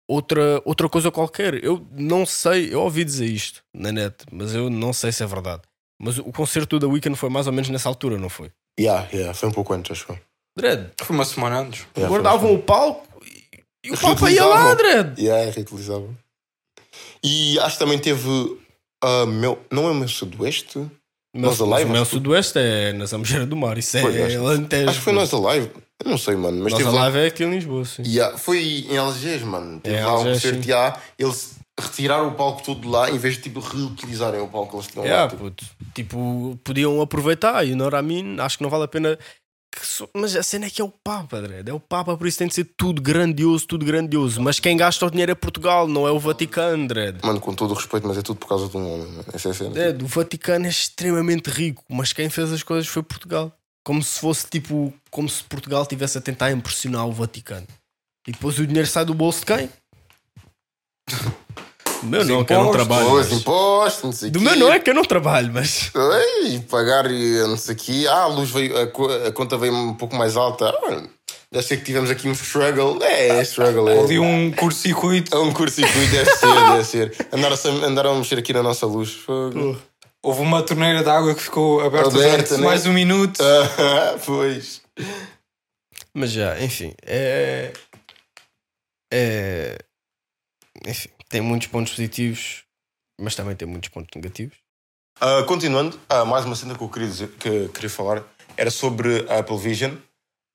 outra, 0.08 0.62
outra 0.66 0.90
coisa 0.90 1.12
qualquer. 1.12 1.64
Eu 1.64 1.86
não 1.92 2.26
sei, 2.26 2.74
eu 2.74 2.82
ouvi 2.82 3.04
dizer 3.04 3.26
isto 3.26 3.64
na 3.74 3.92
net, 3.92 4.26
mas 4.32 4.54
eu 4.54 4.70
não 4.70 4.94
sei 4.94 5.12
se 5.12 5.24
é 5.24 5.28
verdade. 5.28 5.62
Mas 6.02 6.18
o 6.18 6.32
concerto 6.32 6.80
da 6.80 6.88
Weekend 6.88 7.16
foi 7.16 7.30
mais 7.30 7.48
ou 7.48 7.54
menos 7.54 7.70
nessa 7.70 7.88
altura, 7.88 8.18
não 8.18 8.30
foi? 8.30 8.52
Yeah, 8.80 9.08
yeah, 9.14 9.34
foi 9.34 9.50
um 9.50 9.52
pouco 9.52 9.74
antes, 9.74 9.92
acho 9.92 10.02
que 10.02 10.08
foi. 10.08 10.22
Dredd, 10.58 10.92
Foi 11.02 11.16
uma 11.16 11.26
semana 11.26 11.60
antes. 11.62 11.86
Yeah, 11.96 12.10
guardavam 12.10 12.50
foi, 12.50 12.58
o 12.58 12.62
palco 12.62 13.08
e, 13.26 13.88
e 13.88 13.92
o 13.92 13.98
Papa 13.98 14.30
ia 14.30 14.46
lá, 14.46 14.68
Reutilizavam. 14.68 14.76
Dredd. 14.76 15.16
foi. 15.16 15.24
Yeah, 15.24 15.44
é 15.44 15.50
reutilizável. 15.52 16.16
E 17.24 17.60
acho 17.60 17.78
que 17.78 17.80
também 17.80 18.00
teve. 18.00 18.58
ah, 19.04 19.26
meu, 19.26 19.60
não 19.72 19.88
é 19.88 19.92
o 19.92 19.96
meu 19.96 20.08
sudoeste? 20.08 20.86
Nós 21.36 21.60
Alive, 21.60 21.86
mas 21.86 21.90
o 21.90 21.92
meu 21.94 22.06
sudoeste 22.06 22.60
é 22.60 22.94
na 22.94 23.06
Zambujeira 23.06 23.46
do 23.46 23.56
Mar, 23.56 23.78
isso 23.78 23.98
é 23.98 24.36
Alentejo. 24.36 24.90
Acho 24.90 25.00
que 25.00 25.04
foi 25.04 25.14
nós 25.14 25.34
Alive. 25.34 25.72
Eu 26.04 26.12
não 26.12 26.18
sei, 26.18 26.36
mano. 26.36 26.64
Mas 26.64 26.74
teve 26.74 26.90
lá. 26.90 27.10
É 27.10 27.28
aqui 27.28 27.44
em 27.44 27.50
Lisboa, 27.52 27.86
sim. 27.86 28.04
Yeah, 28.06 28.38
foi 28.38 28.86
em 28.90 28.98
Algés, 28.98 29.42
mano. 29.44 29.80
Teve 29.80 29.96
É, 29.98 30.06
lá 30.06 30.20
um 30.20 30.24
concerto 30.24 30.68
yeah, 30.68 31.00
eles 31.18 31.56
retiraram 31.80 32.28
o 32.28 32.32
palco 32.36 32.62
todo 32.64 32.82
de 32.82 32.88
lá 32.88 33.10
em 33.10 33.18
vez 33.18 33.36
de 33.36 33.42
tipo 33.44 33.60
reutilizarem 33.60 34.40
o 34.42 34.48
palco 34.48 34.70
que 34.72 34.76
eles 34.78 34.88
tinham 34.88 35.06
Yeah, 35.06 35.24
lá. 35.24 35.30
Tipo. 35.30 35.44
puto. 35.44 35.66
Tipo, 35.96 36.60
podiam 36.64 37.02
aproveitar 37.02 37.66
e 37.66 37.72
o 37.74 37.76
Noramin, 37.76 38.38
acho 38.40 38.58
que 38.58 38.64
não 38.64 38.70
vale 38.70 38.84
a 38.84 38.88
pena. 38.88 39.18
só- 39.82 40.08
Mas 40.16 40.36
a 40.36 40.44
cena 40.44 40.68
é 40.68 40.70
que 40.70 40.82
é 40.82 40.86
o 40.86 40.90
Papa, 41.04 41.42
Dredd. 41.42 41.68
É 41.70 41.74
o 41.74 41.80
Papa, 41.80 42.16
por 42.16 42.28
isso 42.28 42.38
tem 42.38 42.48
de 42.48 42.54
ser 42.54 42.66
tudo 42.78 43.02
grandioso, 43.02 43.66
tudo 43.66 43.84
grandioso. 43.86 44.40
Mas 44.42 44.60
quem 44.60 44.78
gasta 44.78 45.04
o 45.06 45.10
dinheiro 45.10 45.32
é 45.32 45.36
Portugal, 45.36 45.88
não 45.88 46.08
é 46.08 46.12
o 46.12 46.20
Vaticano, 46.20 46.88
Dredd. 46.88 47.18
Mano, 47.24 47.40
com 47.40 47.54
todo 47.56 47.72
o 47.72 47.74
respeito, 47.74 48.08
mas 48.08 48.18
é 48.18 48.22
tudo 48.22 48.38
por 48.38 48.48
causa 48.48 48.68
de 48.70 48.78
um 48.78 48.94
homem. 48.94 49.20
Essa 49.34 49.48
é 49.48 49.52
a 49.52 49.54
cena. 49.56 49.70
Dredd, 49.72 50.04
o 50.04 50.08
Vaticano 50.08 50.66
é 50.68 50.70
extremamente 50.70 51.50
rico, 51.50 51.84
mas 51.90 52.14
quem 52.14 52.30
fez 52.30 52.52
as 52.54 52.62
coisas 52.62 52.88
foi 52.88 53.02
Portugal. 53.02 53.52
Como 53.84 54.02
se 54.02 54.20
fosse 54.20 54.48
tipo, 54.50 54.94
como 55.12 55.28
se 55.28 55.44
Portugal 55.44 55.82
estivesse 55.82 56.18
a 56.18 56.22
tentar 56.22 56.52
impressionar 56.52 57.06
o 57.08 57.12
Vaticano. 57.12 57.68
E 58.28 58.32
depois 58.32 58.58
o 58.58 58.66
dinheiro 58.66 58.88
sai 58.88 59.04
do 59.04 59.14
bolso 59.14 59.42
de 59.42 59.46
quem? 59.48 59.70
Do 62.02 62.10
meu 62.10 62.26
não, 62.26 62.44
que 62.44 62.54
eu 62.54 62.64
não 62.64 62.72
trabalho. 62.72 63.10
Pois, 63.10 63.30
mas- 63.30 63.40
impostos, 63.40 64.04
não 64.04 64.12
sei 64.12 64.30
Do 64.30 64.40
quê. 64.40 64.46
meu 64.46 64.56
não 64.58 64.72
é 64.74 64.80
que 64.80 64.90
eu 64.90 64.94
não 64.94 65.04
trabalho, 65.06 65.52
mas. 65.54 65.92
Ei, 66.44 66.60
pagar 66.62 67.10
e 67.10 67.40
não 67.48 67.58
sei 67.58 67.76
o 67.76 67.78
quê. 67.78 68.06
Ah, 68.10 68.24
a 68.24 68.28
luz 68.28 68.50
veio, 68.52 68.74
a, 68.78 68.84
a 69.28 69.32
conta 69.32 69.58
veio 69.58 69.74
um 69.74 69.94
pouco 69.94 70.16
mais 70.16 70.36
alta. 70.36 70.70
Ah, 70.70 71.04
deve 71.52 71.66
ser 71.66 71.78
que 71.78 71.84
tivemos 71.86 72.10
aqui 72.10 72.28
um 72.28 72.34
struggle. 72.34 73.02
É, 73.02 73.30
é 73.30 73.42
struggle. 73.44 73.88
É, 73.90 74.00
Ali 74.00 74.20
um 74.20 74.52
curto-circuito. 74.52 75.34
é 75.36 75.40
um 75.40 75.54
curto-circuito, 75.54 76.12
deve 76.12 76.30
ser, 76.36 76.72
deve 76.72 76.84
ser. 76.84 77.28
Andaram 77.32 77.56
a, 77.56 77.86
andaram 77.86 78.12
a 78.14 78.16
mexer 78.18 78.38
aqui 78.40 78.52
na 78.54 78.64
nossa 78.64 78.86
luz. 78.86 79.12
Fogo. 79.14 79.78
Houve 80.24 80.40
uma 80.40 80.64
torneira 80.64 81.04
de 81.04 81.10
água 81.10 81.36
que 81.36 81.44
ficou 81.44 81.82
aberta 81.82 82.08
Aberta, 82.08 82.30
durante 82.30 82.54
né? 82.54 82.66
mais 82.66 82.86
um 82.86 82.94
minuto. 82.94 83.44
Ah, 83.44 84.18
pois. 84.26 84.82
Mas 86.14 86.32
já, 86.32 86.58
enfim, 86.62 86.94
é. 87.06 87.74
É. 89.12 89.78
Enfim, 90.88 91.10
tem 91.28 91.42
muitos 91.42 91.68
pontos 91.68 91.92
positivos, 91.92 92.64
mas 93.20 93.36
também 93.36 93.54
tem 93.54 93.68
muitos 93.68 93.90
pontos 93.90 94.10
negativos. 94.16 94.56
Ah, 95.20 95.44
continuando, 95.44 96.00
ah, 96.08 96.24
mais 96.24 96.46
uma 96.46 96.56
cena 96.56 96.74
que 96.74 96.82
eu 96.82 96.90
queria, 96.90 97.10
dizer, 97.10 97.28
que 97.32 97.68
queria 97.68 97.90
falar 97.90 98.24
era 98.56 98.72
sobre 98.72 99.26
a 99.30 99.40
Apple 99.40 99.58
Vision. 99.58 99.94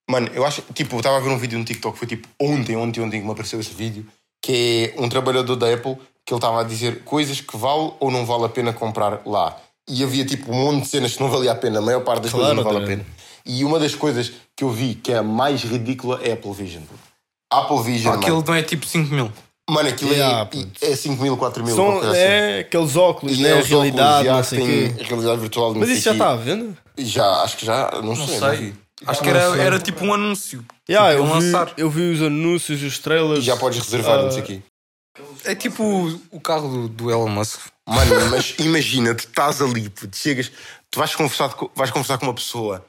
Mano, 0.09 0.31
eu 0.33 0.47
acho, 0.47 0.63
tipo, 0.73 0.97
eu 0.97 1.01
estava 1.01 1.19
a 1.19 1.21
ver 1.21 1.29
um 1.29 1.39
vídeo 1.39 1.59
no 1.59 1.65
TikTok, 1.67 1.99
foi 1.99 2.09
tipo 2.09 2.27
ontem, 2.41 2.75
ontem, 2.75 3.01
ontem 3.03 3.21
que 3.21 3.27
me 3.27 3.33
apareceu 3.33 3.61
esse 3.61 3.75
vídeo, 3.75 4.07
que 4.43 4.95
é 4.97 5.01
um 5.01 5.11
trabalhador 5.11 5.57
da 5.57 5.73
Apple 5.73 5.99
que 6.29 6.35
ele 6.35 6.39
estava 6.39 6.61
a 6.61 6.63
dizer 6.63 7.05
coisas 7.05 7.41
que 7.41 7.57
vale 7.57 7.91
ou 7.99 8.11
não 8.11 8.27
vale 8.27 8.45
a 8.45 8.49
pena 8.51 8.71
comprar 8.71 9.23
lá. 9.25 9.57
E 9.89 10.05
havia 10.05 10.27
tipo 10.27 10.53
um 10.53 10.55
monte 10.55 10.83
de 10.83 10.89
cenas 10.89 11.15
que 11.15 11.23
não 11.23 11.31
valia 11.31 11.53
a 11.53 11.55
pena, 11.55 11.79
a 11.79 11.81
maior 11.81 12.01
parte 12.05 12.25
das 12.25 12.31
Claro, 12.33 12.49
coisas 12.55 12.65
não 12.65 12.71
vale 12.71 12.85
a 12.85 12.87
pena. 12.87 13.07
E 13.47 13.65
uma 13.65 13.79
das 13.79 13.95
coisas 13.95 14.31
que 14.55 14.63
eu 14.63 14.69
vi 14.69 14.95
que 14.95 15.11
é 15.11 15.17
a 15.17 15.23
mais 15.23 15.63
ridícula 15.63 16.21
é 16.23 16.33
a 16.33 16.35
Apple 16.35 16.53
Vision. 16.53 16.83
Apple 17.51 17.83
Vision, 17.83 18.13
Aquilo 18.15 18.37
mano. 18.37 18.45
não 18.49 18.55
é 18.55 18.63
tipo 18.63 18.85
5 18.85 19.15
mil. 19.15 19.33
Mano, 19.71 19.89
aquilo 19.89 20.13
Yeah, 20.13 20.49
é, 20.83 20.93
é 20.93 20.97
5 20.97 21.23
mil, 21.23 21.35
4 21.39 21.65
mil. 21.65 21.75
São, 21.75 21.93
qualquer 21.93 22.09
assim. 22.11 22.19
é 22.21 22.59
aqueles 22.61 22.97
óculos, 22.97 23.39
E 23.39 23.43
né? 23.43 23.49
é 23.49 23.63
realidade, 23.63 24.03
óculos, 24.11 24.25
já 24.27 24.33
não 24.35 24.41
que 24.43 24.47
sei 24.49 24.59
tem 24.59 24.95
quê. 24.97 25.03
realidade 25.05 25.41
virtual. 25.41 25.75
Mas 25.75 25.89
isso 25.89 26.03
já 26.03 26.13
está 26.13 26.31
à 26.33 26.37
venda? 26.37 26.77
Já, 26.99 27.27
acho 27.43 27.57
que 27.57 27.65
já, 27.65 27.91
não, 27.95 28.15
Não 28.15 28.27
sei. 28.27 28.39
sei. 28.39 28.75
Acho 29.07 29.23
que 29.23 29.29
era, 29.31 29.57
era 29.63 29.79
tipo 29.79 30.05
um 30.05 30.13
anúncio. 30.13 30.63
Yeah, 30.91 31.11
Tipo, 31.17 31.23
eu, 31.23 31.27
vi, 31.41 31.45
lançar. 31.53 31.73
eu 31.79 31.91
vi 31.91 32.11
os 32.13 32.21
anúncios, 32.23 32.83
os 32.83 32.99
trailers. 32.99 33.39
E 33.39 33.47
já 33.47 33.57
podes 33.57 33.79
reservar, 33.79 34.19
Ah, 34.19 34.23
não 34.25 34.31
sei 34.31 34.43
o 34.43 34.45
quê. 34.45 34.61
É 35.45 35.55
tipo 35.55 35.83
o, 35.83 36.21
o 36.31 36.41
carro 36.41 36.69
do, 36.69 36.89
do 36.89 37.11
Elon 37.11 37.29
Musk. 37.29 37.61
Mano, 37.87 38.31
mas 38.31 38.55
imagina, 38.59 39.15
tu 39.15 39.21
estás 39.21 39.63
ali, 39.63 39.89
puto, 39.89 40.15
chegas, 40.17 40.51
tu 40.91 40.99
vais 40.99 41.15
conversar, 41.15 41.49
com- 41.55 41.71
vais 41.75 41.91
conversar 41.91 42.19
com 42.19 42.27
uma 42.27 42.35
pessoa, 42.35 42.85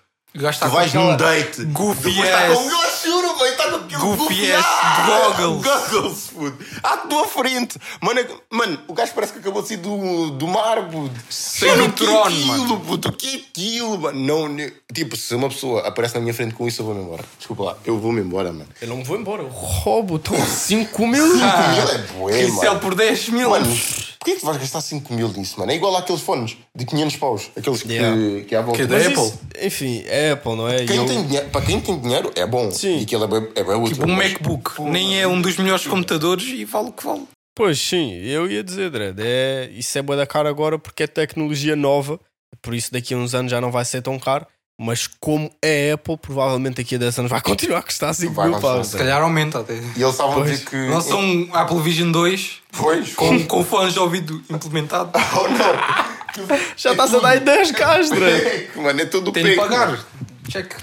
tu 0.60 0.68
vais 0.70 0.94
num 0.94 1.16
date, 1.18 1.64
Goofy 1.66 2.10
depois 2.12 2.28
está 2.28 2.48
com 2.48 2.62
um 2.62 2.70
gajo, 2.70 3.04
juro, 3.06 3.29
mãe, 3.40 3.50
está 3.52 3.70
com 3.70 3.76
aquele 3.78 4.02
Goofy 4.02 4.52
ass 4.52 4.66
Ah, 4.66 5.34
goggles. 5.38 5.64
Goggles, 5.64 6.20
puto. 6.34 6.66
À 6.84 6.98
tua 6.98 7.28
frente. 7.28 7.78
Mano, 8.02 8.20
é- 8.20 8.28
mano, 8.50 8.80
o 8.88 8.94
gajo 8.94 9.12
parece 9.14 9.34
que 9.34 9.40
acabou 9.40 9.62
de 9.62 9.68
sair 9.70 9.78
do, 9.78 10.32
do 10.32 10.48
mar, 10.48 10.88
puto. 10.90 11.12
Sem 11.30 11.70
Mano, 11.70 11.84
no 11.84 11.90
o 11.90 11.94
que 11.94 12.04
é 12.04 12.06
trono, 12.08 12.26
aquilo, 12.26 12.48
mano. 12.68 12.80
puto? 12.82 13.10
O 13.10 13.14
que 13.14 13.28
é 13.36 13.40
aquilo, 13.50 13.98
mano? 14.00 14.20
Não, 14.20 14.48
ne- 14.48 14.74
tipo, 14.94 15.16
se 15.16 15.34
uma 15.36 15.50
pessoa 15.50 15.88
aparece 15.88 16.16
na 16.16 16.22
minha 16.22 16.34
frente 16.34 16.54
com 16.54 16.68
isso, 16.68 16.82
eu 16.82 16.86
vou-me 16.86 17.02
embora. 17.02 17.24
Desculpa 17.38 17.64
lá, 17.64 17.78
eu 17.86 17.98
vou-me 18.00 18.22
embora, 18.22 18.52
mano. 18.52 18.68
Eu 18.82 18.88
não 18.88 18.98
me 18.98 19.04
vou 19.04 19.18
embora, 19.18 19.42
eu 19.44 19.50
roubo, 19.50 20.18
estão 20.18 20.36
5 20.46 21.08
mil. 21.08 21.26
5 21.34 21.44
Ah, 21.44 21.68
mil 21.70 21.90
é 21.90 21.98
bué, 22.32 22.44
Isso 22.44 22.64
é 22.64 22.68
mano. 22.70 22.80
por 22.80 22.96
10 22.96 23.30
mil. 23.30 23.50
Mano, 23.50 23.66
porquê 23.66 24.34
que 24.36 24.40
tu 24.42 24.46
vais 24.46 24.58
gastar 24.58 24.82
5 24.82 25.14
mil 25.14 25.28
nisso, 25.30 25.60
mano? 25.60 25.72
É 25.72 25.76
igual 25.76 25.96
àqueles 25.96 26.22
fones 26.22 26.58
de 26.76 26.86
500 26.86 27.16
paus. 27.18 27.50
Aqueles 27.58 27.82
que, 27.84 27.94
Yeah. 27.94 28.46
que 28.46 28.56
há 28.56 28.60
à 28.60 28.62
volta. 28.62 28.80
Que 28.80 28.86
da 28.88 28.96
Mas 28.98 29.08
Apple. 29.08 29.22
isso- 29.24 29.40
enfim, 29.62 30.04
é 30.08 30.32
Apple, 30.32 30.56
não 30.56 30.68
é? 30.68 30.84
E 30.84 30.86
Quem 30.88 30.98
eu- 30.98 31.06
tem 31.06 31.46
para 31.50 31.62
quem 31.62 31.80
tem 31.80 32.00
dinheiro 32.00 32.32
é 32.36 32.46
bom. 32.46 32.70
Sim. 32.72 33.00
E 33.00 33.04
aquilo 33.04 33.24
é 33.24 33.28
bem, 33.30 33.48
é 33.56 33.64
bem 33.64 33.76
útil. 33.76 33.94
Tipo 33.96 34.06
um 34.08 34.16
mas- 34.16 34.32
MacBook. 34.34 34.82
Nem 34.84 35.20
é 35.22 35.28
um 35.28 35.42
dos 35.42 35.58
melhores 35.58 35.86
computadores 35.88 36.46
e 36.48 36.66
vale 36.66 36.90
o 36.90 36.92
que 36.92 37.06
vale. 37.06 37.28
Pois 37.56 37.78
sim, 37.80 38.14
eu 38.24 38.50
ia 38.50 38.64
dizer, 38.64 38.90
Dredd, 38.90 39.20
é, 39.22 39.70
isso 39.74 39.98
é 39.98 40.02
boa 40.02 40.16
da 40.18 40.26
cara 40.26 40.50
agora 40.50 40.80
porque 40.80 41.04
é 41.04 41.08
tecnologia 41.08 41.76
nova, 41.76 42.18
por 42.62 42.74
isso 42.74 42.92
daqui 42.92 43.14
a 43.14 43.18
uns 43.18 43.34
anos 43.36 43.52
já 43.52 43.60
não 43.60 43.70
vai 43.72 43.84
ser 43.84 44.02
tão 44.02 44.18
caro, 44.18 44.46
mas 44.80 45.08
como 45.20 45.52
é 45.62 45.92
Apple, 45.92 46.16
provavelmente 46.18 46.78
daqui 46.78 46.96
a 46.96 46.98
10 46.98 47.20
anos 47.20 47.30
vai 47.32 47.42
continuar 47.44 47.80
a 47.80 47.82
custar 47.82 48.14
5 48.16 48.34
Vai 48.34 48.48
mil 48.48 48.62
paus. 48.62 48.88
Se 48.88 48.98
calhar 48.98 49.22
aumenta 49.22 49.60
até. 49.60 49.74
E 49.74 49.78
eles 50.02 50.12
estavam 50.12 50.42
a 50.42 50.46
dizer 50.46 50.64
que. 50.64 50.76
Lançam 50.88 51.20
um 51.20 51.50
Apple 51.54 51.82
Vision 51.82 52.12
2 52.14 52.62
Pois. 52.72 53.14
com, 53.14 53.46
com 53.46 53.66
fones 53.66 53.94
de 53.94 54.00
ouvido 54.00 54.42
implementado. 54.50 55.12
Oh 55.36 55.48
não! 55.50 56.48
Já 56.78 56.92
estás 56.92 57.14
a 57.14 57.20
dar 57.20 57.36
em 57.36 57.40
10 57.42 57.72
k 57.72 57.98
Dredd. 58.04 58.24
É 58.48 58.60
que, 58.72 58.80
mano, 58.80 59.02
é 59.02 59.06
todo 59.06 59.32
Tem 59.34 59.44
de 59.44 59.50
peco. 59.50 59.62
pagar. 59.64 60.00
Check. 60.48 60.76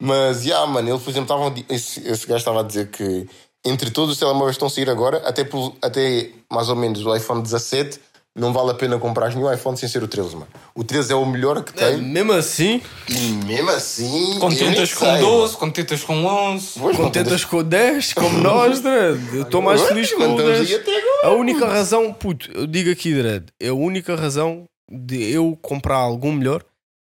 Mas, 0.00 0.42
já, 0.44 0.64
mano, 0.66 0.88
ele, 0.88 0.98
por 0.98 1.10
exemplo, 1.10 1.24
estavam 1.24 1.46
a 1.48 1.50
di- 1.50 1.66
esse, 1.68 2.00
esse 2.08 2.26
gajo 2.26 2.38
estava 2.38 2.60
a 2.60 2.62
dizer 2.64 2.88
que 2.90 3.28
entre 3.64 3.90
todos 3.90 4.12
os 4.14 4.18
telemóveis 4.18 4.52
que 4.56 4.64
estão 4.64 4.68
a 4.68 4.70
sair 4.70 4.88
agora, 4.88 5.18
até, 5.28 5.44
por, 5.44 5.76
até 5.82 6.30
mais 6.50 6.70
ou 6.70 6.76
menos 6.76 7.04
o 7.04 7.14
iPhone 7.14 7.42
17, 7.42 8.00
não 8.34 8.52
vale 8.52 8.70
a 8.70 8.74
pena 8.74 8.96
comprar 8.98 9.28
nenhum 9.34 9.52
iPhone 9.52 9.76
sem 9.76 9.86
ser 9.88 10.02
o 10.02 10.08
13, 10.08 10.34
mano. 10.36 10.46
O 10.74 10.82
13 10.82 11.12
é 11.12 11.16
o 11.16 11.26
melhor 11.26 11.62
que 11.62 11.74
tem 11.74 11.98
Mesmo 12.00 12.32
assim, 12.32 12.80
e 13.08 13.14
mesmo 13.44 13.68
assim. 13.70 14.38
Contentas 14.38 14.94
com 14.94 15.04
sei, 15.04 15.18
12, 15.20 15.42
mano. 15.42 15.58
contentas 15.58 16.04
com 16.04 16.24
11. 16.24 16.66
Pois, 16.80 16.96
contentas 16.96 17.44
com 17.44 17.56
o 17.58 17.62
10, 17.64 18.12
como 18.14 18.38
nós, 18.40 18.80
Dredd. 18.80 19.34
Eu 19.36 19.42
estou 19.42 19.60
mais 19.60 19.82
feliz 19.82 20.10
com 20.14 20.22
o 20.22 20.30
estamos 20.30 20.44
10. 20.58 20.70
aí 20.70 20.74
até 20.76 20.96
agora. 20.96 21.26
A 21.26 21.30
única 21.32 21.66
razão, 21.66 22.12
puto, 22.14 22.50
eu 22.54 22.66
digo 22.66 22.90
aqui, 22.90 23.12
Dredd, 23.12 23.48
é 23.60 23.68
a 23.68 23.74
única 23.74 24.14
razão 24.14 24.64
de 24.90 25.30
eu 25.30 25.58
comprar 25.60 25.96
algum 25.96 26.32
melhor 26.32 26.64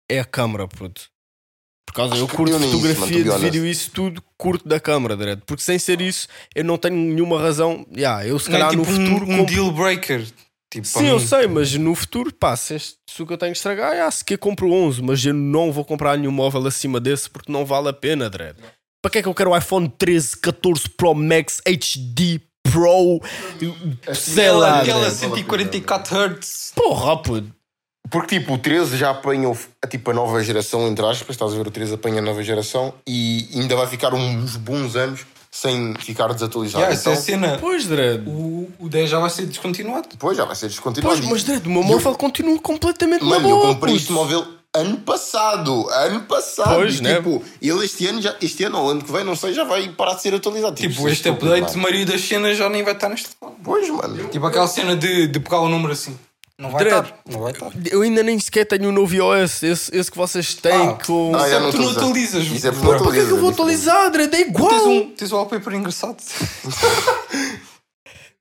é 0.09 0.21
a 0.21 0.25
câmera, 0.25 0.67
puto. 0.67 1.10
Por 1.91 1.95
causa 1.95 2.15
eu 2.15 2.29
que 2.29 2.37
curto 2.37 2.51
isso, 2.53 2.61
mano, 2.61 2.71
fotografia 2.73 3.07
to 3.25 3.25
be 3.25 3.35
de 3.37 3.39
vídeo, 3.45 3.67
isso 3.67 3.91
tudo 3.91 4.23
curto 4.39 4.69
da 4.69 4.79
câmera, 4.79 5.17
Dredd. 5.17 5.41
Porque 5.45 5.61
sem 5.63 5.77
ser 5.77 6.01
isso, 6.01 6.29
eu 6.55 6.65
não 6.65 6.79
tenho 6.79 6.95
nenhuma 6.95 7.41
razão. 7.41 7.85
Yeah, 7.93 8.25
eu 8.25 8.39
se 8.39 8.49
Não 8.49 8.57
é 8.57 8.61
calhar 8.61 8.71
tipo 8.71 8.89
no 8.93 8.97
futuro. 8.97 9.27
um, 9.27 9.35
um 9.35 9.39
compro- 9.39 9.55
deal 9.55 9.73
breaker. 9.73 10.25
Tipo, 10.73 10.87
Sim, 10.87 11.09
eu 11.09 11.19
sei, 11.19 11.49
mas 11.49 11.75
no 11.75 11.93
futuro, 11.97 12.33
pá, 12.33 12.55
se, 12.57 12.77
este, 12.77 12.95
se 13.09 13.21
o 13.21 13.27
que 13.27 13.33
eu 13.33 13.37
tenho 13.39 13.51
que 13.51 13.59
estragar, 13.59 14.07
ah, 14.07 14.11
se 14.11 14.25
quer 14.25 14.39
compro 14.39 14.71
11, 14.73 15.03
mas 15.03 15.25
eu 15.25 15.35
não 15.35 15.73
vou 15.73 15.85
comprar 15.85 16.17
nenhum 16.17 16.31
móvel 16.31 16.65
acima 16.65 17.01
desse 17.01 17.29
porque 17.29 17.51
não 17.51 17.67
vale 17.67 17.89
a 17.89 17.93
pena, 17.93 18.31
Dredd. 18.31 18.57
Para 19.03 19.11
que 19.11 19.19
é 19.19 19.23
que 19.23 19.29
eu 19.29 19.35
quero 19.35 19.51
o 19.51 19.57
iPhone 19.57 19.89
13, 19.99 20.37
14 20.37 20.89
Pro 20.91 21.13
Max 21.13 21.61
HD 21.67 22.41
Pro? 22.63 23.21
Sei 24.15 24.49
lá, 24.53 24.81
aquela 24.81 25.07
Dredd. 25.11 25.17
144 25.19 26.17
Hz. 26.39 26.73
Porra, 26.77 27.17
puto. 27.21 27.53
Porque 28.11 28.39
tipo, 28.39 28.55
o 28.55 28.59
13 28.59 28.97
já 28.97 29.11
apanha 29.11 29.49
o- 29.49 29.57
a, 29.83 29.87
tipo, 29.87 30.11
a 30.11 30.15
nova 30.15 30.43
geração, 30.43 30.89
entre 30.89 31.05
aspas, 31.07 31.31
estás 31.37 31.53
a 31.53 31.57
ver, 31.57 31.67
o 31.67 31.71
13 31.71 31.95
apanha 31.95 32.19
a 32.19 32.23
nova 32.23 32.43
geração 32.43 32.93
e 33.07 33.49
ainda 33.55 33.77
vai 33.77 33.87
ficar 33.87 34.13
uns 34.15 34.57
bons 34.57 34.97
anos 34.97 35.21
sem 35.51 35.95
ficar 35.95 36.33
desatualizado. 36.33 36.83
Yeah, 36.85 36.95
essa 36.95 37.11
é 37.11 37.13
então, 37.13 37.23
cena. 37.25 37.59
Pois, 37.61 37.87
Dredd. 37.87 38.23
O, 38.29 38.71
o 38.79 38.89
10 38.89 39.11
já 39.11 39.19
vai 39.19 39.31
ser 39.31 39.47
descontinuado. 39.47 40.09
depois 40.11 40.37
já 40.37 40.45
vai 40.45 40.55
ser 40.55 40.69
descontinuado. 40.69 41.19
Pois, 41.19 41.29
mas 41.31 41.43
Dredd, 41.45 41.67
o 41.67 41.71
meu 41.71 41.83
móvel 41.83 42.15
continua 42.15 42.59
completamente 42.61 43.23
na 43.23 43.31
Mano, 43.31 43.49
eu 43.49 43.57
boa, 43.57 43.75
comprei 43.75 43.95
puto. 43.95 44.03
este 44.03 44.13
móvel 44.13 44.47
ano 44.73 44.99
passado. 44.99 45.89
Ano 45.91 46.21
passado. 46.23 46.75
Pois, 46.77 46.99
e, 46.99 47.03
né? 47.03 47.17
tipo, 47.17 47.43
ele 47.61 47.85
este 47.85 48.07
ano, 48.07 48.23
já, 48.23 48.35
este 48.41 48.63
ano 48.65 48.79
ou 48.79 48.91
ano 48.91 49.03
que 49.03 49.11
vem, 49.11 49.25
não 49.25 49.35
sei, 49.35 49.53
já 49.53 49.65
vai 49.65 49.89
parar 49.89 50.15
de 50.15 50.23
ser 50.23 50.35
atualizado. 50.35 50.77
Tipo, 50.77 51.09
é 51.09 51.13
este 51.13 51.29
update, 51.29 51.77
maioria 51.77 52.07
das 52.07 52.21
cenas 52.21 52.57
já 52.57 52.69
nem 52.69 52.85
vai 52.85 52.95
estar 52.95 53.09
neste 53.09 53.31
telefone. 53.35 53.61
Pois, 53.65 53.91
mano. 53.91 54.29
Tipo 54.29 54.47
aquela 54.47 54.69
cena 54.69 54.95
de, 54.95 55.27
de 55.27 55.41
pegar 55.41 55.61
o 55.61 55.69
número 55.69 55.93
assim. 55.93 56.17
Não 56.61 56.71
vai 56.71 56.85
estar. 56.85 57.15
Não 57.29 57.41
vai 57.41 57.53
estar. 57.53 57.71
Eu 57.91 58.03
ainda 58.03 58.23
nem 58.23 58.39
sequer 58.39 58.67
tenho 58.67 58.91
o 58.91 58.93
novo 58.93 59.15
iOS, 59.15 59.63
esse, 59.63 59.97
esse 59.97 60.11
que 60.11 60.17
vocês 60.17 60.55
têm 60.55 60.91
Ah, 60.91 60.99
com. 61.07 61.33
Ah, 61.35 61.49
é 61.49 61.59
não 61.59 61.71
que 61.71 61.77
tu 61.79 61.83
não 61.83 61.91
atualizas. 61.91 62.45
Isso 62.45 62.69
é 62.69 62.71
porque 62.73 63.03
Por 63.03 63.13
que 63.13 63.19
é 63.21 63.25
que 63.25 63.31
eu 63.31 63.39
vou 63.41 63.51
atualizar, 63.51 64.11
Dredd? 64.11 64.35
É 64.35 64.41
igual! 64.43 64.69
Tens 64.71 64.83
um, 64.87 65.11
tens 65.13 65.33
um 65.33 65.37
wallpaper 65.37 65.75
engraçado. 65.75 66.17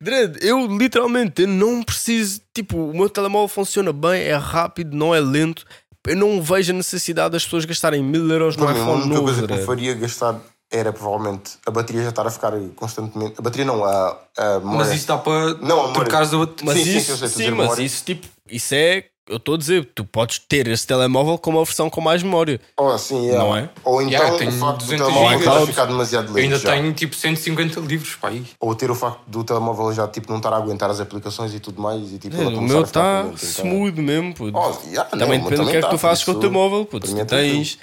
Dredd, 0.01 0.37
eu 0.41 0.65
literalmente 0.77 1.41
eu 1.41 1.47
não 1.47 1.83
preciso. 1.83 2.41
Tipo, 2.53 2.77
o 2.77 2.93
meu 2.95 3.09
telemóvel 3.09 3.47
funciona 3.49 3.91
bem, 3.91 4.21
é 4.23 4.35
rápido, 4.35 4.95
não 4.95 5.13
é 5.13 5.19
lento. 5.19 5.65
Eu 6.07 6.15
não 6.15 6.41
vejo 6.41 6.71
a 6.71 6.75
necessidade 6.75 7.31
das 7.33 7.43
pessoas 7.43 7.65
gastarem 7.65 8.01
mil 8.03 8.29
euros 8.29 8.55
no 8.55 8.65
Para 8.65 8.73
mim, 8.73 8.79
a 8.79 8.83
iPhone 8.83 9.01
única 9.01 9.13
novo. 9.15 9.23
coisa 9.25 9.41
que 9.41 9.47
Dredd. 9.47 9.65
faria 9.65 9.93
gastar 9.95 10.39
era 10.71 10.93
provavelmente 10.93 11.57
a 11.65 11.71
bateria 11.71 12.03
já 12.03 12.09
estar 12.09 12.27
a 12.27 12.29
ficar 12.29 12.53
constantemente. 12.75 13.35
A 13.37 13.41
bateria 13.41 13.65
não, 13.65 13.83
a, 13.83 14.17
a 14.37 14.59
memória. 14.59 14.77
Mas 14.79 14.93
isso 14.93 15.07
dá 15.07 15.17
para 15.17 15.55
Não, 15.55 15.81
amor. 15.81 15.93
trocares 15.93 16.33
a 16.33 16.37
outra. 16.37 16.65
Mas 16.65 16.77
Sim, 16.77 16.83
sim, 16.85 16.97
isso, 16.97 17.17
sim, 17.17 17.25
a 17.25 17.27
dizer 17.27 17.51
mas 17.55 17.79
isso 17.79 18.03
tipo, 18.05 18.27
isso 18.47 18.75
é. 18.75 19.05
Eu 19.29 19.37
estou 19.37 19.53
a 19.55 19.57
dizer, 19.57 19.87
tu 19.93 20.03
podes 20.03 20.39
ter 20.39 20.67
esse 20.67 20.87
telemóvel 20.87 21.37
com 21.37 21.51
uma 21.51 21.63
versão 21.63 21.89
com 21.89 22.01
mais 22.01 22.23
memória. 22.23 22.59
Ou 22.75 22.91
assim, 22.91 23.25
yeah. 23.27 23.43
Não 23.43 23.55
é? 23.55 23.69
Ou 23.85 24.01
então 24.01 24.11
Yeah, 24.19 24.33
o 24.49 24.51
facto 24.59 24.79
do 24.79 24.85
200 24.85 25.07
telemóvel 25.07 25.39
já 25.59 25.65
ficar 25.67 25.85
demasiado 25.85 26.27
Eu 26.29 26.33
lento. 26.33 26.43
ainda 26.45 26.57
já. 26.59 26.71
tenho 26.71 26.93
tipo 26.93 27.15
150 27.15 27.79
livros 27.81 28.15
para 28.15 28.29
aí. 28.29 28.43
Ou 28.59 28.73
ter 28.73 28.89
o 28.89 28.95
facto 28.95 29.19
do 29.27 29.43
telemóvel 29.43 29.93
já 29.93 30.07
tipo, 30.07 30.29
não 30.31 30.37
estar 30.37 30.51
a 30.51 30.57
aguentar 30.57 30.89
as 30.89 30.99
aplicações 30.99 31.53
e 31.53 31.59
tudo 31.59 31.79
mais. 31.81 32.11
E, 32.11 32.17
tipo, 32.17 32.35
ele 32.35 32.55
o 32.55 32.61
meu 32.61 32.81
está 32.81 33.21
então- 33.25 33.35
smooth 33.35 34.01
mesmo, 34.01 34.33
puto. 34.33 34.57
Oh, 34.57 34.87
yeah, 34.87 35.07
não, 35.13 35.19
Também 35.19 35.39
mas 35.39 35.49
depende 35.49 35.65
do 35.65 35.71
que 35.71 35.77
é 35.77 35.81
que 35.81 35.85
tá, 35.85 35.89
tu 35.89 35.97
fazes 35.99 36.23
com 36.23 36.31
o 36.31 36.39
teu 36.39 36.51
móvel, 36.51 36.85
puto. 36.85 37.07
Se 37.07 37.19
é 37.19 37.23
tu 37.23 37.29
tens. 37.29 37.77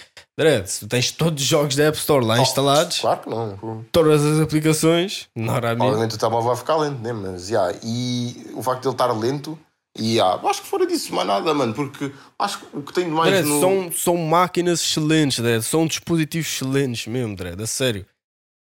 Tu 0.80 0.86
tens 0.86 1.10
todos 1.12 1.42
os 1.42 1.48
jogos 1.48 1.74
da 1.76 1.84
App 1.84 1.96
Store 1.96 2.22
lá 2.22 2.38
instalados, 2.40 2.98
Claro 3.00 3.20
que 3.20 3.30
não. 3.30 3.84
todas 3.90 4.22
as 4.22 4.38
aplicações. 4.40 5.28
Obviamente 5.34 6.14
o 6.14 6.18
telemóvel 6.18 6.48
vai 6.48 6.56
ficar 6.56 6.76
lento, 6.76 7.00
né? 7.02 7.12
Mas, 7.12 7.48
yeah, 7.48 7.72
e 7.82 8.46
o 8.54 8.62
facto 8.62 8.82
de 8.82 8.88
ele 8.88 8.94
estar 8.94 9.06
lento, 9.12 9.58
e 9.98 10.16
yeah, 10.16 10.40
acho 10.48 10.62
que 10.62 10.68
fora 10.68 10.86
disso, 10.86 11.14
mais 11.14 11.26
nada, 11.26 11.54
mano, 11.54 11.72
porque 11.72 12.12
acho 12.38 12.58
que 12.58 12.76
o 12.76 12.82
que 12.82 12.92
tem 12.92 13.04
de 13.04 13.10
mais 13.10 13.32
Dredd, 13.32 13.46
no... 13.46 13.60
são, 13.60 13.92
são 13.92 14.16
máquinas 14.16 14.80
excelentes, 14.80 15.38
Dredd. 15.38 15.62
São 15.62 15.86
dispositivos 15.86 16.46
excelentes 16.48 17.06
mesmo, 17.06 17.34
Dredd, 17.34 17.62
a 17.62 17.66
sério. 17.66 18.06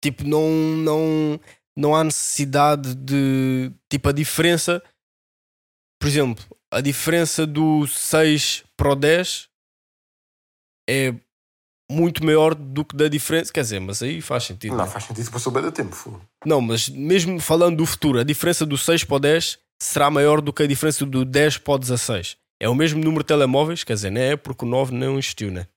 Tipo, 0.01 0.23
não, 0.23 0.49
não, 0.49 1.39
não 1.75 1.95
há 1.95 2.03
necessidade 2.03 2.95
de. 2.95 3.71
Tipo, 3.89 4.09
a 4.09 4.11
diferença. 4.13 4.81
Por 5.99 6.07
exemplo, 6.07 6.45
a 6.71 6.79
diferença 6.79 7.45
do 7.45 7.85
6 7.87 8.63
para 8.77 8.91
o 8.91 8.95
10 8.95 9.49
é 10.89 11.13
muito 11.91 12.23
maior 12.23 12.55
do 12.55 12.85
que 12.85 12.95
da 12.95 13.07
diferença. 13.09 13.51
Quer 13.51 13.61
dizer, 13.61 13.81
mas 13.81 14.01
aí 14.01 14.21
faz 14.21 14.45
sentido. 14.45 14.77
Não, 14.77 14.85
né? 14.85 14.89
faz 14.89 15.03
sentido, 15.05 15.29
passou 15.31 15.51
bem 15.51 15.63
da 15.63 15.71
tempo. 15.71 16.21
Não, 16.45 16.61
mas 16.61 16.87
mesmo 16.87 17.39
falando 17.39 17.77
do 17.77 17.85
futuro, 17.85 18.19
a 18.19 18.23
diferença 18.23 18.65
do 18.65 18.77
6 18.77 19.03
para 19.03 19.15
o 19.15 19.19
10 19.19 19.59
será 19.81 20.09
maior 20.09 20.41
do 20.41 20.51
que 20.53 20.63
a 20.63 20.67
diferença 20.67 21.05
do 21.05 21.23
10 21.25 21.57
para 21.59 21.73
o 21.73 21.77
16. 21.77 22.35
É 22.59 22.67
o 22.67 22.75
mesmo 22.75 22.99
número 23.03 23.23
de 23.23 23.27
telemóveis, 23.27 23.83
quer 23.83 23.93
dizer, 23.93 24.09
não 24.11 24.21
é 24.21 24.35
porque 24.35 24.65
o 24.65 24.67
9 24.67 24.93
não 24.95 25.13
existiu, 25.19 25.51
né? 25.51 25.67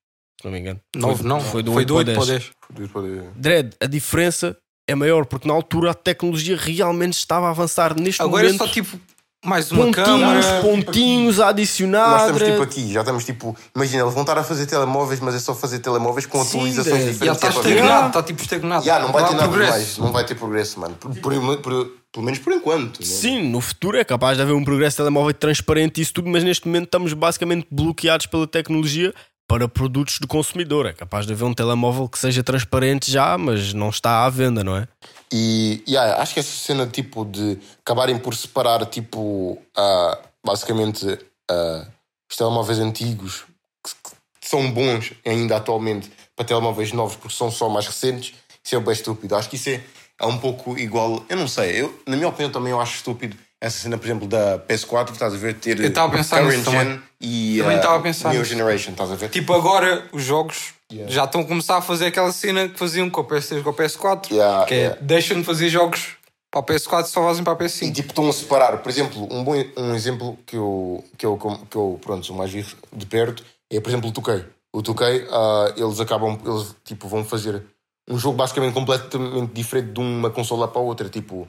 Se 0.41 0.45
não 0.47 0.53
me 0.53 0.59
engano. 0.61 0.81
9 0.97 1.23
não, 1.23 1.41
Foi 1.41 1.63
do 1.63 1.73
foi 1.73 1.83
8 1.83 1.89
do 1.89 1.95
8 1.97 2.13
para 2.15 2.23
o 2.23 2.27
10. 2.27 2.51
Fodido 2.67 2.89
para- 2.89 3.03
Dredd, 3.37 3.75
a 3.81 3.87
diferença 3.87 4.57
é 4.89 4.95
maior 4.95 5.27
porque 5.27 5.47
na 5.47 5.53
altura 5.55 5.91
a 5.91 5.95
tecnologia 5.95 6.57
realmente 6.57 7.13
estava 7.15 7.47
a 7.47 7.51
avançar 7.51 7.95
neste 7.99 8.23
Agora 8.23 8.45
é 8.45 8.53
momento. 8.53 8.67
só 8.67 8.73
tipo 8.73 8.99
mais 9.45 9.73
uma 9.73 9.85
pontinhos, 9.87 10.07
câmara. 10.47 10.61
pontinhos 10.63 11.41
a 11.41 11.49
adicionar. 11.49 12.11
Nós 12.11 12.21
estamos 12.23 12.39
Dredd. 12.41 12.53
tipo 12.53 12.63
aqui, 12.63 12.93
já 12.93 13.01
estamos 13.01 13.25
tipo. 13.25 13.57
Imagina, 13.75 14.03
eles 14.03 14.13
vão 14.15 14.23
estar 14.23 14.37
a 14.39 14.45
fazer 14.45 14.67
telemóveis, 14.67 15.19
mas 15.21 15.35
é 15.35 15.39
só 15.39 15.55
fazer 15.55 15.79
telemóveis 15.79 16.27
com 16.27 16.43
Sim, 16.45 16.59
atualizações. 16.59 17.03
Já 17.05 17.11
diferentes. 17.13 17.37
está 17.43 17.49
que 17.53 17.59
é 17.59 17.63
ver. 17.63 17.71
estagnado, 17.77 18.07
está 18.09 18.23
tipo 18.23 18.43
estagnado. 18.43 18.85
Já, 18.85 18.99
não 19.01 19.13
vai 19.13 19.25
ter 19.27 19.35
nada 19.35 19.49
progresso. 19.49 19.71
mais, 19.73 19.99
não 19.99 20.13
vai 20.13 20.25
ter 20.27 20.35
progresso, 20.35 20.79
mano. 20.81 20.95
Por, 20.97 21.15
por- 21.17 21.57
por- 21.59 21.93
pelo 22.13 22.25
menos 22.27 22.41
por 22.41 22.53
enquanto. 22.53 23.01
né? 23.01 23.07
Sim, 23.07 23.49
no 23.51 23.61
futuro 23.61 23.97
é 23.97 24.05
capaz 24.05 24.37
de 24.37 24.43
haver 24.43 24.53
um 24.53 24.65
progresso 24.65 24.97
telemóvel 24.99 25.33
transparente 25.33 25.99
e 25.99 26.03
isso 26.03 26.13
tudo, 26.13 26.29
mas 26.29 26.43
neste 26.45 26.67
momento 26.67 26.85
estamos 26.87 27.13
basicamente 27.13 27.67
bloqueados 27.71 28.27
pela 28.27 28.47
tecnologia 28.47 29.15
para 29.51 29.69
produtos 29.69 30.21
do 30.21 30.29
consumidor. 30.29 30.87
É 30.87 30.93
capaz 30.93 31.27
de 31.27 31.33
haver 31.33 31.45
um 31.45 31.53
telemóvel 31.53 32.09
que 32.09 32.17
seja 32.17 32.41
transparente 32.41 33.11
já, 33.11 33.37
mas 33.37 33.75
não 33.75 33.89
está 33.89 34.25
à 34.25 34.31
venda, 34.31 34.63
não 34.63 34.77
é? 34.77 34.87
E 35.33 35.83
yeah, 35.89 36.23
acho 36.23 36.35
que 36.35 36.39
essa 36.39 36.57
cena 36.57 36.87
tipo 36.87 37.25
de 37.25 37.59
acabarem 37.81 38.17
por 38.17 38.33
separar 38.37 38.87
tipo 38.87 39.59
ah, 39.77 40.21
basicamente 40.47 41.19
ah, 41.51 41.85
os 42.31 42.37
telemóveis 42.37 42.79
antigos 42.79 43.45
que, 43.85 44.11
que 44.41 44.49
são 44.49 44.71
bons 44.71 45.15
ainda 45.27 45.57
atualmente 45.57 46.09
para 46.37 46.45
telemóveis 46.45 46.93
novos 46.93 47.17
porque 47.17 47.35
são 47.35 47.51
só 47.51 47.69
mais 47.69 47.89
recentes, 47.89 48.33
isso 48.65 48.77
é 48.77 48.79
bem 48.79 48.93
estúpido. 48.93 49.35
Acho 49.35 49.51
que 49.51 49.57
isso 49.57 49.71
é, 49.71 49.83
é 50.21 50.27
um 50.27 50.39
pouco 50.39 50.79
igual. 50.79 51.25
Eu 51.29 51.37
não 51.37 51.49
sei, 51.49 51.83
eu, 51.83 52.01
na 52.07 52.15
minha 52.15 52.29
opinião 52.29 52.53
também 52.53 52.71
eu 52.71 52.81
acho 52.81 52.95
estúpido 52.95 53.37
essa 53.61 53.79
cena, 53.79 53.99
por 53.99 54.07
exemplo, 54.07 54.27
da 54.27 54.59
PS4, 54.59 55.13
estás 55.13 55.35
a 55.35 55.37
ver, 55.37 55.55
ter 55.55 55.79
Eu 55.81 55.89
estava 55.89 56.13
a 56.13 56.17
pensar 56.17 56.41
current 56.43 56.65
gen 56.65 56.73
também. 56.73 57.03
e 57.21 57.59
Também 57.61 57.77
estava 57.77 57.97
a 57.97 58.01
pensar 58.01 58.33
New. 58.33 58.45
Generation, 58.45 58.93
estás 58.93 59.11
a 59.13 59.15
ver? 59.17 59.29
Tipo, 59.29 59.53
agora 59.55 60.05
os 60.13 60.23
jogos 60.23 60.75
Yeah. 60.93 61.09
já 61.13 61.23
estão 61.23 61.43
a 61.43 61.45
começar 61.45 61.77
a 61.77 61.81
fazer 61.81 62.07
aquela 62.07 62.33
cena 62.33 62.69
que 62.69 62.77
faziam 62.77 63.09
com 63.09 63.21
a 63.21 63.25
PS3 63.25 63.63
com 63.63 63.71
a 63.71 63.73
PS4, 63.73 64.33
Yeah, 64.33 64.67
que 64.67 64.75
é 64.75 64.77
yeah. 64.79 64.99
deixam 65.01 65.39
de 65.39 65.45
fazer 65.45 65.69
jogos 65.69 66.17
para 66.51 66.63
a 66.63 66.65
PS4 66.65 67.05
e 67.05 67.09
só 67.09 67.23
fazem 67.23 67.45
para 67.45 67.53
a 67.53 67.57
E 67.57 67.69
PS5. 67.69 67.93
tipo, 67.95 68.09
estão 68.09 68.29
a 68.29 68.33
separar, 68.33 68.79
por 68.79 68.91
exemplo, 68.91 69.23
um, 69.33 69.45
bom, 69.45 69.53
um 69.77 69.95
exemplo 69.95 70.37
que 70.45 70.57
eu, 70.57 71.05
que 71.17 71.25
eu, 71.25 71.37
que 71.71 71.77
eu 71.77 71.97
pronto, 72.03 72.35
mais 72.35 72.51
vi 72.51 72.67
de 72.93 73.07
perto 73.07 73.45
é, 73.71 73.79
por 73.79 73.89
exemplo, 73.89 74.11
o 74.11 74.13
2K. 74.13 74.45
O 74.73 74.83
2K, 74.83 75.29
ah, 75.31 75.73
eles 75.77 76.01
acabam, 76.01 76.37
eles 76.45 76.75
tipo, 76.85 77.07
vão 77.07 77.25
fazer 77.25 77.63
um 78.09 78.19
jogo 78.19 78.37
basicamente 78.37 78.75
completamente 78.75 79.53
diferente 79.53 79.93
de 79.93 80.01
uma 80.01 80.29
consola 80.31 80.67
para 80.67 80.81
a 80.81 80.85
outra. 80.85 81.09
Tipo, 81.09 81.49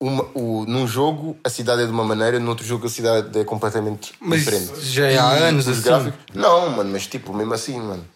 uma, 0.00 0.24
o, 0.34 0.64
num 0.66 0.86
jogo 0.86 1.38
a 1.44 1.50
cidade 1.50 1.82
é 1.82 1.86
de 1.86 1.92
uma 1.92 2.04
maneira, 2.04 2.38
no 2.38 2.48
outro 2.48 2.64
jogo 2.66 2.86
a 2.86 2.90
cidade 2.90 3.38
é 3.38 3.44
completamente 3.44 4.14
Mas 4.20 4.40
diferente. 4.40 4.80
já 4.80 5.06
é 5.06 5.18
há 5.18 5.28
anos 5.30 5.66
os 5.66 5.78
assim. 5.78 5.82
gráficos- 5.88 6.18
Não, 6.34 6.70
mano, 6.70 6.90
mas 6.90 7.06
tipo, 7.06 7.32
mesmo 7.34 7.52
assim, 7.54 7.78
mano. 7.78 8.06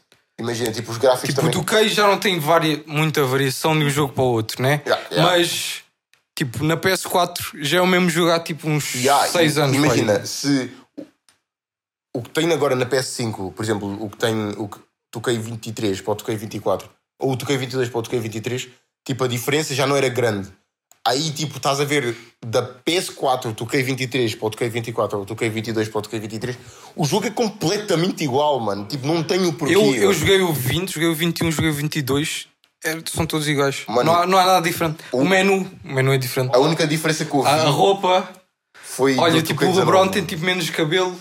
Imagina, 0.41 0.73
tipo, 0.73 0.91
os 0.91 0.99
gráficos 0.99 1.29
Tipo, 1.35 1.47
o 1.47 1.51
também. 1.51 1.63
2K 1.65 1.89
já 1.89 2.07
não 2.09 2.19
tem 2.19 2.41
varia, 2.41 2.83
muita 2.87 3.23
variação 3.25 3.79
de 3.79 3.85
um 3.85 3.91
jogo 3.91 4.13
para 4.13 4.25
o 4.25 4.33
outro, 4.33 4.61
né? 4.63 4.83
Yeah, 4.85 5.07
yeah. 5.13 5.31
Mas, 5.39 5.83
tipo, 6.37 6.65
na 6.65 6.77
PS4 6.77 7.41
já 7.61 7.79
é 7.79 7.81
o 7.81 7.87
mesmo 7.87 8.11
jogo 8.11 8.33
há 8.33 8.41
tipo 8.41 8.69
uns 8.69 8.95
Yeah, 8.97 9.29
6 9.29 9.59
anos. 9.59 9.77
Imagina, 9.77 10.15
pai. 10.15 10.27
se 10.27 10.73
o 12.17 12.21
que 12.23 12.31
tem 12.31 12.53
agora 12.53 12.75
na 12.75 12.85
PS5, 12.87 13.53
por 13.53 13.63
exemplo, 13.63 14.03
o 14.05 14.11
que 14.11 14.17
tem 14.17 14.35
o 14.57 14.67
que- 14.69 14.79
2K23 15.15 16.01
para 16.03 16.13
o 16.13 16.17
2K24 16.17 16.89
ou 17.21 17.33
o 17.33 17.37
2K22 17.37 17.89
para 17.89 17.99
o 17.99 18.03
2K23, 18.03 18.69
tipo, 19.07 19.23
a 19.23 19.29
diferença 19.29 19.73
já 19.73 19.87
não 19.87 19.97
era 19.97 20.09
grande. 20.09 20.49
Aí, 21.07 21.31
tipo, 21.33 21.59
estás 21.59 21.81
a 21.81 21.85
ver 21.85 22.17
da 22.45 22.63
PS4, 22.67 23.47
o 23.51 23.55
2K23 23.55 24.39
para 24.39 24.47
o 24.47 24.51
2K24 24.51 25.13
ou 25.15 25.23
o 25.23 25.27
2K22 25.27 25.91
para 25.91 25.99
o 25.99 26.03
2K23, 26.03 26.57
o 26.97 27.05
jogo 27.05 27.27
é 27.27 27.31
completamente 27.31 28.25
igual, 28.25 28.59
mano. 28.59 28.87
Tipo, 28.87 29.07
não 29.07 29.23
tem 29.23 29.45
o 29.47 29.53
porquê. 29.53 29.75
Eu, 29.75 29.95
eu 29.95 30.13
joguei 30.15 30.41
o 30.41 30.53
20, 30.53 30.93
joguei 30.95 31.09
o 31.11 31.15
21, 31.15 31.51
joguei 31.53 31.71
o 31.71 31.75
22. 31.75 32.47
é, 32.85 32.97
são 33.13 33.27
todos 33.27 33.47
iguais. 33.47 33.83
Mano, 33.87 34.05
não, 34.05 34.15
há, 34.19 34.27
não 34.27 34.39
há 34.39 34.47
nada 34.47 34.63
diferente. 34.67 34.99
O, 35.13 35.19
o- 35.19 35.29
menu, 35.29 35.71
o 35.85 35.93
menu 35.93 36.13
é 36.13 36.17
diferente. 36.19 36.55
A 36.55 36.59
única 36.59 36.87
diferença 36.87 37.25
que 37.27 37.35
eu 37.35 37.43
vi. 37.43 37.49
A, 37.49 37.65
roupa, 37.65 38.27
foi. 38.83 39.19
Olha, 39.19 39.35
do 39.35 39.43
tipo, 39.43 39.61
2K19, 39.63 39.73
o 39.75 39.79
LeBron 39.81 40.09
tem 40.09 40.25
tipo 40.25 40.43
menos 40.45 40.71
cabelo. 40.71 41.15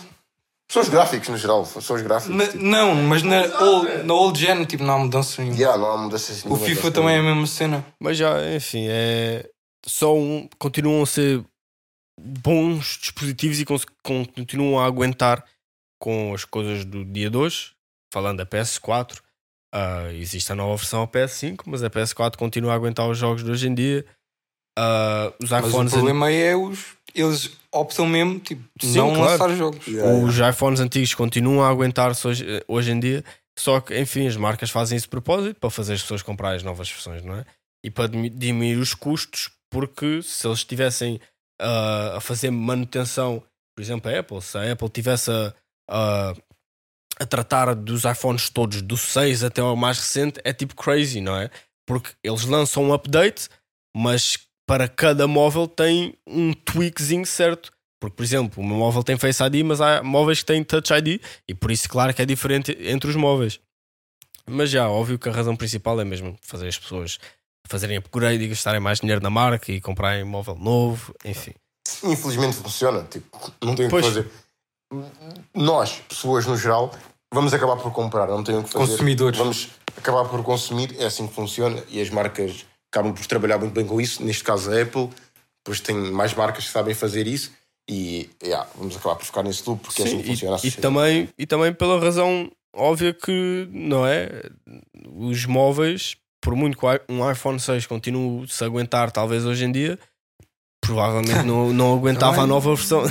São 0.71 0.81
os 0.81 0.88
gráficos 0.89 1.27
no 1.27 1.38
geral, 1.38 1.65
são 1.65 1.95
os 1.95 2.01
gráficos. 2.01 2.36
Na- 2.36 2.47
tipo, 2.47 2.63
não, 2.63 2.95
mas 2.95 3.21
na 3.21 3.41
old, 3.61 4.03
na 4.03 4.13
old 4.13 4.39
gen, 4.39 4.63
tipo, 4.63 4.81
não 4.84 4.93
há 4.93 4.97
mudança 4.99 5.41
nenhuma. 5.41 5.59
yeah, 5.59 5.77
não 5.77 5.91
há 5.91 5.97
mudanças 5.97 6.41
O 6.43 6.47
nenhumas, 6.47 6.67
FIFA 6.69 6.81
acho 6.81 6.91
também 6.91 7.15
é 7.15 7.19
a 7.19 7.23
mesma 7.23 7.45
cena. 7.47 7.86
Mas 7.99 8.17
já, 8.17 8.55
enfim, 8.55 8.86
é. 8.89 9.45
São, 9.86 10.49
continuam 10.57 11.03
a 11.03 11.05
ser 11.05 11.43
bons 12.19 12.97
dispositivos 13.01 13.59
e 13.59 13.65
continuam 14.03 14.79
a 14.79 14.86
aguentar 14.86 15.43
com 15.99 16.34
as 16.34 16.45
coisas 16.45 16.86
do 16.86 17.03
dia 17.03 17.29
de 17.29 17.38
hoje. 17.38 17.71
Falando 18.13 18.38
da 18.38 18.45
PS4, 18.45 19.19
ah, 19.73 20.13
existe 20.13 20.51
a 20.51 20.55
nova 20.55 20.75
versão 20.75 21.01
a 21.01 21.07
PS5, 21.07 21.61
mas 21.65 21.84
a 21.84 21.89
PS4 21.89 22.38
continua 22.38 22.71
a 22.73 22.75
aguentar 22.75 23.09
os 23.09 23.17
jogos 23.17 23.43
de 23.43 23.49
hoje 23.49 23.67
em 23.67 23.73
dia. 23.73 24.05
Ah, 24.77 25.34
os 25.41 25.49
Mas 25.49 25.63
o 25.65 25.67
iPhones, 25.67 25.93
problema 25.93 26.27
aí 26.27 26.41
é 26.41 26.55
os. 26.55 26.95
Eles 27.15 27.51
optam 27.71 28.07
mesmo, 28.07 28.39
tipo, 28.39 28.63
Sim, 28.81 28.97
não 28.97 29.13
claro. 29.13 29.31
lançar 29.31 29.55
jogos. 29.55 29.86
Yeah, 29.86 30.09
yeah. 30.11 30.27
os 30.27 30.55
iPhones 30.55 30.79
antigos 30.79 31.13
continuam 31.13 31.63
a 31.63 31.69
aguentar-se 31.69 32.27
hoje, 32.27 32.45
hoje 32.67 32.91
em 32.91 32.99
dia, 32.99 33.23
só 33.57 33.79
que, 33.79 33.95
enfim, 33.99 34.25
as 34.27 34.36
marcas 34.36 34.71
fazem 34.71 34.95
isso 34.95 35.05
de 35.05 35.11
propósito 35.11 35.59
para 35.59 35.69
fazer 35.69 35.93
as 35.93 36.01
pessoas 36.01 36.23
comprarem 36.23 36.57
as 36.57 36.63
novas 36.63 36.89
versões, 36.89 37.23
não 37.23 37.36
é? 37.36 37.45
E 37.86 37.91
para 37.91 38.07
dimi- 38.09 38.29
diminuir 38.31 38.77
os 38.79 38.95
custos, 38.95 39.51
porque 39.74 40.21
se 40.21 40.45
eles 40.45 40.59
estivessem 40.59 41.19
ah, 41.59 42.17
a 42.17 42.21
fazer 42.21 42.51
manutenção, 42.51 43.43
por 43.76 43.82
exemplo, 43.82 44.11
a 44.11 44.19
Apple, 44.19 44.39
se 44.39 44.55
a 44.55 44.71
Apple 44.71 44.88
tivesse 44.88 45.32
a, 45.32 45.51
a, 45.89 46.34
a 47.19 47.26
tratar 47.26 47.74
dos 47.74 48.03
iPhones 48.05 48.51
todos, 48.51 48.84
do 48.84 48.95
6 48.95 49.43
até 49.43 49.61
ao 49.61 49.76
mais 49.76 49.97
recente, 49.97 50.39
é 50.43 50.53
tipo 50.53 50.76
crazy, 50.76 51.21
não 51.21 51.36
é? 51.36 51.49
Porque 51.88 52.11
eles 52.24 52.45
lançam 52.45 52.84
um 52.84 52.93
update, 52.93 53.49
mas 53.97 54.38
para 54.67 54.88
cada 54.88 55.28
móvel 55.28 55.67
tem 55.67 56.15
um 56.28 56.53
tweakzinho 56.53 57.26
certo. 57.26 57.71
Porque, 57.99 58.15
por 58.15 58.24
exemplo, 58.24 58.61
o 58.63 58.67
meu 58.67 58.78
móvel 58.78 59.03
tem 59.03 59.17
Face 59.17 59.41
ID, 59.41 59.65
mas 59.65 59.82
há 59.82 60.03
móveis 60.03 60.41
que 60.41 60.45
têm 60.45 60.63
Touch 60.63 60.93
ID 60.93 61.19
e 61.47 61.55
por 61.55 61.71
isso, 61.71 61.89
claro, 61.89 62.13
que 62.13 62.21
é 62.21 62.26
diferente 62.26 62.78
entre 62.80 63.09
os 63.09 63.15
móveis. 63.15 63.59
Mas 64.45 64.69
já, 64.69 64.88
óbvio 64.88 65.17
que 65.17 65.30
a 65.30 65.32
razão 65.32 65.55
principal 65.55 65.99
é 65.99 66.05
mesmo 66.05 66.38
fazer 66.41 66.67
as 66.67 66.78
pessoas 66.78 67.17
fazerem 67.68 67.97
upgrade 67.97 68.43
e 68.43 68.47
gastarem 68.47 68.80
mais 68.80 68.99
dinheiro 68.99 69.22
na 69.22 69.30
marca 69.30 69.72
e 69.72 69.82
comprarem 69.82 70.24
um 70.24 70.28
móvel 70.28 70.55
novo, 70.55 71.14
enfim. 71.24 71.53
Infelizmente 72.03 72.55
funciona, 72.57 73.03
tipo, 73.03 73.28
não 73.61 73.76
tem 73.76 73.86
o 73.86 73.89
que 73.89 73.91
Pois. 73.91 74.05
fazer. 74.05 74.30
Nós, 75.55 76.01
pessoas 76.07 76.45
no 76.45 76.55
geral, 76.57 76.93
vamos 77.34 77.53
acabar 77.53 77.78
por 77.78 77.91
comprar, 77.91 78.28
não 78.28 78.43
tem 78.43 78.57
o 78.57 78.64
que 78.64 78.70
fazer. 78.70 78.91
Consumidores. 78.91 79.38
Vamos 79.39 79.70
acabar 79.97 80.26
por 80.26 80.43
consumir, 80.43 80.95
é 80.99 81.05
assim 81.05 81.28
que 81.28 81.34
funciona 81.34 81.84
e 81.89 82.01
as 82.01 82.09
marcas 82.09 82.66
acabam 82.91 83.14
por 83.14 83.26
trabalhar 83.26 83.57
muito 83.57 83.74
bem 83.74 83.86
com 83.86 83.99
isso. 83.99 84.24
Neste 84.24 84.43
caso, 84.43 84.72
a 84.72 84.82
Apple, 84.82 85.09
depois 85.66 85.80
tem 85.80 85.95
mais 85.95 86.34
marcas 86.34 86.66
que 86.66 86.72
sabem 86.72 86.93
fazer 86.93 87.26
isso 87.28 87.51
e 87.89 88.30
yeah, 88.41 88.68
vamos 88.76 88.95
acabar 88.95 89.16
por 89.16 89.26
ficar 89.26 89.43
nesse 89.43 89.68
loop 89.68 89.82
porque 89.84 90.01
é 90.03 90.05
assim 90.05 90.18
que 90.18 90.24
Sim, 90.24 90.30
funciona. 90.30 90.55
a 90.55 90.57
e, 90.57 90.59
e, 90.59 90.72
sociedade. 90.72 90.82
também, 90.82 91.30
e 91.38 91.45
também 91.45 91.74
pela 91.74 91.99
razão 91.99 92.51
óbvia 92.76 93.14
que, 93.14 93.68
não 93.72 94.05
é? 94.05 94.30
Os 95.16 95.45
móveis, 95.45 96.16
por 96.43 96.55
muito 96.57 96.77
que 96.77 96.85
um 97.07 97.31
iPhone 97.31 97.57
6 97.57 97.87
continue 97.87 98.45
-se 98.47 98.63
aguentar, 98.65 99.09
talvez 99.11 99.45
hoje 99.45 99.63
em 99.63 99.71
dia, 99.71 99.97
provavelmente 100.81 101.43
não, 101.43 101.71
não 101.71 101.93
aguentava 101.95 102.41
a 102.41 102.45
nova 102.45 102.75
versão. 102.75 103.03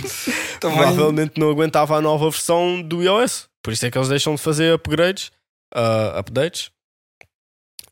Provavelmente 0.58 1.38
não 1.38 1.50
aguentava 1.50 1.96
a 1.96 2.00
nova 2.00 2.30
versão 2.30 2.82
do 2.82 3.02
iOS. 3.02 3.48
Por 3.62 3.72
isso 3.72 3.84
é 3.84 3.90
que 3.90 3.98
eles 3.98 4.08
deixam 4.08 4.34
de 4.34 4.40
fazer 4.40 4.74
upgrades, 4.74 5.30
ah, 5.74 6.18
updates. 6.18 6.70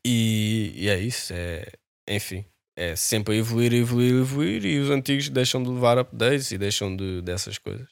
E, 0.03 0.73
e 0.75 0.89
é 0.89 0.99
isso. 0.99 1.33
É, 1.33 1.67
enfim, 2.09 2.43
é 2.75 2.95
sempre 2.95 3.35
a 3.35 3.37
evoluir, 3.37 3.73
evoluir, 3.73 4.15
evoluir. 4.15 4.65
E 4.65 4.79
os 4.79 4.89
antigos 4.89 5.29
deixam 5.29 5.61
de 5.61 5.69
levar 5.69 5.99
updates 5.99 6.51
e 6.51 6.57
deixam 6.57 6.95
de, 6.95 7.21
dessas 7.21 7.59
coisas. 7.59 7.87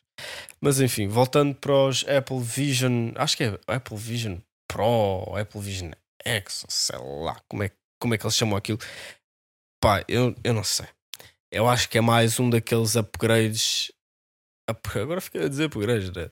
Mas 0.60 0.82
enfim, 0.82 1.08
voltando 1.08 1.54
para 1.54 1.74
os 1.74 2.04
Apple 2.08 2.40
Vision, 2.40 3.12
acho 3.16 3.38
que 3.38 3.44
é 3.44 3.60
Apple 3.68 3.98
Vision 3.98 4.38
Pro, 4.68 4.84
ou 4.84 5.38
Apple 5.38 5.62
Vision 5.62 5.92
X, 6.26 6.66
sei 6.70 6.98
lá 7.00 7.40
como 7.48 7.64
é, 7.64 7.72
como 8.00 8.14
é 8.14 8.18
que 8.18 8.26
eles 8.26 8.36
chamam 8.36 8.58
aquilo. 8.58 8.80
Pá, 9.82 10.04
eu, 10.08 10.36
eu 10.44 10.54
não 10.54 10.64
sei. 10.64 10.88
Eu 11.52 11.68
acho 11.68 11.88
que 11.90 11.98
é 11.98 12.02
mais 12.02 12.40
um 12.40 12.50
daqueles 12.50 12.96
upgrades. 12.96 13.92
up- 14.70 15.00
Agora 15.00 15.22
fiquei 15.22 15.46
a 15.46 15.48
dizer 15.48 15.66
upgrades, 15.66 16.12
né? 16.12 16.30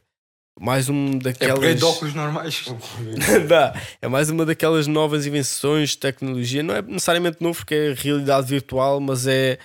Mais 0.59 0.87
um 0.89 1.15
é 1.15 1.19
daquelas. 1.19 1.53
upgrade 1.55 1.79
de 1.79 1.85
óculos 1.85 2.13
normais. 2.13 2.65
Dá. 3.47 3.73
É 4.01 4.07
mais 4.07 4.29
uma 4.29 4.45
daquelas 4.45 4.87
novas 4.87 5.25
invenções 5.25 5.91
de 5.91 5.97
tecnologia. 5.97 6.63
Não 6.63 6.75
é 6.75 6.81
necessariamente 6.81 7.41
novo 7.41 7.57
porque 7.59 7.75
é 7.75 7.93
realidade 7.93 8.47
virtual, 8.47 8.99
mas 8.99 9.27
é 9.27 9.57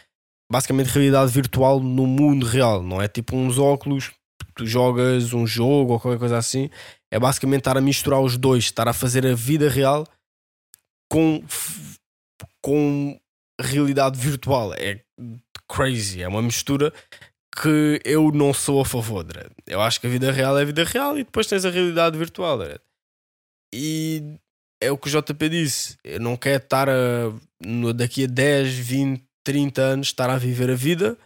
basicamente 0.51 0.89
realidade 0.89 1.31
virtual 1.33 1.81
no 1.81 2.07
mundo 2.07 2.45
real. 2.47 2.83
Não 2.83 3.01
é 3.01 3.07
tipo 3.09 3.37
uns 3.37 3.57
óculos 3.59 4.11
tu 4.61 4.67
jogas 4.67 5.33
um 5.33 5.47
jogo 5.47 5.95
ou 5.95 6.01
qualquer 6.01 6.19
coisa 6.19 6.37
assim. 6.37 6.69
É 7.11 7.19
basicamente 7.19 7.61
estar 7.61 7.79
a 7.79 7.81
misturar 7.81 8.21
os 8.21 8.37
dois, 8.37 8.65
estar 8.65 8.87
a 8.87 8.93
fazer 8.93 9.27
a 9.27 9.35
vida 9.35 9.71
real 9.71 10.07
com, 11.11 11.43
com 12.63 13.19
realidade 13.59 14.19
virtual. 14.19 14.75
É 14.75 15.01
crazy. 15.67 16.23
É 16.23 16.29
uma 16.29 16.43
mistura 16.43 16.93
que 17.63 18.03
eu 18.05 18.31
não 18.33 18.53
sou 18.53 18.83
a 18.83 18.85
favor. 18.85 19.25
Dredd. 19.25 19.51
Eu 19.67 19.81
acho 19.81 19.99
que 19.99 20.07
a 20.07 20.11
vida 20.11 20.31
real 20.31 20.59
é 20.59 20.63
a 20.63 20.67
vida 20.67 20.85
real 20.85 21.19
e 21.19 21.25
depois 21.25 21.47
tens 21.47 21.65
a 21.65 21.71
realidade 21.71 22.19
virtual. 22.19 22.59
E 23.75 24.39
é 24.79 24.93
o 24.93 24.99
que 24.99 25.09
o 25.09 25.23
JP 25.23 25.49
disse. 25.49 25.97
Eu 26.05 26.21
não 26.21 26.37
quero 26.37 26.63
estar 26.63 26.87
a, 26.87 27.33
daqui 27.95 28.25
a 28.25 28.27
10, 28.27 28.75
20, 28.75 29.25
30 29.43 29.81
anos 29.81 30.07
estar 30.09 30.29
a 30.29 30.37
viver 30.37 30.71
a 30.71 30.75
vida 30.75 31.17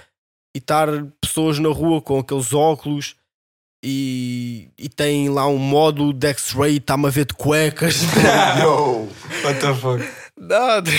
e 0.55 0.59
estar 0.59 0.87
pessoas 1.20 1.59
na 1.59 1.68
rua 1.68 2.01
com 2.01 2.20
aqueles 2.20 2.53
óculos 2.53 3.16
e, 3.85 4.70
e 4.78 4.89
tem 4.89 5.28
lá 5.28 5.47
um 5.47 5.59
módulo 5.59 6.12
de 6.12 6.26
X-ray 6.28 6.74
e 6.74 6.76
está-me 6.78 7.07
a 7.07 7.11
ver 7.11 7.26
de 7.26 7.35
cuecas. 7.35 7.97
Yo! 8.62 9.09
What 9.45 9.61
the 9.61 9.74
fuck? 9.74 10.03
Nada. 10.41 10.91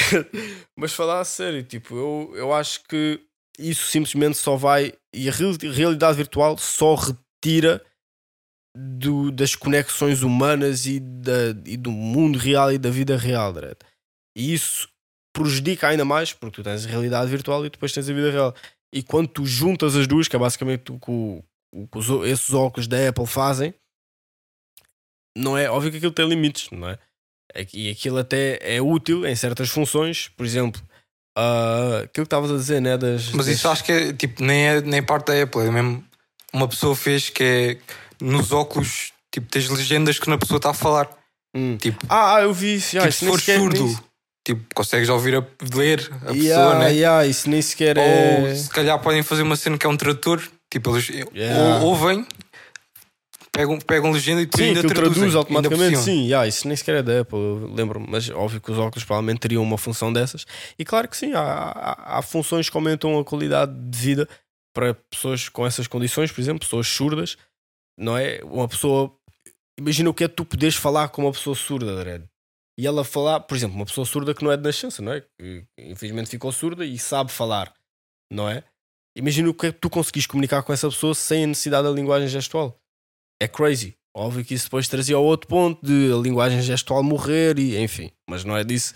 Mas 0.78 0.94
falar 0.94 1.20
a 1.20 1.26
sério, 1.26 1.64
tipo, 1.64 1.96
eu, 1.96 2.34
eu 2.36 2.54
acho 2.54 2.84
que 2.88 3.20
isso 3.58 3.88
simplesmente 3.88 4.38
só 4.38 4.56
vai. 4.56 4.94
E 5.14 5.28
a 5.28 5.32
real- 5.32 5.54
realidade 5.74 6.16
virtual 6.18 6.58
só 6.58 6.96
retira 6.96 7.82
do, 8.78 9.32
das 9.32 9.56
conexões 9.56 10.22
humanas 10.22 10.86
e, 10.86 11.00
da, 11.00 11.50
e 11.66 11.78
do 11.78 11.92
mundo 11.92 12.38
real 12.38 12.72
e 12.72 12.78
da 12.78 12.90
vida 12.90 13.18
real, 13.18 13.52
Dredd. 13.54 13.78
E 14.38 14.54
isso 14.54 14.88
prejudica 15.34 15.88
ainda 15.88 16.06
mais 16.06 16.34
porque 16.34 16.56
tu 16.58 16.64
tens 16.64 16.86
a 16.86 16.90
realidade 16.90 17.30
virtual 17.30 17.66
e 17.66 17.70
depois 17.70 17.92
tens 17.92 18.10
a 18.10 18.14
vida 18.14 18.32
real. 18.32 18.54
E 18.94 19.02
quando 19.04 19.28
tu 19.28 19.46
juntas 19.46 19.96
as 19.96 20.08
duas, 20.08 20.28
que 20.28 20.36
é 20.36 20.40
basicamente 20.40 20.92
o 20.92 21.00
que, 21.00 21.12
o- 21.12 21.44
o 21.76 21.88
que 21.88 21.98
os 21.98 22.08
esses 22.28 22.54
óculos 22.54 22.88
da 22.88 23.10
Apple 23.10 23.26
fazem, 23.26 23.74
não 25.38 25.58
é 25.58 25.70
óbvio 25.70 25.92
que 25.92 25.98
aquilo 25.98 26.12
tem 26.12 26.28
limites, 26.28 26.70
não 26.72 26.90
é? 26.90 26.98
É 27.54 27.66
E 27.74 27.90
aquilo 27.90 28.18
até 28.18 28.60
é 28.62 28.82
útil 28.82 29.26
em 29.26 29.36
certas 29.36 29.70
funções, 29.70 30.30
por 30.30 30.46
exemplo, 30.46 30.82
ah, 31.38 31.98
aquilo 32.04 32.12
que 32.14 32.22
estavas 32.22 32.52
a 32.52 32.56
dizer, 32.56 32.82
né? 32.82 32.98
Das, 32.98 33.30
Mas 33.32 33.46
das- 33.48 33.56
isso 33.56 33.68
acho 33.70 33.84
que 33.84 33.92
é 33.92 34.14
tipo, 34.14 34.44
nem 34.44 34.68
é 34.68 34.82
nem 34.82 35.04
parte 35.04 35.28
da 35.28 35.42
Apple, 35.44 35.62
é 35.62 35.72
mesmo 35.72 36.04
uma 36.54 36.68
pessoa 36.68 36.96
fez 36.96 37.30
que 37.30 37.44
é 37.44 37.78
nos 38.24 38.52
óculos, 38.52 39.12
tipo, 39.34 39.48
tens 39.52 39.70
legendas 39.70 40.18
que 40.20 40.30
na 40.30 40.38
pessoa 40.38 40.58
está 40.58 40.70
a 40.70 40.74
falar. 40.74 41.10
Hum. 41.54 41.78
Tipo, 41.78 42.06
Ah, 42.10 42.36
ah, 42.36 42.42
eu 42.42 42.54
vi 42.54 42.76
isso. 42.76 42.92
tipo 42.92 43.08
isso 43.08 43.20
se 43.20 43.26
for 43.32 43.40
surdo, 43.42 44.04
tipo, 44.46 44.66
consegues 44.74 45.10
ouvir 45.10 45.36
a 45.36 45.46
ler 45.76 46.00
a 46.22 46.34
pessoa, 46.34 46.34
Yeah, 46.36 46.80
né? 46.80 46.92
yeah, 46.94 47.26
isso 47.26 47.50
nem 47.50 47.62
sequer 47.62 47.98
Ou 47.98 48.04
é. 48.48 48.56
se 48.56 48.70
calhar 48.70 48.98
podem 49.02 49.22
fazer 49.24 49.42
uma 49.44 49.56
cena 49.58 49.78
que 49.78 49.86
é 49.86 49.90
um 49.90 49.98
tradutor, 49.98 50.42
tipo, 50.72 50.92
eles 50.92 51.10
Yeah. 51.34 51.80
ou, 51.84 51.90
ouvem, 51.90 52.26
pegam, 53.52 53.80
pegam 53.80 54.12
legenda 54.12 54.42
e 54.42 54.46
depois 54.46 54.64
Sim, 54.64 54.76
ainda 54.76 54.88
traduzem, 54.88 55.14
traduz 55.14 55.36
automaticamente, 55.36 55.98
sim. 56.00 56.24
Yeah, 56.24 56.48
isso 56.48 56.68
nem 56.68 56.76
sequer 56.76 56.96
é 56.96 57.04
da 57.04 57.22
Apple, 57.22 57.38
lembro-me, 57.74 58.08
mas 58.10 58.30
óbvio 58.30 58.60
que 58.60 58.72
os 58.72 58.78
óculos 58.78 59.04
provavelmente 59.04 59.40
teriam 59.40 59.64
uma 59.64 59.78
função 59.78 60.12
dessas. 60.12 60.46
E 60.78 60.84
claro 60.84 61.08
que 61.08 61.16
sim, 61.16 61.34
há, 61.34 61.42
há, 61.42 62.18
há 62.18 62.22
funções 62.22 62.70
que 62.70 62.76
aumentam 62.78 63.18
a 63.18 63.24
qualidade 63.24 63.74
de 63.74 63.98
vida 63.98 64.30
para 64.74 64.94
pessoas 64.94 65.48
com 65.48 65.66
essas 65.66 65.88
condições, 65.88 66.32
por 66.32 66.42
exemplo, 66.42 66.60
pessoas 66.60 66.88
surdas, 66.88 67.38
não 67.98 68.18
é? 68.18 68.42
Uma 68.44 68.68
pessoa. 68.68 69.16
Imagina 69.80 70.10
o 70.10 70.14
que 70.14 70.26
é 70.26 70.28
tu 70.28 70.46
poderes 70.46 70.76
falar 70.76 71.08
com 71.10 71.22
uma 71.24 71.32
pessoa 71.32 71.56
surda, 71.56 71.96
Dredd. 71.96 72.26
E 72.78 72.86
ela 72.86 73.06
falar, 73.06 73.40
por 73.40 73.56
exemplo, 73.56 73.78
uma 73.78 73.86
pessoa 73.86 74.06
surda 74.06 74.34
que 74.34 74.44
não 74.44 74.52
é 74.52 74.58
de 74.58 74.64
nascença, 74.64 75.02
não 75.02 75.14
é? 75.14 75.22
Que 75.22 75.66
infelizmente 75.80 76.30
ficou 76.30 76.52
surda 76.52 76.86
e 76.86 77.00
sabe 77.00 77.32
falar, 77.32 77.74
não 78.32 78.50
é? 78.50 78.64
Imagina 79.16 79.50
o 79.50 79.54
que 79.54 79.68
é 79.68 79.72
que 79.72 79.80
tu 79.80 79.90
conseguis 79.90 80.26
comunicar 80.26 80.62
com 80.64 80.74
essa 80.74 80.90
pessoa 80.90 81.16
sem 81.16 81.44
a 81.44 81.48
necessidade 81.48 81.88
da 81.88 81.94
linguagem 81.94 82.28
gestual. 82.28 82.78
É 83.42 83.48
crazy. 83.48 83.96
Óbvio 84.16 84.46
que 84.46 84.54
isso 84.54 84.66
depois 84.66 84.88
trazia 84.88 85.16
ao 85.16 85.24
outro 85.24 85.48
ponto 85.48 85.86
de 85.86 86.12
a 86.14 86.18
linguagem 86.18 86.62
gestual 86.62 87.04
morrer 87.04 87.60
e 87.60 87.78
enfim, 87.78 88.12
mas 88.30 88.46
não 88.46 88.56
é 88.56 88.64
disso, 88.64 88.94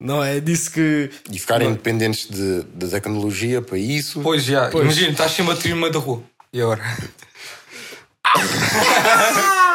não 0.00 0.24
é 0.24 0.40
disso 0.40 0.72
que 0.72 1.10
E 1.30 1.38
ficarem 1.38 1.68
Não. 1.68 1.74
dependentes 1.74 2.26
de, 2.28 2.62
da 2.74 2.88
tecnologia 2.88 3.60
para 3.60 3.76
isso. 3.76 4.20
Pois 4.22 4.42
já, 4.44 4.70
Pois. 4.70 4.84
imagina, 4.84 5.12
estás 5.12 5.32
sempre 5.32 5.52
a 5.52 5.56
tirar 5.56 5.74
uma 5.76 5.90
da 5.90 5.98
rua. 5.98 6.22
E 6.52 6.60
agora? 6.62 6.82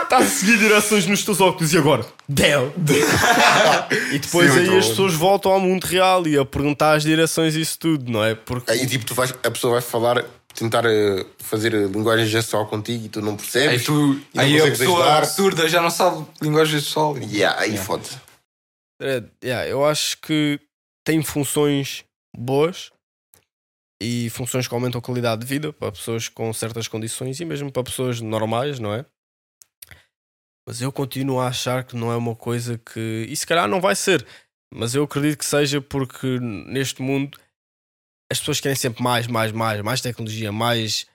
está 0.03 0.17
a 0.17 0.25
seguir 0.25 0.57
direções 0.57 1.05
nos 1.05 1.23
teus 1.23 1.39
óculos 1.39 1.73
e 1.73 1.77
agora? 1.77 2.05
Del! 2.27 2.73
e 4.11 4.19
depois 4.19 4.51
Sim, 4.51 4.59
aí 4.59 4.77
as 4.77 4.85
bom. 4.85 4.89
pessoas 4.91 5.13
voltam 5.13 5.51
ao 5.51 5.59
mundo 5.59 5.85
real 5.85 6.27
e 6.27 6.37
a 6.37 6.43
perguntar 6.43 6.93
as 6.93 7.03
direções 7.03 7.55
e 7.55 7.61
isso 7.61 7.77
tudo, 7.77 8.11
não 8.11 8.23
é? 8.23 8.33
Porque 8.35 8.71
Aí 8.71 8.87
tipo, 8.87 9.05
tu 9.05 9.13
vais, 9.13 9.31
a 9.31 9.51
pessoa 9.51 9.73
vai 9.73 9.81
falar 9.81 10.25
tentar 10.53 10.83
eh, 10.85 11.25
fazer 11.37 11.73
a 11.75 11.87
linguagem 11.87 12.25
gestual 12.25 12.65
contigo 12.65 13.05
e 13.05 13.09
tu 13.09 13.21
não 13.21 13.35
percebes. 13.37 13.79
Aí, 13.79 13.85
tu, 13.85 14.19
e 14.33 14.37
não 14.37 14.43
aí 14.43 14.59
a 14.59 14.63
pessoa 14.63 15.03
ajudar. 15.03 15.25
surda 15.25 15.69
já 15.69 15.81
não 15.81 15.91
sabe 15.91 16.25
linguagem 16.41 16.79
gestual. 16.79 17.17
Yeah, 17.17 17.61
aí 17.61 17.77
fode. 17.77 18.09
É, 19.01 19.23
yeah, 19.43 19.67
eu 19.67 19.85
acho 19.85 20.17
que 20.17 20.59
tem 21.05 21.21
funções 21.23 22.03
boas 22.35 22.91
e 24.01 24.29
funções 24.29 24.67
que 24.67 24.73
aumentam 24.73 24.99
a 24.99 25.01
qualidade 25.01 25.41
de 25.41 25.47
vida 25.47 25.73
para 25.73 25.91
pessoas 25.91 26.29
com 26.29 26.51
certas 26.53 26.87
condições 26.87 27.39
e 27.39 27.45
mesmo 27.45 27.71
para 27.71 27.83
pessoas 27.83 28.21
normais, 28.21 28.79
não 28.79 28.93
é? 28.93 29.05
Mas 30.67 30.81
eu 30.81 30.91
continuo 30.91 31.39
a 31.39 31.47
achar 31.47 31.83
que 31.83 31.95
não 31.95 32.11
é 32.11 32.15
uma 32.15 32.35
coisa 32.35 32.77
que. 32.77 33.25
E 33.27 33.35
se 33.35 33.45
calhar 33.45 33.67
não 33.67 33.81
vai 33.81 33.95
ser, 33.95 34.25
mas 34.73 34.93
eu 34.93 35.03
acredito 35.03 35.37
que 35.37 35.45
seja 35.45 35.81
porque 35.81 36.39
neste 36.39 37.01
mundo 37.01 37.37
as 38.31 38.39
pessoas 38.39 38.59
querem 38.59 38.75
sempre 38.75 39.01
mais, 39.03 39.25
mais, 39.25 39.51
mais, 39.51 39.81
mais 39.81 39.99
tecnologia, 39.99 40.51
mais, 40.51 41.07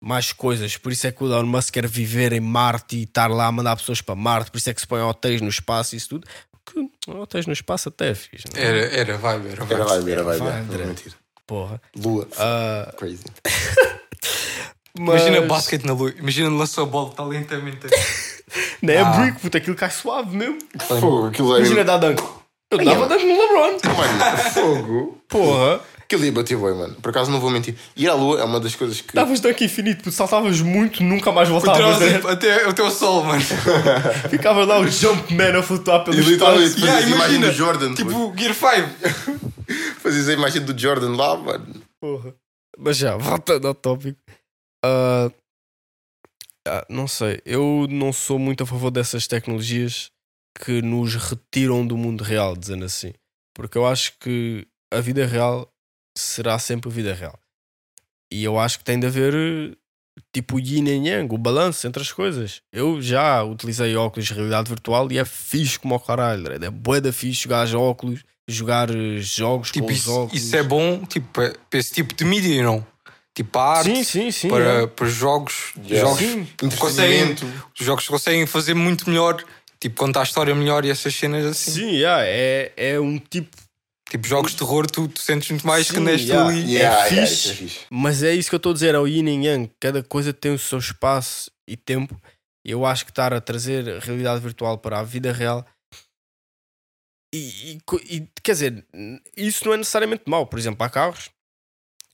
mais 0.00 0.32
coisas. 0.32 0.76
Por 0.76 0.92
isso 0.92 1.06
é 1.06 1.12
que 1.12 1.22
o 1.22 1.26
Elon 1.26 1.44
Musk 1.44 1.74
quer 1.74 1.86
viver 1.88 2.32
em 2.32 2.40
Marte 2.40 2.96
e 2.96 3.02
estar 3.02 3.28
lá 3.28 3.46
a 3.46 3.52
mandar 3.52 3.76
pessoas 3.76 4.00
para 4.00 4.14
Marte. 4.14 4.50
Por 4.50 4.58
isso 4.58 4.70
é 4.70 4.74
que 4.74 4.80
se 4.80 4.86
põe 4.86 5.00
hotéis 5.00 5.40
no 5.40 5.48
espaço 5.48 5.94
e 5.94 5.98
isso 5.98 6.10
tudo. 6.10 6.28
Porque 6.64 6.88
hotéis 7.08 7.46
no 7.46 7.52
espaço 7.52 7.88
até 7.88 8.10
é 8.10 8.14
fixe, 8.14 8.44
não 8.54 8.62
é? 8.62 8.64
Era, 8.64 8.78
era 8.78 9.18
era 9.74 9.84
vibe. 9.84 10.12
Era. 10.12 10.22
Vai, 10.22 10.38
não 10.38 10.64
vou 10.64 10.86
mentir. 10.86 11.21
Porra. 11.46 11.80
Lua. 11.96 12.28
Ah, 12.38 12.92
Crazy. 12.96 13.24
mas... 14.98 15.22
Imagina 15.22 15.46
basquete 15.46 15.84
na 15.84 15.92
lua. 15.92 16.12
Imagina 16.18 16.48
lançou 16.50 16.84
a 16.84 16.86
bola, 16.86 17.10
está 17.10 17.24
lentamente. 17.24 17.86
Não 18.82 18.92
é 18.94 18.98
Ah. 18.98 19.04
brick, 19.12 19.40
puta, 19.40 19.58
aquilo 19.58 19.76
cai 19.76 19.90
suave 19.90 20.36
mesmo. 20.36 20.58
Fogo, 21.00 21.26
aquilo 21.28 21.54
é. 21.54 21.58
Imagina 21.60 21.84
dar 21.84 21.98
dunk. 21.98 22.22
Eu 22.70 22.84
dava 22.84 23.06
dunk 23.08 23.24
no 23.24 23.40
LeBron. 23.40 23.78
Mano, 23.96 24.38
fogo. 24.52 25.18
Porra. 25.28 25.80
Aquilo 26.12 26.26
ia 26.26 26.32
bater 26.32 26.58
bem, 26.58 26.74
mano. 26.74 26.94
Por 26.96 27.08
acaso 27.08 27.30
não 27.30 27.40
vou 27.40 27.48
mentir. 27.48 27.74
Ir 27.96 28.06
à 28.06 28.12
lua 28.12 28.38
é 28.38 28.44
uma 28.44 28.60
das 28.60 28.74
coisas 28.74 29.00
que. 29.00 29.14
Davas 29.14 29.40
dunk 29.40 29.64
infinito, 29.64 30.12
saltavas 30.12 30.60
muito, 30.60 31.02
nunca 31.02 31.32
mais 31.32 31.48
voltavas. 31.48 31.98
né? 32.00 32.20
até, 32.30 32.68
até 32.68 32.82
o 32.82 32.90
sol, 32.90 33.24
mano. 33.24 33.40
Ficavas 34.28 34.68
lá 34.68 34.78
o 34.78 34.86
Jumpman 34.86 35.56
a 35.56 35.62
flutuar 35.62 36.04
pelo 36.04 36.18
E 36.18 36.20
literalmente 36.20 36.68
espaço. 36.68 36.80
fazias 36.86 36.92
Yeah, 36.92 37.06
a 37.06 37.16
imagem 37.16 37.36
imagina, 37.36 37.46
do 37.46 37.52
Jordan. 37.54 37.94
Tipo 37.94 38.34
Gear 38.36 38.54
5. 38.54 39.52
Fazias 40.02 40.28
a 40.28 40.32
imagem 40.34 40.62
do 40.62 40.78
Jordan 40.78 41.16
lá, 41.16 41.34
mano. 41.34 41.82
Porra. 41.98 42.34
Mas 42.78 42.98
já, 42.98 43.16
voltando 43.16 43.68
ao 43.68 43.74
tópico. 43.74 44.18
Ah, 44.84 45.30
não 46.90 47.08
sei, 47.08 47.40
eu 47.46 47.86
não 47.88 48.12
sou 48.12 48.38
muito 48.38 48.64
a 48.64 48.66
favor 48.66 48.90
dessas 48.90 49.26
tecnologias 49.26 50.10
que 50.62 50.82
nos 50.82 51.14
retiram 51.14 51.86
do 51.86 51.96
mundo 51.96 52.22
real, 52.22 52.54
dizendo 52.54 52.84
assim. 52.84 53.14
Porque 53.54 53.78
eu 53.78 53.86
acho 53.86 54.12
que 54.20 54.66
a 54.92 55.00
vida 55.00 55.24
real 55.26 55.71
será 56.16 56.58
sempre 56.58 56.88
a 56.90 56.92
vida 56.92 57.14
real. 57.14 57.38
E 58.32 58.42
eu 58.44 58.58
acho 58.58 58.78
que 58.78 58.84
tem 58.84 58.98
de 58.98 59.06
haver 59.06 59.34
eh, 59.34 59.76
tipo 60.32 60.56
o 60.56 60.60
yin 60.60 60.86
e 60.86 61.08
yang, 61.08 61.34
o 61.34 61.38
balanço 61.38 61.86
entre 61.86 62.02
as 62.02 62.12
coisas. 62.12 62.62
Eu 62.72 63.00
já 63.02 63.42
utilizei 63.42 63.94
óculos 63.96 64.26
de 64.26 64.34
realidade 64.34 64.68
virtual 64.68 65.10
e 65.12 65.18
é 65.18 65.24
fixe 65.24 65.78
como 65.78 65.94
ao 65.94 66.00
caralho. 66.00 66.52
É 66.64 66.70
bué 66.70 67.00
da 67.00 67.12
fixe 67.12 67.42
jogar 67.42 67.66
óculos, 67.74 68.22
jogar 68.48 68.88
eh, 68.90 69.18
jogos 69.20 69.70
Tipo, 69.70 69.86
com 69.86 69.92
os 69.92 69.98
isso, 69.98 70.10
óculos. 70.12 70.42
isso 70.42 70.56
é 70.56 70.62
bom 70.62 71.04
tipo, 71.04 71.28
para 71.32 71.52
esse 71.78 71.92
tipo 71.92 72.14
de 72.14 72.24
mídia, 72.24 72.62
não? 72.62 72.86
Tipo, 73.34 73.58
arte, 73.58 73.88
Sim, 73.96 74.04
sim, 74.04 74.30
sim. 74.30 74.48
para, 74.48 74.82
é. 74.82 74.86
para 74.86 75.06
jogos. 75.06 75.72
Yeah. 75.88 76.06
jogos 76.06 76.18
Sim. 76.20 76.48
conseguem, 76.78 77.34
os 77.78 77.86
jogos 77.86 78.06
conseguem 78.06 78.46
fazer 78.46 78.74
muito 78.74 79.08
melhor, 79.08 79.42
tipo, 79.80 79.96
contar 79.96 80.20
a 80.20 80.24
história 80.24 80.54
melhor 80.54 80.84
e 80.84 80.90
essas 80.90 81.14
cenas 81.14 81.46
assim. 81.46 81.70
Sim, 81.70 81.90
yeah, 81.92 82.22
é, 82.26 82.72
é 82.76 83.00
um 83.00 83.18
tipo. 83.18 83.56
Tipo, 84.12 84.26
jogos 84.26 84.52
de 84.52 84.58
terror, 84.58 84.86
tu, 84.86 85.08
tu 85.08 85.20
sentes 85.22 85.48
muito 85.48 85.66
mais 85.66 85.86
Sim, 85.86 85.94
que 85.94 86.00
neste 86.00 86.26
yeah. 86.28 86.46
ali. 86.46 86.70
Yeah, 86.70 87.06
É 87.06 87.08
yeah, 87.08 87.08
fixe. 87.08 87.32
isso 87.32 87.50
é 87.50 87.54
fixe. 87.54 87.86
Mas 87.88 88.22
é 88.22 88.34
isso 88.34 88.50
que 88.50 88.54
eu 88.54 88.58
estou 88.58 88.72
a 88.72 88.74
dizer, 88.74 88.94
é 88.94 88.98
o 88.98 89.06
yin 89.06 89.26
e 89.26 89.46
yang. 89.46 89.72
Cada 89.80 90.02
coisa 90.02 90.34
tem 90.34 90.52
o 90.52 90.58
seu 90.58 90.78
espaço 90.78 91.50
e 91.66 91.78
tempo. 91.78 92.20
E 92.62 92.72
eu 92.72 92.84
acho 92.84 93.06
que 93.06 93.10
estar 93.10 93.32
a 93.32 93.40
trazer 93.40 93.88
a 93.88 94.00
realidade 94.00 94.42
virtual 94.42 94.76
para 94.76 95.00
a 95.00 95.02
vida 95.02 95.32
real. 95.32 95.66
E, 97.34 97.72
e 97.72 97.78
e, 98.10 98.28
quer 98.42 98.52
dizer, 98.52 98.86
isso 99.34 99.64
não 99.64 99.72
é 99.72 99.78
necessariamente 99.78 100.24
mau. 100.26 100.46
Por 100.46 100.58
exemplo, 100.58 100.84
há 100.84 100.90
carros, 100.90 101.30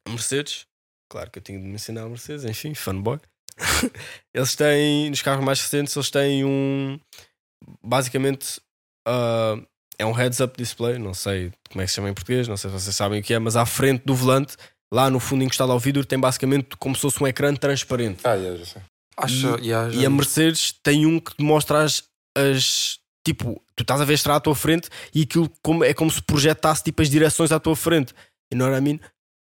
a 0.07 0.11
Mercedes, 0.11 0.67
claro 1.11 1.33
que 1.33 1.41
eu 1.41 1.43
tinha 1.43 1.59
de 1.59 1.65
mencionar 1.67 2.05
a 2.05 2.09
Mercedes, 2.09 2.45
enfim, 2.45 2.75
fanboy. 2.77 3.19
eles 4.33 4.55
têm, 4.55 5.11
nos 5.11 5.21
carros 5.21 5.45
mais 5.45 5.61
recentes, 5.61 5.97
eles 5.97 6.11
têm 6.13 6.45
um. 6.45 7.01
Basicamente, 7.83 8.61
ah, 9.05 9.57
é 9.99 10.07
um 10.07 10.13
heads-up 10.13 10.57
display. 10.57 10.99
Não 10.99 11.13
sei 11.15 11.53
como 11.71 11.83
é 11.83 11.85
que 11.85 11.91
se 11.91 11.97
chama 11.97 12.09
em 12.09 12.15
português, 12.15 12.47
não 12.49 12.57
sei 12.57 12.71
se 12.71 12.79
vocês 12.79 12.95
sabem 12.95 13.21
o 13.21 13.23
que 13.23 13.35
é, 13.35 13.39
mas 13.39 13.57
à 13.57 13.67
frente 13.67 14.03
do 14.05 14.15
volante, 14.15 14.57
lá 14.93 15.11
no 15.11 15.21
fundo 15.21 15.45
encostado 15.45 15.73
ao 15.73 15.79
vidro, 15.79 16.05
tem 16.05 16.19
basicamente 16.19 16.77
como 16.79 16.95
se 16.95 17.03
fosse 17.03 17.23
um 17.23 17.27
ecrã 17.27 17.55
transparente. 17.55 18.21
Ah, 18.25 18.35
yeah, 18.35 18.59
já 18.59 18.65
sei. 18.65 18.83
Acho, 19.17 19.59
yeah, 19.59 19.91
já 19.91 20.01
E 20.01 20.07
a. 20.07 20.11
Mercedes 20.11 20.73
tem 20.83 21.05
um 21.05 21.19
que 21.19 21.35
te 21.37 21.43
mostra 21.43 21.83
as, 21.83 22.05
as. 22.37 22.99
Tipo, 23.27 23.61
tu 23.77 23.83
estás 23.83 24.01
a 24.01 24.05
ver 24.05 24.13
a 24.13 24.15
estrada 24.15 24.39
à 24.39 24.41
tua 24.41 24.55
frente 24.55 24.89
e 25.15 25.23
aquilo 25.23 25.51
como, 25.61 25.85
é 25.85 25.93
como 25.93 26.11
se 26.11 26.23
projetasse 26.23 26.85
tipo, 26.85 27.03
as 27.03 27.11
direções 27.11 27.53
à 27.53 27.59
tua 27.61 27.77
frente. 27.77 28.15
E 28.51 28.57
não 28.57 28.67
era 28.67 28.79
a 28.79 28.81
mim. 28.81 28.99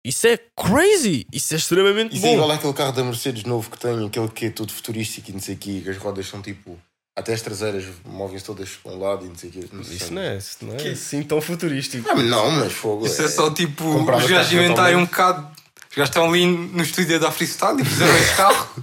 Isso 0.05 0.27
é 0.27 0.37
crazy! 0.57 1.27
Isso 1.33 1.55
é 1.55 1.57
extremamente 1.57 2.17
Isso 2.17 2.27
é 2.27 2.29
bom. 2.31 2.35
igual 2.35 2.51
àquele 2.51 2.73
carro 2.73 2.93
da 2.93 3.05
Mercedes 3.05 3.45
novo 3.45 3.71
que 3.71 3.79
tem, 3.79 4.07
aquele 4.07 4.29
que 4.29 4.47
é 4.47 4.51
todo 4.51 4.73
futurístico 4.73 5.31
e 5.31 5.33
não 5.33 5.41
sei 5.41 5.55
o 5.55 5.59
que 5.59 5.89
as 5.89 5.97
rodas 5.97 6.27
são 6.27 6.43
tipo. 6.43 6.79
Até 7.15 7.35
as 7.35 7.43
traseiras 7.43 7.85
movem-se 8.07 8.45
todas 8.45 8.71
para 8.77 8.93
um 8.93 8.99
lado 8.99 9.27
e 9.27 9.29
não 9.29 9.35
sei 9.35 9.51
o 9.51 9.53
quê. 9.53 9.69
Não 9.71 9.85
sei 9.85 9.97
Isso 9.97 10.13
não 10.15 10.23
é, 10.23 10.37
isso 10.39 10.65
não 10.65 10.75
é 10.75 10.89
assim 10.89 11.23
tão 11.23 11.41
futurístico. 11.43 12.09
Ah, 12.09 12.15
não, 12.15 12.51
mas 12.51 12.73
fogo. 12.73 13.05
Isso 13.05 13.21
é 13.21 13.29
só 13.29 13.53
tipo 13.53 13.85
os 13.85 14.07
gajos 14.07 14.31
carro 14.31 14.55
inventarem 14.55 14.97
um 14.97 15.05
bocado. 15.05 15.47
Os 15.91 15.97
gajos 15.97 16.09
estão 16.09 16.29
ali 16.29 16.47
no 16.47 16.83
estúdio 16.83 17.21
da 17.21 17.31
Freestyle 17.31 17.81
e 17.83 17.85
fizeram 17.85 18.17
esse 18.17 18.35
carro. 18.35 18.83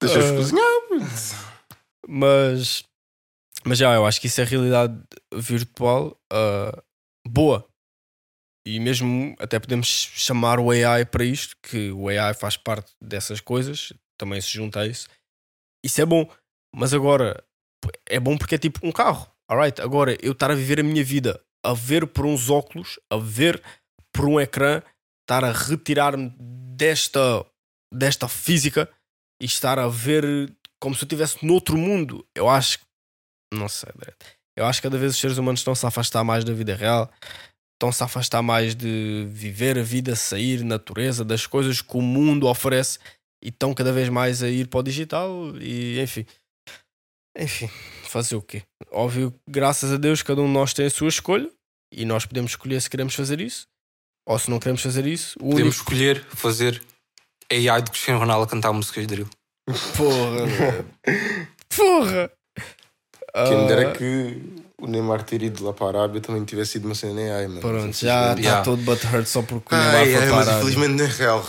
Deixa-os 0.00 0.26
Ah. 0.26 0.34
cozinhar. 0.34 0.68
Mas, 2.06 2.84
mas 3.64 3.78
já, 3.78 3.94
eu 3.94 4.06
acho 4.06 4.20
que 4.20 4.26
isso 4.26 4.40
é 4.40 4.44
realidade 4.44 4.98
virtual 5.34 6.14
ah, 6.30 6.82
boa. 7.26 7.66
E 8.66 8.78
mesmo 8.78 9.34
até 9.38 9.58
podemos 9.58 9.88
chamar 9.88 10.60
o 10.60 10.70
AI 10.70 11.06
para 11.06 11.24
isto, 11.24 11.56
que 11.62 11.90
o 11.90 12.08
AI 12.08 12.34
faz 12.34 12.56
parte 12.58 12.92
dessas 13.00 13.40
coisas, 13.40 13.94
também 14.18 14.40
se 14.42 14.48
junta 14.48 14.80
a 14.80 14.86
isso. 14.86 15.08
Isso 15.82 16.00
é 16.02 16.04
bom. 16.04 16.30
Mas 16.74 16.92
agora, 16.92 17.42
é 18.06 18.20
bom 18.20 18.36
porque 18.36 18.54
é 18.54 18.58
tipo 18.58 18.86
um 18.86 18.92
carro. 18.92 19.30
Alright, 19.50 19.80
agora 19.80 20.16
eu 20.22 20.32
estar 20.32 20.50
a 20.50 20.54
viver 20.54 20.80
a 20.80 20.82
minha 20.82 21.02
vida 21.02 21.40
a 21.64 21.74
ver 21.74 22.06
por 22.06 22.24
uns 22.24 22.50
óculos, 22.50 22.98
a 23.10 23.16
ver 23.16 23.62
por 24.12 24.26
um 24.26 24.40
ecrã, 24.40 24.82
estar 25.22 25.44
a 25.44 25.52
retirar-me 25.52 26.34
desta, 26.38 27.44
desta 27.92 28.28
física 28.28 28.88
e 29.40 29.44
estar 29.44 29.78
a 29.78 29.88
ver 29.88 30.52
como 30.80 30.94
se 30.94 31.02
eu 31.02 31.06
estivesse 31.06 31.44
noutro 31.44 31.76
mundo. 31.76 32.26
Eu 32.34 32.48
acho 32.48 32.78
que. 32.78 32.84
Não 33.52 33.68
sei. 33.68 33.90
Eu 34.56 34.66
acho 34.66 34.80
que 34.80 34.88
cada 34.88 34.98
vez 34.98 35.12
os 35.12 35.20
seres 35.20 35.38
humanos 35.38 35.60
estão-se 35.60 35.84
a 35.84 35.88
afastar 35.88 36.24
mais 36.24 36.44
da 36.44 36.52
vida 36.52 36.74
real, 36.74 37.10
estão-se 37.74 38.02
a 38.02 38.06
afastar 38.06 38.42
mais 38.42 38.74
de 38.74 39.26
viver 39.30 39.78
a 39.78 39.82
vida, 39.82 40.16
sair, 40.16 40.64
natureza, 40.64 41.24
das 41.24 41.46
coisas 41.46 41.80
que 41.80 41.96
o 41.96 42.02
mundo 42.02 42.46
oferece 42.48 42.98
e 43.42 43.48
estão 43.48 43.72
cada 43.72 43.92
vez 43.92 44.08
mais 44.08 44.42
a 44.42 44.48
ir 44.48 44.66
para 44.68 44.80
o 44.80 44.82
digital 44.82 45.56
e 45.60 46.00
enfim. 46.00 46.26
Enfim, 47.38 47.70
fazer 48.04 48.36
o 48.36 48.42
quê? 48.42 48.62
Óbvio, 48.90 49.32
graças 49.48 49.92
a 49.92 49.96
Deus, 49.96 50.22
cada 50.22 50.40
um 50.40 50.46
de 50.46 50.52
nós 50.52 50.72
tem 50.74 50.86
a 50.86 50.90
sua 50.90 51.08
escolha 51.08 51.48
e 51.92 52.04
nós 52.04 52.26
podemos 52.26 52.50
escolher 52.52 52.80
se 52.82 52.90
queremos 52.90 53.14
fazer 53.14 53.40
isso 53.40 53.66
ou 54.26 54.38
se 54.38 54.50
não 54.50 54.58
queremos 54.58 54.82
fazer 54.82 55.06
isso. 55.06 55.38
O 55.40 55.50
Podemos 55.50 55.76
único. 55.76 55.82
escolher 55.92 56.24
fazer 56.30 56.82
AI 57.50 57.80
do 57.82 57.90
Cristiano 57.90 58.20
Ronaldo 58.20 58.44
a 58.44 58.46
cantar 58.48 58.72
músicas 58.72 59.06
de 59.06 59.14
drill. 59.14 59.28
Porra! 59.96 60.46
Porra! 61.74 62.30
Quem 63.46 63.56
me 63.56 63.64
Ah, 63.64 63.66
dera 63.68 63.92
que 63.92 64.42
o 64.80 64.86
Neymar 64.86 65.22
ter 65.22 65.42
ido 65.42 65.64
lá 65.64 65.72
para 65.72 65.86
a 65.98 66.02
Arábia 66.02 66.20
também 66.20 66.44
tivesse 66.44 66.72
sido 66.72 66.86
uma 66.86 66.94
cena 66.94 67.20
em 67.20 67.30
AI, 67.30 67.46
mano. 67.48 67.60
Pronto, 67.60 67.96
já 67.96 68.30
está 68.32 68.40
Yeah. 68.40 68.64
todo 68.64 68.82
butthurt 68.82 69.26
só 69.26 69.42
porque 69.42 69.74
o 69.74 69.78
Neymar 69.78 69.94
ai, 69.96 70.12
foi 70.12 70.26
mas 70.30 70.46
parar. 70.46 70.58
infelizmente 70.58 70.94
não 70.94 71.04
é 71.04 71.08
real. 71.08 71.48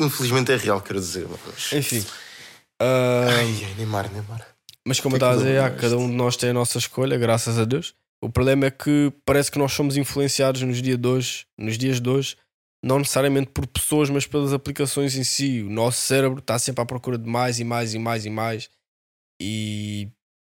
Infelizmente 0.00 0.52
é 0.52 0.56
real, 0.56 0.80
quero 0.80 1.00
dizer. 1.00 1.26
Mas, 1.28 1.72
Enfim. 1.72 2.06
Ah, 2.80 3.26
ai, 3.28 3.64
ai, 3.64 3.74
Neymar, 3.76 4.10
Neymar. 4.12 4.46
Mas 4.88 5.00
como 5.00 5.16
eu 5.16 5.16
é 5.16 5.18
estava 5.18 5.34
a 5.34 5.36
dizer, 5.36 5.56
eu 5.56 5.64
ah, 5.64 5.70
cada 5.70 5.98
um 5.98 6.08
de 6.08 6.14
nós 6.14 6.34
tem 6.34 6.48
a 6.48 6.54
nossa 6.54 6.78
escolha, 6.78 7.18
graças 7.18 7.58
a 7.58 7.66
Deus. 7.66 7.94
O 8.22 8.30
problema 8.30 8.64
é 8.64 8.70
que 8.70 9.12
parece 9.22 9.50
que 9.50 9.58
nós 9.58 9.70
somos 9.74 9.98
influenciados 9.98 10.62
nos, 10.62 10.80
dia 10.80 10.96
de 10.96 11.06
hoje, 11.06 11.46
nos 11.58 11.76
dias 11.76 12.00
de 12.00 12.08
hoje, 12.08 12.38
não 12.82 12.98
necessariamente 12.98 13.50
por 13.50 13.66
pessoas, 13.66 14.08
mas 14.08 14.26
pelas 14.26 14.54
aplicações 14.54 15.14
em 15.14 15.24
si. 15.24 15.60
O 15.62 15.68
nosso 15.68 16.00
cérebro 16.00 16.38
está 16.38 16.58
sempre 16.58 16.80
à 16.80 16.86
procura 16.86 17.18
de 17.18 17.28
mais 17.28 17.60
e 17.60 17.64
mais 17.64 17.92
e 17.92 17.98
mais 17.98 18.24
e 18.24 18.30
mais. 18.30 18.70
E, 19.38 20.08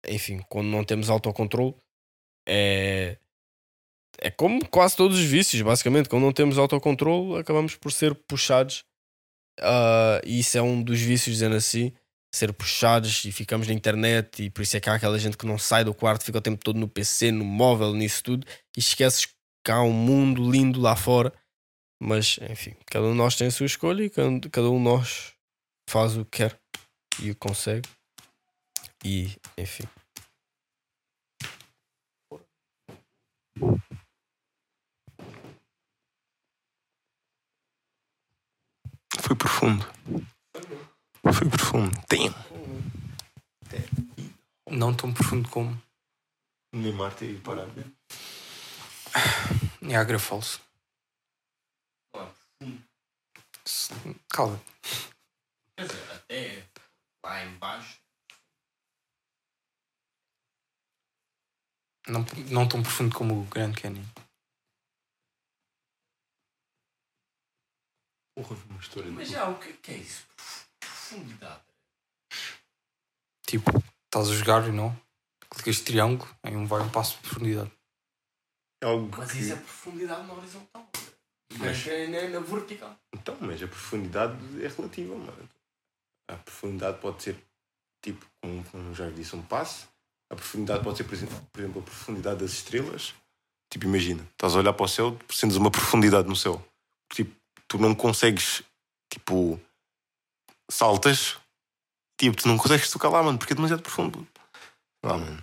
enfim, 0.06 0.42
quando 0.50 0.66
não 0.66 0.84
temos 0.84 1.08
autocontrole, 1.08 1.74
é. 2.46 3.16
É 4.20 4.30
como 4.30 4.68
quase 4.68 4.96
todos 4.96 5.18
os 5.18 5.24
vícios, 5.24 5.62
basicamente. 5.62 6.10
Quando 6.10 6.24
não 6.24 6.32
temos 6.32 6.58
autocontrole, 6.58 7.40
acabamos 7.40 7.74
por 7.74 7.90
ser 7.90 8.14
puxados. 8.14 8.84
ah, 9.62 10.20
e 10.26 10.40
isso 10.40 10.58
é 10.58 10.62
um 10.62 10.82
dos 10.82 11.00
vícios, 11.00 11.36
dizendo 11.36 11.56
assim 11.56 11.94
ser 12.36 12.52
puxados 12.52 13.24
e 13.24 13.32
ficamos 13.32 13.66
na 13.66 13.74
internet 13.74 14.44
e 14.44 14.50
por 14.50 14.62
isso 14.62 14.76
é 14.76 14.80
que 14.80 14.88
há 14.90 14.94
aquela 14.94 15.18
gente 15.18 15.36
que 15.36 15.46
não 15.46 15.58
sai 15.58 15.84
do 15.84 15.94
quarto, 15.94 16.24
fica 16.24 16.38
o 16.38 16.42
tempo 16.42 16.62
todo 16.62 16.78
no 16.78 16.88
PC, 16.88 17.32
no 17.32 17.44
móvel, 17.44 17.94
nisso 17.94 18.22
tudo 18.22 18.46
e 18.76 18.80
esqueces 18.80 19.26
que 19.64 19.72
há 19.72 19.82
um 19.82 19.92
mundo 19.92 20.48
lindo 20.50 20.80
lá 20.80 20.94
fora 20.94 21.32
Mas, 22.00 22.38
enfim, 22.50 22.76
cada 22.86 23.06
um 23.06 23.12
de 23.12 23.16
nós 23.16 23.36
tem 23.36 23.46
a 23.46 23.50
sua 23.50 23.66
escolha 23.66 24.04
e 24.04 24.10
cada, 24.10 24.28
um 24.28 24.38
de 24.38 24.84
nós 24.84 25.32
faz 25.88 26.16
o 26.16 26.24
que 26.24 26.38
quer 26.38 26.60
e 27.20 27.30
o 27.30 27.36
consegue. 27.36 27.88
E, 29.04 29.34
enfim. 29.56 29.84
Foi 39.20 39.34
profundo. 39.36 39.84
Profundo. 41.76 42.06
Tem. 42.08 42.30
Não 44.70 44.96
tão 44.96 45.12
profundo 45.12 45.48
como 45.50 45.82
Neymar 46.72 47.14
ter 47.14 47.38
parado. 47.42 47.72
Niagara 49.82 50.18
Falls. 50.18 50.60
Calma. 54.30 54.58
Quer 55.76 55.86
dizer, 55.86 56.12
até 56.12 56.68
lá 57.22 57.44
embaixo. 57.44 58.00
Não, 62.08 62.24
não 62.50 62.68
tão 62.68 62.82
profundo 62.82 63.14
como 63.14 63.42
o 63.42 63.44
Grand 63.46 63.74
Canyon. 63.74 64.04
Porra, 68.34 68.56
uma 68.70 68.80
história. 68.80 69.10
Mas 69.10 69.28
já, 69.28 69.48
o 69.50 69.58
que, 69.58 69.72
que 69.74 69.90
é 69.92 69.96
isso? 69.98 70.26
Profundidade. 70.78 71.65
Tipo, 73.48 73.70
estás 74.06 74.28
a 74.28 74.34
jogar 74.34 74.68
e 74.68 74.72
não? 74.72 74.96
Clicas 75.50 75.80
triângulo, 75.80 76.28
em 76.44 76.56
um 76.56 76.66
vai 76.66 76.82
um 76.82 76.90
passo 76.90 77.16
de 77.16 77.22
profundidade. 77.22 77.70
É 78.82 78.86
algo 78.86 79.08
Mas 79.16 79.32
que... 79.32 79.38
isso 79.38 79.52
é 79.52 79.56
profundidade 79.56 80.26
na 80.26 80.34
horizontal. 80.34 80.90
Mas- 81.58 81.86
é 81.86 82.06
na, 82.08 82.28
na 82.28 82.40
vertical. 82.40 82.98
Então, 83.14 83.36
mas 83.40 83.62
a 83.62 83.68
profundidade 83.68 84.36
é 84.62 84.68
relativa, 84.68 85.14
mano. 85.16 85.48
A 86.28 86.36
profundidade 86.36 86.98
pode 87.00 87.22
ser, 87.22 87.36
tipo, 88.02 88.26
como, 88.42 88.64
como 88.64 88.94
já 88.94 89.08
disse, 89.10 89.36
um 89.36 89.42
passo. 89.42 89.88
A 90.30 90.34
profundidade 90.34 90.82
pode 90.82 90.96
ser, 90.98 91.04
por 91.04 91.14
exemplo, 91.14 91.48
por 91.52 91.60
exemplo, 91.60 91.80
a 91.80 91.84
profundidade 91.84 92.40
das 92.40 92.50
estrelas. 92.52 93.14
Tipo, 93.72 93.84
imagina, 93.86 94.22
estás 94.32 94.54
a 94.54 94.58
olhar 94.58 94.72
para 94.72 94.84
o 94.84 94.88
céu, 94.88 95.16
sentes 95.30 95.56
uma 95.56 95.70
profundidade 95.70 96.28
no 96.28 96.34
céu. 96.34 96.62
Tipo, 97.12 97.34
tu 97.68 97.78
não 97.78 97.94
consegues, 97.94 98.62
tipo, 99.08 99.60
saltas, 100.68 101.38
tipo, 102.18 102.36
tu 102.36 102.48
não 102.48 102.56
consegues 102.58 102.90
tocar 102.90 103.08
lá, 103.10 103.22
mano, 103.22 103.38
porque 103.38 103.52
é 103.52 103.56
demasiado 103.56 103.82
profundo. 103.82 104.26
Ah, 105.04 105.16
mano. 105.18 105.38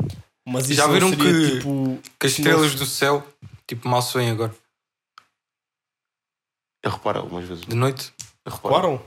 Mas 0.48 0.68
Já 0.68 0.88
viram 0.88 1.10
seria, 1.10 1.24
que- 1.50 1.56
tipo. 1.58 2.00
Que 2.20 2.28
as 2.28 2.34
estrelas 2.34 2.76
do 2.76 2.86
céu, 2.86 3.26
tipo, 3.68 3.88
mal 3.88 4.02
se 4.02 4.18
agora. 4.20 4.54
Eu 6.84 6.92
reparo 6.92 7.20
algumas 7.20 7.46
vezes. 7.48 7.66
De 7.66 7.76
noite. 7.76 8.14
Eu 8.46 8.52
reparo. 8.52 8.76
Reparam? 8.76 9.06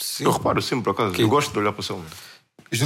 Sim. 0.00 0.24
Eu 0.24 0.32
reparo 0.32 0.60
sempre, 0.60 0.84
por 0.84 0.90
acaso. 0.90 1.14
Que- 1.14 1.22
Eu 1.22 1.28
gosto 1.28 1.52
de 1.52 1.58
olhar 1.58 1.72
para 1.72 1.80
o 1.80 1.82
céu, 1.82 1.96
mano. 1.96 2.10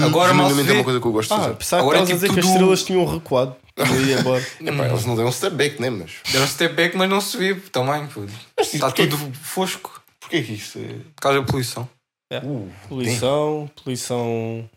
Agora 0.06 0.34
mal 0.34 0.50
se 0.52 0.60
é 0.60 0.62
vê. 0.64 0.72
uma 0.74 0.84
coisa 0.84 1.00
que 1.00 1.06
eu 1.06 1.12
gosto 1.12 1.28
de 1.28 1.34
Ah, 1.34 1.38
fazer. 1.44 1.54
pensava 1.56 1.82
que 1.82 1.88
Agora 1.88 1.98
é 1.98 2.02
tipo 2.06 2.14
dizer 2.14 2.26
que 2.32 2.38
as 2.38 2.44
tudo- 2.44 2.52
estrelas 2.52 2.82
tinham 2.84 3.04
recuado. 3.06 3.56
E 3.78 4.08
ia 4.10 4.20
embora. 4.20 4.42
Epá, 4.60 4.88
eles 4.88 5.04
não 5.06 5.16
dão 5.16 5.26
um 5.26 5.32
step 5.32 5.56
back, 5.56 5.80
né? 5.80 5.88
Mas. 5.90 6.12
Deu 6.30 6.42
um 6.42 6.46
step 6.46 6.74
back, 6.74 6.96
mas 6.96 7.08
não 7.08 7.20
se 7.20 7.36
vê 7.36 7.54
também. 7.54 8.06
pô. 8.08 8.24
Está 8.60 8.86
porquê 8.86 9.06
tudo 9.06 9.32
fosco 9.34 10.02
Porquê 10.20 10.42
que 10.42 10.52
isto 10.54 10.78
é. 10.78 10.98
por 11.14 11.22
causa 11.22 11.40
da 11.40 11.46
poluição. 11.46 11.88
Uh, 12.32 12.70
Poluição, 12.88 13.70
poluição 13.82 14.68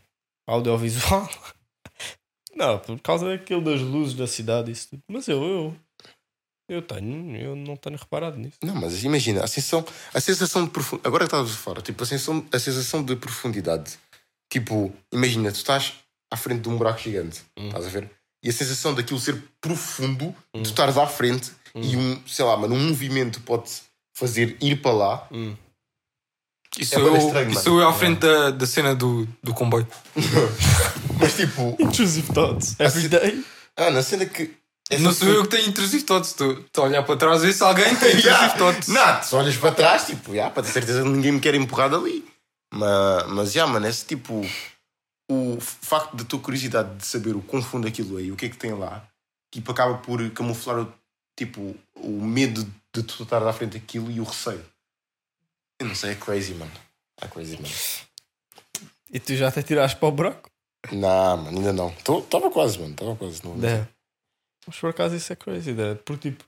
audiovisual. 0.47 1.29
Não, 2.55 2.79
por 2.79 2.99
causa 2.99 3.27
daquilo 3.27 3.61
das 3.61 3.81
luzes 3.81 4.13
da 4.13 4.27
cidade 4.27 4.71
isso 4.71 4.89
tudo. 4.89 5.01
Mas 5.09 5.27
eu, 5.27 5.41
eu, 5.43 5.75
eu 6.69 6.81
tenho, 6.81 7.35
eu 7.37 7.55
não 7.55 7.75
tenho 7.77 7.97
reparado 7.97 8.37
nisso. 8.37 8.57
Não, 8.61 8.75
mas 8.75 9.03
imagina, 9.03 9.43
a 9.43 9.47
sensação, 9.47 9.85
a 10.13 10.19
sensação 10.19 10.65
de 10.65 10.69
profundidade. 10.71 11.07
Agora 11.07 11.23
que 11.23 11.27
estavas 11.27 11.51
a 11.51 11.57
falar, 11.57 11.81
tipo, 11.81 12.03
a 12.03 12.05
sensação, 12.05 12.45
a 12.51 12.59
sensação 12.59 13.03
de 13.03 13.15
profundidade. 13.15 13.97
Tipo, 14.51 14.93
imagina, 15.13 15.49
tu 15.51 15.55
estás 15.55 15.93
à 16.29 16.35
frente 16.37 16.61
de 16.61 16.69
um 16.69 16.77
buraco 16.77 16.99
gigante, 16.99 17.41
Hum. 17.57 17.67
estás 17.67 17.85
a 17.87 17.89
ver? 17.89 18.11
E 18.43 18.49
a 18.49 18.53
sensação 18.53 18.93
daquilo 18.93 19.19
ser 19.19 19.41
profundo, 19.61 20.25
Hum. 20.53 20.61
tu 20.61 20.69
estares 20.69 20.97
à 20.97 21.07
frente 21.07 21.51
e 21.73 21.95
um, 21.95 22.21
sei 22.27 22.43
lá, 22.43 22.57
mano, 22.57 22.75
um 22.75 22.89
movimento 22.89 23.39
pode 23.41 23.71
fazer 24.13 24.57
ir 24.61 24.81
para 24.81 24.91
lá. 24.91 25.27
Hum. 25.31 25.55
Isso 26.77 26.95
É 26.95 26.99
eu, 26.99 27.17
estranho, 27.17 27.51
isso 27.51 27.69
eu 27.81 27.87
à 27.87 27.93
frente 27.93 28.19
da, 28.19 28.49
da 28.51 28.65
cena 28.65 28.95
do, 28.95 29.27
do 29.43 29.53
comboio. 29.53 29.87
Mas 31.19 31.35
tipo, 31.35 31.75
Intrusive 31.79 32.31
thoughts. 32.33 32.75
Every 32.79 33.07
day. 33.07 33.43
ah, 33.77 33.91
na 33.91 34.01
cena 34.01 34.25
que. 34.25 34.51
essa 34.89 35.03
Não 35.03 35.11
sou 35.13 35.27
eu 35.27 35.43
que 35.43 35.49
tenho 35.49 35.67
intrusive 35.69 36.03
thoughts. 36.03 36.29
Estou 36.31 36.53
estou 36.59 36.85
a 36.85 36.87
olhar 36.87 37.03
para 37.03 37.17
trás 37.17 37.41
a 37.41 37.45
ver 37.45 37.53
se 37.53 37.63
alguém 37.63 37.95
tem 37.95 38.09
intrusive 38.17 38.27
Yeah. 38.27 38.49
thoughts. 38.57 38.87
Não, 38.87 39.19
tu 39.21 39.35
olhas 39.37 39.57
para 39.57 39.71
trás, 39.73 40.05
tipo, 40.05 40.31
yeah, 40.31 40.53
para 40.53 40.63
ter 40.63 40.71
certeza 40.71 41.03
que 41.03 41.09
ninguém 41.09 41.33
me 41.33 41.39
quer 41.39 41.55
empurrar 41.55 41.89
dali. 41.89 42.25
Mas, 42.73 43.27
mas 43.27 43.51
já, 43.51 43.67
mano, 43.67 43.87
esse 43.87 44.05
tipo. 44.05 44.45
O 45.29 45.57
facto 45.61 46.15
da 46.15 46.25
tua 46.25 46.39
curiosidade 46.39 46.97
de 46.97 47.05
saber 47.05 47.35
o 47.35 47.41
quão 47.41 47.61
fundo 47.61 47.87
aquilo 47.87 48.19
é 48.19 48.23
e 48.23 48.31
o 48.31 48.35
que 48.35 48.47
é 48.47 48.49
que 48.49 48.57
tem 48.57 48.73
lá, 48.73 49.01
tipo, 49.53 49.71
acaba 49.71 49.93
por 49.99 50.29
camuflar 50.31 50.79
o, 50.79 50.93
tipo, 51.37 51.73
o 51.95 52.21
medo 52.21 52.65
de 52.93 53.03
tu 53.03 53.23
estar 53.23 53.41
à 53.47 53.53
frente 53.53 53.79
daquilo 53.79 54.11
e 54.11 54.19
o 54.19 54.25
receio. 54.25 54.61
Eu 55.81 55.87
não 55.87 55.95
sei, 55.95 56.11
é 56.11 56.15
crazy, 56.15 56.53
mano. 56.53 56.71
É 57.19 57.27
crazy, 57.27 57.55
mano. 57.57 57.73
E 59.11 59.19
tu 59.19 59.35
já 59.35 59.47
até 59.47 59.63
tiraste 59.63 59.97
para 59.97 60.07
o 60.07 60.11
buraco? 60.11 60.49
Não, 60.91 61.37
mano, 61.37 61.57
ainda 61.57 61.73
não. 61.73 61.89
Estava 61.89 62.51
quase, 62.51 62.77
mano, 62.79 62.91
estava 62.91 63.15
quase. 63.15 63.41
Não, 63.43 63.53
É. 63.67 63.87
Mas 64.67 64.77
por 64.77 64.91
acaso 64.91 65.15
isso 65.15 65.33
é 65.33 65.35
crazy, 65.35 65.73
né? 65.73 65.95
porque 66.05 66.29
tipo. 66.31 66.45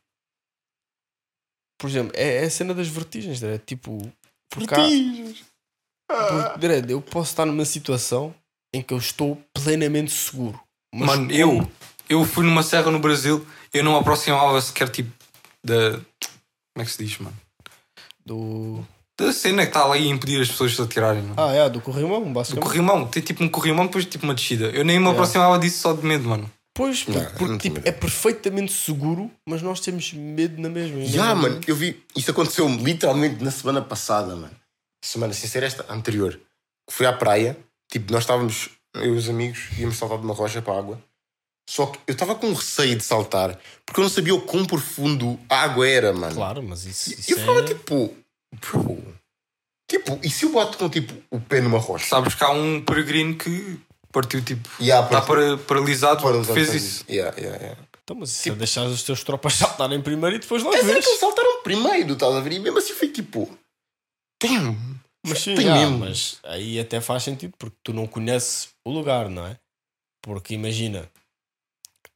Por 1.80 1.90
exemplo, 1.90 2.14
é, 2.16 2.44
é 2.44 2.46
a 2.46 2.50
cena 2.50 2.74
das 2.74 2.88
vertigens, 2.88 3.42
né? 3.42 3.58
tipo. 3.58 3.98
Por 4.50 4.68
cá, 4.68 4.78
Vertigens. 4.78 5.44
porque, 6.08 6.60
Dredd, 6.60 6.92
eu 6.92 7.02
posso 7.02 7.32
estar 7.32 7.46
numa 7.46 7.66
situação 7.66 8.34
em 8.72 8.82
que 8.84 8.94
eu 8.94 8.98
estou 9.00 9.36
plenamente 9.52 10.12
seguro. 10.12 10.60
Mas 10.94 11.08
Mano, 11.08 11.24
como- 11.28 11.34
eu, 11.40 11.72
eu 12.08 12.24
fui 12.26 12.46
numa 12.46 12.62
serra 12.62 12.92
no 12.92 13.00
Brasil, 13.00 13.46
eu 13.74 13.84
não 13.84 13.98
aproximava 13.98 14.62
sequer 14.62 14.90
tipo 14.90 15.12
da. 15.64 15.94
Como 15.98 16.82
é 16.82 16.86
que 16.86 16.92
se 16.92 17.04
diz, 17.04 17.18
mano? 17.18 17.36
Do. 18.26 18.88
Da 19.20 19.32
cena 19.32 19.62
que 19.64 19.70
está 19.70 19.86
ali 19.86 20.08
a 20.08 20.12
impedir 20.12 20.42
as 20.42 20.48
pessoas 20.48 20.72
de 20.72 20.78
se 20.78 20.82
atirarem. 20.84 21.22
Não? 21.22 21.36
Ah, 21.38 21.52
é, 21.54 21.70
do 21.70 21.80
corrimão, 21.80 22.24
Do 22.24 22.30
basicamente. 22.32 22.64
corrimão, 22.66 23.06
tem 23.08 23.22
tipo 23.22 23.44
um 23.44 23.50
corrimão, 23.50 23.86
depois 23.86 24.06
tipo 24.06 24.24
uma 24.24 24.34
descida. 24.34 24.66
Eu 24.68 24.84
nem 24.84 25.00
me 25.00 25.08
É. 25.08 25.12
aproximava 25.12 25.60
disso 25.60 25.80
só 25.82 25.94
de 25.94 26.04
medo, 26.06 26.28
mano. 26.28 26.50
Pois, 26.76 27.04
porque, 27.04 27.20
Não, 27.20 27.26
porque, 27.34 27.46
não 27.46 27.58
tipo, 27.60 27.82
é 27.88 27.92
perfeitamente 27.92 28.74
seguro, 28.74 29.30
mas 29.48 29.62
nós 29.62 29.80
temos 29.80 30.12
medo 30.14 30.60
na 30.60 30.70
mesma. 30.70 31.06
Já, 31.06 31.36
mano, 31.36 31.62
eu 31.68 31.76
vi. 31.76 32.04
Isso 32.16 32.32
aconteceu 32.32 32.68
literalmente 32.68 33.44
na 33.44 33.52
semana 33.52 33.80
passada, 33.84 34.36
mano. 34.36 34.56
Semana, 35.06 35.34
sem 35.34 35.48
ser 35.48 35.62
esta, 35.62 35.86
anterior. 35.94 36.34
Que 36.90 36.96
fui 36.96 37.06
à 37.06 37.14
praia, 37.14 37.56
tipo, 37.92 38.12
nós 38.12 38.24
estávamos, 38.24 38.70
eu 38.96 39.14
e 39.14 39.18
os 39.18 39.30
amigos, 39.30 39.60
íamos 39.78 39.96
saltar 39.98 40.18
de 40.18 40.24
uma 40.26 40.34
rocha 40.34 40.60
para 40.64 40.74
a 40.74 40.80
água. 40.80 41.00
Só 41.70 41.86
que 41.86 42.00
eu 42.08 42.14
estava 42.14 42.34
com 42.34 42.52
receio 42.52 42.96
de 42.96 43.04
saltar, 43.04 43.58
porque 43.86 44.00
eu 44.00 44.04
não 44.04 44.10
sabia 44.10 44.34
o 44.34 44.42
quão 44.42 44.66
profundo 44.66 45.40
a 45.48 45.62
água 45.62 45.88
era, 45.88 46.12
mano. 46.12 46.34
Claro, 46.34 46.64
mas 46.64 46.86
isso, 46.86 47.12
E 47.12 47.14
isso 47.14 47.32
eu 47.34 47.38
ficava 47.38 47.60
é... 47.60 47.64
tipo, 47.66 48.14
bro. 48.60 49.16
Tipo, 49.90 50.20
e 50.24 50.30
se 50.30 50.46
eu 50.46 50.52
boto 50.52 50.78
com 50.78 50.90
tipo 50.90 51.14
o 51.30 51.40
pé 51.40 51.62
numa 51.62 51.78
rocha? 51.78 52.06
Sabes 52.08 52.34
que 52.36 52.44
há 52.44 52.50
um 52.52 52.84
peregrino 52.84 53.38
que 53.38 53.80
partiu 54.12 54.44
tipo. 54.44 54.68
Yeah, 54.82 55.06
Está 55.06 55.22
para, 55.22 55.58
paralisado, 55.58 56.22
Fora 56.22 56.44
fez 56.44 56.74
isso. 56.74 57.06
Yeah, 57.10 57.36
yeah, 57.38 57.58
yeah. 57.62 57.82
Então, 58.04 58.16
mas 58.18 58.32
isso 58.32 58.50
é 58.50 58.56
deixar 58.56 58.86
os 58.86 59.04
teus 59.04 59.24
tropas 59.24 59.54
saltarem 59.56 60.02
primeiro 60.02 60.36
e 60.36 60.40
depois 60.40 60.64
lá 60.64 60.72
é 60.76 60.84
vês. 60.84 61.04
que 61.06 61.10
eles 61.10 61.20
saltaram 61.20 61.62
primeiro, 61.64 62.14
estás 62.14 62.34
a 62.36 62.40
ver? 62.40 62.54
E 62.54 62.60
mesmo 62.60 62.78
assim 62.80 62.94
foi 62.94 63.10
tipo. 63.10 63.50
Damn. 64.42 65.00
Mas 65.26 65.40
sim, 65.40 65.56
Tem 65.56 65.66
mesmo. 65.72 66.00
mas 66.00 66.38
aí 66.44 66.78
até 66.80 67.00
faz 67.00 67.24
sentido 67.24 67.54
porque 67.58 67.78
tu 67.82 67.94
não 67.94 68.06
conheces 68.06 68.70
o 68.86 68.92
lugar, 68.92 69.30
não 69.30 69.48
é? 69.48 69.58
Porque 70.22 70.54
imagina, 70.54 71.10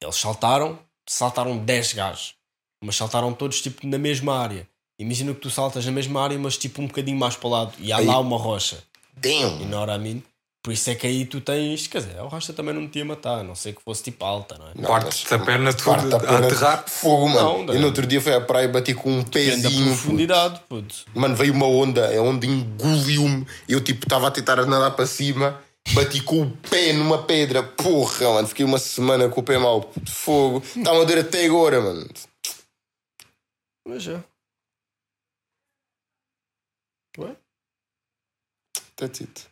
eles 0.02 0.16
saltaram, 0.18 0.78
saltaram 1.08 1.58
10 1.58 1.94
gajos, 1.94 2.36
mas 2.84 2.98
saltaram 2.98 3.34
todos 3.34 3.62
tipo 3.62 3.88
na 3.88 3.98
mesma 3.98 4.38
área. 4.38 4.68
Imagina 5.00 5.34
que 5.34 5.40
tu 5.42 5.50
saltas 5.50 5.86
na 5.86 5.92
mesma 5.92 6.22
área, 6.24 6.38
mas 6.40 6.58
tipo 6.58 6.82
um 6.82 6.88
bocadinho 6.88 7.18
mais 7.18 7.36
para 7.36 7.48
o 7.48 7.52
lado 7.52 7.74
e 7.80 7.92
há 7.92 7.98
Aí- 7.98 8.06
lá 8.06 8.20
uma 8.20 8.38
rocha. 8.38 8.80
Damn. 9.16 9.62
E 9.62 9.66
não 9.66 9.82
era 9.84 9.94
a 9.96 9.98
mim. 9.98 10.24
Por 10.64 10.74
isso 10.74 10.90
é 10.90 10.96
que 10.96 11.08
aí 11.08 11.24
tu 11.26 11.40
tens, 11.40 11.88
quer 11.88 12.00
dizer, 12.00 12.20
a 12.20 12.24
rocha 12.24 12.52
também 12.52 12.74
não 12.74 12.82
me 12.82 12.88
tinha 12.90 13.06
matar, 13.06 13.40
a 13.40 13.44
não 13.44 13.56
sei 13.56 13.72
que 13.72 13.82
fosse 13.82 14.04
tipo 14.04 14.26
alta, 14.26 14.58
não 14.58 14.68
é? 14.68 14.88
Parte-te 14.88 15.34
a 15.34 15.40
perna 15.40 15.72
Parte 15.72 16.02
toda 16.10 16.18
a 16.18 16.20
perna- 16.20 16.48
aterrar. 16.48 16.84
Fogo, 16.90 17.30
mano. 17.30 17.64
Não. 17.66 17.74
Eu 17.74 17.80
no 17.80 17.86
outro 17.86 18.06
dia 18.06 18.20
fui 18.20 18.34
à 18.34 18.42
praia 18.42 18.66
e 18.66 18.68
bati 18.68 18.94
com 18.94 19.10
um 19.20 19.24
pezinho. 19.24 19.86
profundidade, 19.86 20.60
puto. 20.68 20.84
puto. 21.06 21.18
Mano, 21.18 21.36
veio 21.38 21.54
uma 21.54 21.68
onda, 21.68 22.06
a 22.14 22.22
onda 22.22 22.46
engoliu-me. 22.46 23.48
Eu, 23.70 23.80
tipo, 23.82 24.06
estava 24.06 24.28
a 24.28 24.32
tentar 24.32 24.58
nadar 24.66 24.92
para 24.92 25.06
cima. 25.08 25.58
Bati 25.94 26.20
com 26.22 26.42
o 26.42 26.52
pé 26.70 26.92
numa 26.92 27.20
pedra. 27.24 27.64
Porra, 27.64 28.34
mano. 28.34 28.48
Fiquei 28.50 28.66
uma 28.66 28.78
semana 28.78 29.30
com 29.30 29.40
o 29.40 29.44
pé 29.44 29.58
mau. 29.58 29.80
puto. 29.84 30.12
Fogo. 30.12 30.62
Está 30.76 30.92
a 30.92 31.04
dor 31.06 31.18
até 31.20 31.46
agora, 31.46 31.80
mano. 31.80 32.06
Mas 33.88 34.04
já. 34.04 34.16
Ué? 34.16 34.24
That's 38.98 39.22
it. 39.22 39.48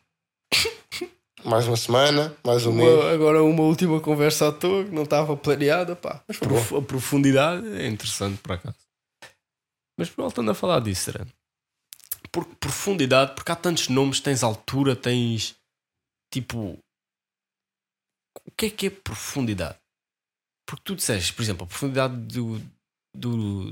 Mais 1.43 1.67
uma 1.67 1.77
semana, 1.77 2.35
mais 2.43 2.65
um 2.65 2.73
mês. 2.73 3.05
Agora 3.13 3.43
uma 3.43 3.61
última 3.63 4.01
conversa 4.01 4.47
à 4.47 4.51
toa 4.51 4.83
que 4.83 4.89
não 4.91 5.03
estava 5.03 5.37
planeada, 5.37 5.95
pá. 5.95 6.23
Mas 6.27 6.37
Prof- 6.39 6.75
a 6.77 6.81
profundidade 6.81 7.67
é 7.79 7.87
interessante 7.87 8.39
para 8.41 8.57
cá. 8.57 8.75
Mas 9.97 10.09
voltando 10.09 10.49
a 10.51 10.55
falar 10.55 10.79
disso, 10.79 11.11
era 11.11 11.27
porque 12.31 12.55
profundidade, 12.55 13.33
porque 13.35 13.51
há 13.51 13.55
tantos 13.55 13.87
nomes, 13.87 14.19
tens 14.19 14.43
altura, 14.43 14.95
tens 14.95 15.55
tipo. 16.33 16.79
O 18.45 18.51
que 18.57 18.65
é 18.65 18.69
que 18.69 18.87
é 18.87 18.89
profundidade? 18.89 19.77
Porque 20.67 20.83
tu 20.83 20.95
disseste, 20.95 21.31
por 21.33 21.43
exemplo, 21.43 21.63
a 21.65 21.67
profundidade 21.67 22.15
do, 22.15 22.59
do, 23.15 23.71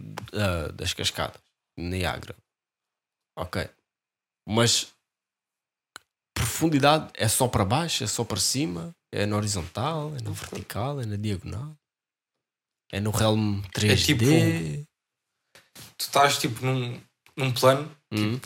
das 0.76 0.94
cascadas, 0.94 1.42
Niagara. 1.78 2.36
Ok. 3.36 3.68
Mas 4.48 4.94
profundidade 6.68 7.10
é 7.16 7.28
só 7.28 7.48
para 7.48 7.66
baixo, 7.66 8.04
é 8.04 8.08
só 8.08 8.24
para 8.24 8.40
cima, 8.40 8.96
é 9.12 9.26
na 9.26 9.36
horizontal, 9.36 10.14
é 10.18 10.24
na 10.24 10.32
vertical, 10.32 11.02
é 11.02 11.06
na 11.06 11.16
diagonal, 11.18 11.76
é 12.92 13.00
no 13.00 13.12
realm 13.12 13.62
3D. 13.74 14.06
tipo- 14.06 14.88
Tu 15.98 16.02
estás 16.06 16.38
tipo 16.38 16.66
num, 16.66 17.00
num 17.36 17.52
plano 17.52 17.92
Hum. 18.12 18.40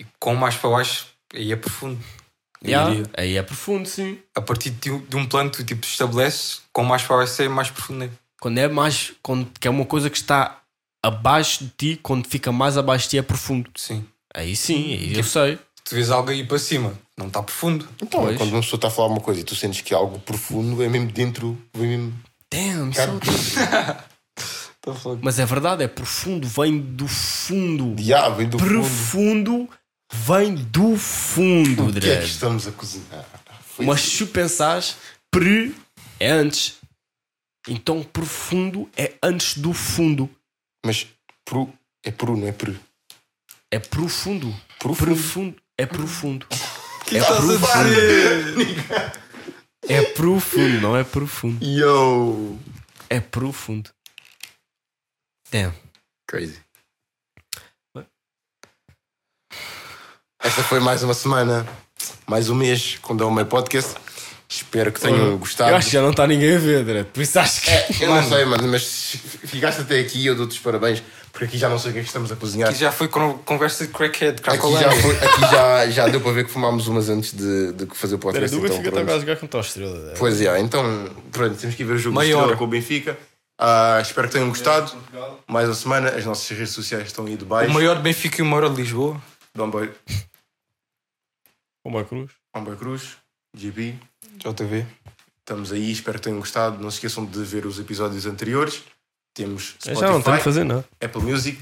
e 0.00 0.04
com 0.18 0.34
mais 0.34 0.56
para 0.56 0.70
baixo 0.70 1.08
aí 1.34 1.52
é 1.52 1.56
profundo. 1.56 2.02
Eu 2.62 2.68
Yeah. 2.70 3.08
Aí 3.16 3.36
é 3.36 3.42
profundo, 3.42 3.88
sim. 3.88 4.18
A 4.34 4.40
partir 4.42 4.70
de, 4.70 4.90
um- 4.90 5.04
de 5.06 5.16
um 5.16 5.26
plano 5.26 5.50
tu 5.50 5.64
tipo 5.64 5.84
estabeleces 5.86 6.60
com 6.72 6.84
mais 6.84 7.02
para 7.02 7.16
baixo 7.18 7.42
é 7.42 7.48
mais 7.48 7.70
profundo. 7.70 8.00
né? 8.00 8.10
Quando 8.40 8.58
é 8.58 8.68
mais. 8.68 9.12
Quando, 9.22 9.50
que 9.58 9.66
é 9.66 9.70
uma 9.70 9.84
coisa 9.86 10.10
que 10.10 10.16
está 10.18 10.60
abaixo 11.04 11.64
de 11.64 11.70
ti, 11.70 12.00
quando 12.02 12.26
fica 12.26 12.52
mais 12.52 12.76
abaixo 12.76 13.04
de 13.04 13.10
ti 13.10 13.18
é 13.18 13.22
profundo. 13.22 13.70
Sim. 13.76 14.06
Aí 14.34 14.54
sim, 14.54 14.92
aí 14.94 15.08
eu 15.10 15.14
Tipo- 15.16 15.28
sei. 15.28 15.58
Tu 15.90 15.96
vês 15.96 16.08
algo 16.08 16.30
aí 16.30 16.46
para 16.46 16.56
cima, 16.56 16.96
não 17.18 17.26
está 17.26 17.42
profundo. 17.42 17.84
Então, 18.00 18.20
Pois. 18.22 18.36
quando 18.36 18.52
uma 18.52 18.60
pessoa 18.60 18.78
está 18.78 18.86
a 18.86 18.90
falar 18.92 19.08
uma 19.08 19.20
coisa 19.20 19.40
e 19.40 19.44
tu 19.44 19.56
sentes 19.56 19.80
que 19.80 19.92
é 19.92 19.96
algo 19.96 20.20
profundo, 20.20 20.80
é 20.84 20.88
mesmo 20.88 21.10
dentro. 21.10 21.58
Vem 21.74 21.88
mesmo. 21.98 22.14
Damn, 22.48 22.92
so- 22.94 23.18
Mas 25.20 25.40
é 25.40 25.44
verdade, 25.44 25.82
é 25.82 25.88
profundo, 25.88 26.46
vem 26.46 26.78
do 26.80 27.08
fundo. 27.08 28.00
Ya, 28.00 28.28
vem 28.28 28.48
do 28.48 28.56
fundo. 28.56 28.68
Profundo 28.70 29.68
vem 30.12 30.54
do 30.54 30.96
fundo, 30.96 31.88
O 31.88 31.92
que 31.92 32.08
é 32.08 32.20
que 32.20 32.26
estamos 32.26 32.68
a 32.68 32.72
cozinhar? 32.72 33.26
Foi 33.60 33.84
Mas 33.84 34.00
se 34.00 34.18
tu 34.18 34.28
pensares, 34.28 34.94
pre 35.28 35.74
é 36.20 36.30
antes. 36.30 36.76
Então 37.68 38.00
profundo 38.04 38.88
é 38.96 39.14
antes 39.20 39.58
do 39.58 39.72
fundo. 39.72 40.30
Mas 40.86 41.08
pro, 41.44 41.68
é 42.04 42.12
pro, 42.12 42.36
não 42.36 42.46
é 42.46 42.52
pre. 42.52 42.78
É 43.72 43.80
profundo. 43.80 44.54
Profundo. 44.78 45.06
Profundo. 45.06 45.56
É 45.80 45.86
profundo. 45.86 46.46
que 47.08 47.16
é 47.16 47.20
estás 47.20 47.38
a 47.38 47.58
profundo. 47.58 47.90
É 49.88 50.02
profundo, 50.02 50.80
não 50.82 50.94
é 50.94 51.02
profundo. 51.02 51.64
Yo! 51.64 52.58
É 53.08 53.18
profundo. 53.18 53.88
Damn. 55.50 55.72
Crazy. 56.28 56.60
Esta 60.42 60.62
foi 60.64 60.80
mais 60.80 61.02
uma 61.02 61.14
semana, 61.14 61.66
mais 62.26 62.50
um 62.50 62.54
mês 62.54 62.98
com 63.00 63.14
o 63.14 63.30
meu 63.30 63.46
podcast. 63.46 63.94
Espero 64.46 64.92
que 64.92 65.00
tenham 65.00 65.38
gostado. 65.38 65.70
Eu 65.70 65.76
acho 65.76 65.86
que 65.86 65.94
já 65.94 66.02
não 66.02 66.10
está 66.10 66.26
ninguém 66.26 66.56
a 66.56 66.58
ver, 66.58 66.84
Dredd. 66.84 67.06
Por 67.06 67.22
isso 67.22 67.38
acho 67.38 67.62
que. 67.62 67.70
É, 67.70 67.88
eu 68.00 68.14
não 68.14 68.28
sei, 68.28 68.44
mano, 68.44 68.68
mas 68.68 68.84
ficaste 69.46 69.80
até 69.80 70.00
aqui 70.00 70.26
eu 70.26 70.34
dou-te 70.34 70.50
os 70.50 70.58
parabéns, 70.58 71.02
porque 71.40 71.52
aqui 71.52 71.56
já 71.58 71.70
não 71.70 71.78
sei 71.78 71.90
o 71.90 71.94
que 71.94 72.00
é 72.00 72.02
que 72.02 72.08
estamos 72.08 72.30
a 72.30 72.36
cozinhar. 72.36 72.68
Aqui 72.68 72.78
já 72.78 72.92
foi 72.92 73.08
con- 73.08 73.38
conversa 73.38 73.86
de 73.86 73.92
crackhead, 73.94 74.32
Aqui 74.34 74.42
cracolândia. 74.42 74.90
já, 74.90 75.00
foi- 75.00 75.16
aqui 75.16 75.40
já, 75.40 75.90
já 75.90 76.08
deu 76.08 76.20
para 76.20 76.32
ver 76.32 76.44
que 76.44 76.50
fumámos 76.50 76.86
umas 76.86 77.08
antes 77.08 77.32
de, 77.32 77.72
de 77.72 77.86
fazer 77.96 78.16
o 78.16 78.18
podcast. 78.18 78.54
O 78.54 78.58
então, 78.58 78.68
Benfica 78.68 78.90
pronto. 78.90 79.00
está 79.06 79.14
a 79.16 79.18
jogar 79.20 79.36
com 79.38 79.46
tal 79.46 79.60
estrela. 79.62 79.98
Dredd. 79.98 80.18
Pois 80.18 80.38
é, 80.42 80.60
então 80.60 81.08
pronto, 81.32 81.56
temos 81.56 81.74
que 81.74 81.82
ir 81.82 81.86
ver 81.86 81.94
o 81.94 81.98
jogo 81.98 82.18
Meia 82.18 82.28
Estrela 82.28 82.46
hora. 82.48 82.56
com 82.58 82.64
o 82.64 82.66
Benfica. 82.66 83.18
Ah, 83.58 83.98
espero 84.02 84.26
que 84.28 84.34
tenham 84.34 84.50
gostado. 84.50 84.92
Mais 85.46 85.66
uma 85.66 85.74
semana, 85.74 86.10
as 86.10 86.26
nossas 86.26 86.46
redes 86.56 86.74
sociais 86.74 87.06
estão 87.06 87.24
aí 87.24 87.36
de 87.38 87.44
baixo. 87.46 87.70
O 87.70 87.74
maior 87.74 87.96
de 87.96 88.02
Benfica 88.02 88.38
e 88.38 88.42
o 88.42 88.46
maior 88.46 88.68
de 88.68 88.76
Lisboa. 88.82 89.18
Domboy, 89.54 89.90
Uma 91.84 92.04
cruz. 92.04 92.30
Domboy 92.54 92.76
Cruz, 92.76 93.16
GB. 93.56 93.94
JTV. 94.36 94.86
Estamos 95.38 95.72
aí, 95.72 95.90
espero 95.90 96.18
que 96.18 96.24
tenham 96.24 96.38
gostado. 96.38 96.82
Não 96.82 96.90
se 96.90 96.96
esqueçam 96.98 97.24
de 97.24 97.42
ver 97.44 97.64
os 97.66 97.78
episódios 97.78 98.26
anteriores. 98.26 98.82
Temos 99.44 99.74
Eu 99.86 99.94
já 99.94 100.00
não 100.02 100.20
tenho 100.20 100.36
que 100.36 100.42
Spotify, 100.42 100.44
fazer 100.44 100.64
nada. 100.64 100.84
Apple 101.02 101.22
Music 101.22 101.58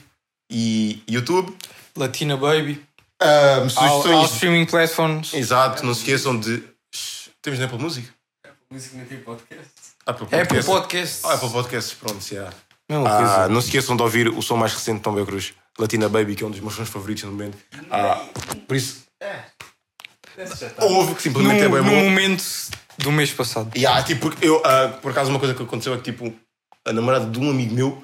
e 0.50 1.02
YouTube. 1.08 1.54
Latina 1.96 2.36
Baby. 2.36 2.82
Ah, 3.20 3.56
All, 3.56 3.62
all 3.62 3.70
sugestões. 4.02 4.32
streaming 4.32 4.66
platforms. 4.66 5.34
Exato, 5.34 5.84
não 5.84 5.94
se 5.94 6.00
esqueçam 6.00 6.38
de. 6.38 6.62
Temos 7.42 7.58
na 7.58 7.66
Apple 7.66 7.78
Music? 7.78 8.08
Música 8.70 8.98
não 8.98 9.04
tem 9.06 9.18
podcast. 9.20 9.70
Apple 10.06 10.24
Apple 10.26 10.62
Podcasts. 10.62 10.66
Podcasts. 10.66 11.24
Ah, 11.24 11.34
Apple 11.34 11.50
Podcasts, 11.50 11.94
pronto, 11.94 12.24
já. 12.24 12.52
Mesma 12.88 13.08
Ah, 13.08 13.16
coisa. 13.18 13.48
não 13.48 13.60
se 13.60 13.68
esqueçam 13.68 13.96
de 13.96 14.02
ouvir 14.02 14.28
o 14.28 14.40
som 14.42 14.56
mais 14.56 14.72
recente 14.74 14.98
de 14.98 15.02
Tom 15.02 15.14
Bel 15.14 15.26
Cruz, 15.26 15.52
Latina 15.78 16.08
Baby, 16.08 16.34
que 16.34 16.42
é 16.42 16.46
um 16.46 16.50
dos 16.50 16.60
meus 16.60 16.74
sons 16.74 16.88
favoritos 16.88 17.24
no 17.24 17.30
momento. 17.32 17.56
Ah, 17.90 18.24
por 18.66 18.76
isso, 18.76 19.04
ouve 20.80 21.14
que 21.14 21.22
simplesmente 21.22 21.60
é 21.62 21.68
No, 21.68 21.74
bem 21.74 21.82
no 21.84 21.90
bom. 21.90 22.04
momento 22.10 22.44
do 22.98 23.12
mês 23.12 23.30
passado. 23.32 23.70
E 23.74 23.86
há, 23.86 24.02
tipo, 24.02 24.22
porque 24.22 24.46
eu, 24.46 24.62
ah, 24.64 24.88
por 25.02 25.10
acaso, 25.12 25.30
uma 25.30 25.38
coisa 25.38 25.54
que 25.54 25.62
aconteceu 25.62 25.94
é 25.94 25.96
que, 25.98 26.04
tipo, 26.12 26.32
a 26.88 26.92
namorada 26.92 27.26
de 27.26 27.38
um 27.38 27.50
amigo 27.50 27.74
meu, 27.74 28.02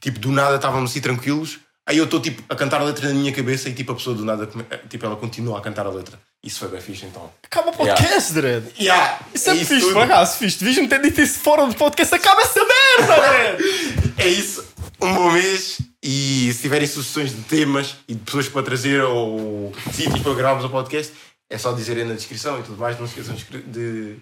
tipo, 0.00 0.18
do 0.18 0.30
nada 0.30 0.56
estávamos 0.56 0.90
assim 0.90 1.00
tranquilos, 1.00 1.58
aí 1.86 1.98
eu 1.98 2.04
estou, 2.04 2.20
tipo, 2.20 2.42
a 2.48 2.54
cantar 2.56 2.80
a 2.80 2.84
letra 2.84 3.08
na 3.08 3.14
minha 3.14 3.32
cabeça 3.32 3.68
e, 3.68 3.72
tipo, 3.74 3.92
a 3.92 3.94
pessoa 3.94 4.14
do 4.16 4.24
nada, 4.24 4.46
come- 4.46 4.64
tipo, 4.88 5.04
ela 5.06 5.16
continua 5.16 5.58
a 5.58 5.60
cantar 5.60 5.86
a 5.86 5.90
letra. 5.90 6.18
Isso 6.44 6.60
foi 6.60 6.68
bem 6.68 6.80
fixe, 6.80 7.06
então. 7.06 7.28
Acaba 7.42 7.70
o 7.70 7.72
podcast, 7.76 8.32
Dredd. 8.32 8.66
Yeah, 8.78 9.18
Isso 9.34 9.50
é, 9.50 9.54
isso 9.56 9.74
fixe, 9.74 9.92
por 9.92 10.02
acaso, 10.02 10.36
fixe. 10.38 10.58
Devias-me 10.58 10.86
ter 10.88 11.00
dito 11.02 11.20
isso 11.20 11.40
fora 11.40 11.66
do 11.66 11.74
podcast. 11.74 12.14
Acaba 12.14 12.40
essa 12.42 12.60
merda, 12.64 13.16
Dredd. 13.56 14.12
É 14.18 14.28
isso, 14.28 14.64
um 15.00 15.12
bom 15.14 15.30
mês. 15.32 15.78
E 16.02 16.52
se 16.52 16.60
tiverem 16.62 16.86
sugestões 16.86 17.34
de 17.34 17.42
temas 17.42 17.96
e 18.06 18.14
de 18.14 18.20
pessoas 18.20 18.48
para 18.48 18.62
trazer 18.62 19.02
ou 19.02 19.72
sítios 19.92 20.20
para 20.20 20.34
gravarmos 20.34 20.64
o 20.64 20.70
podcast, 20.70 21.12
é 21.50 21.58
só 21.58 21.72
dizerem 21.72 22.04
na 22.04 22.14
descrição 22.14 22.60
e 22.60 22.62
tudo 22.62 22.78
mais. 22.78 22.96
Não 23.00 23.08
se 23.08 23.18
esqueçam 23.18 23.34
de 23.66 24.16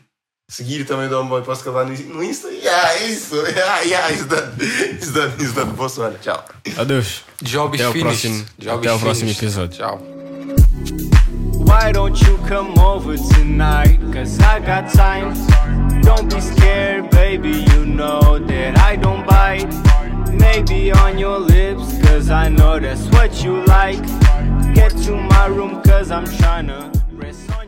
seguir 0.57 0.85
também 0.85 1.09
o 1.09 1.21
Homeboy 1.21 1.43
Posso 1.43 1.65
Calar 1.65 1.87
no 1.87 1.93
no 2.15 2.23
Insta. 2.23 2.49
Yeah, 2.49 2.93
é 2.95 3.07
isso. 3.09 3.35
Yeah, 3.37 3.81
yeah, 3.83 4.13
it's 4.13 4.27
done. 4.27 4.53
It's 4.61 5.13
done. 5.13 5.33
It's 5.39 5.53
done. 5.53 5.73
Boa 5.73 5.89
semana. 5.89 6.17
Tchau. 6.21 6.45
Adeus. 6.77 7.23
Job 7.43 7.75
is 7.77 7.83
Até 7.83 7.93
finished. 7.93 8.29
próximo- 8.29 8.45
Job 8.59 8.79
até 8.79 8.89
ao 8.89 8.99
próximo 8.99 9.31
episódio. 9.31 9.77
Tchau. 9.77 9.99
Why 11.67 11.93
don't 11.93 12.21
you 12.25 12.39
come 12.47 12.79
over 12.79 13.17
tonight? 13.35 13.99
Cause 14.13 14.39
I 14.41 14.61
got 14.61 14.93
time. 14.93 15.33
Don't 16.03 16.33
be 16.33 16.41
scared, 16.41 17.11
baby. 17.11 17.65
You 17.73 17.85
know 17.87 18.39
that 18.47 18.79
I 18.79 18.97
don't 18.97 19.27
bite. 19.27 19.69
Maybe 20.31 20.93
on 20.93 21.19
your 21.19 21.39
lips, 21.41 21.99
cause 22.07 22.31
I 22.31 22.49
know 22.49 22.79
that's 22.79 23.07
what 23.13 23.43
you 23.43 23.65
like. 23.67 24.01
Get 24.75 24.93
to 25.05 25.17
my 25.17 25.47
room, 25.47 25.81
cause 25.83 26.11
I'm 26.11 26.27
tryna 26.27 26.93
rest 27.17 27.51
on. 27.51 27.64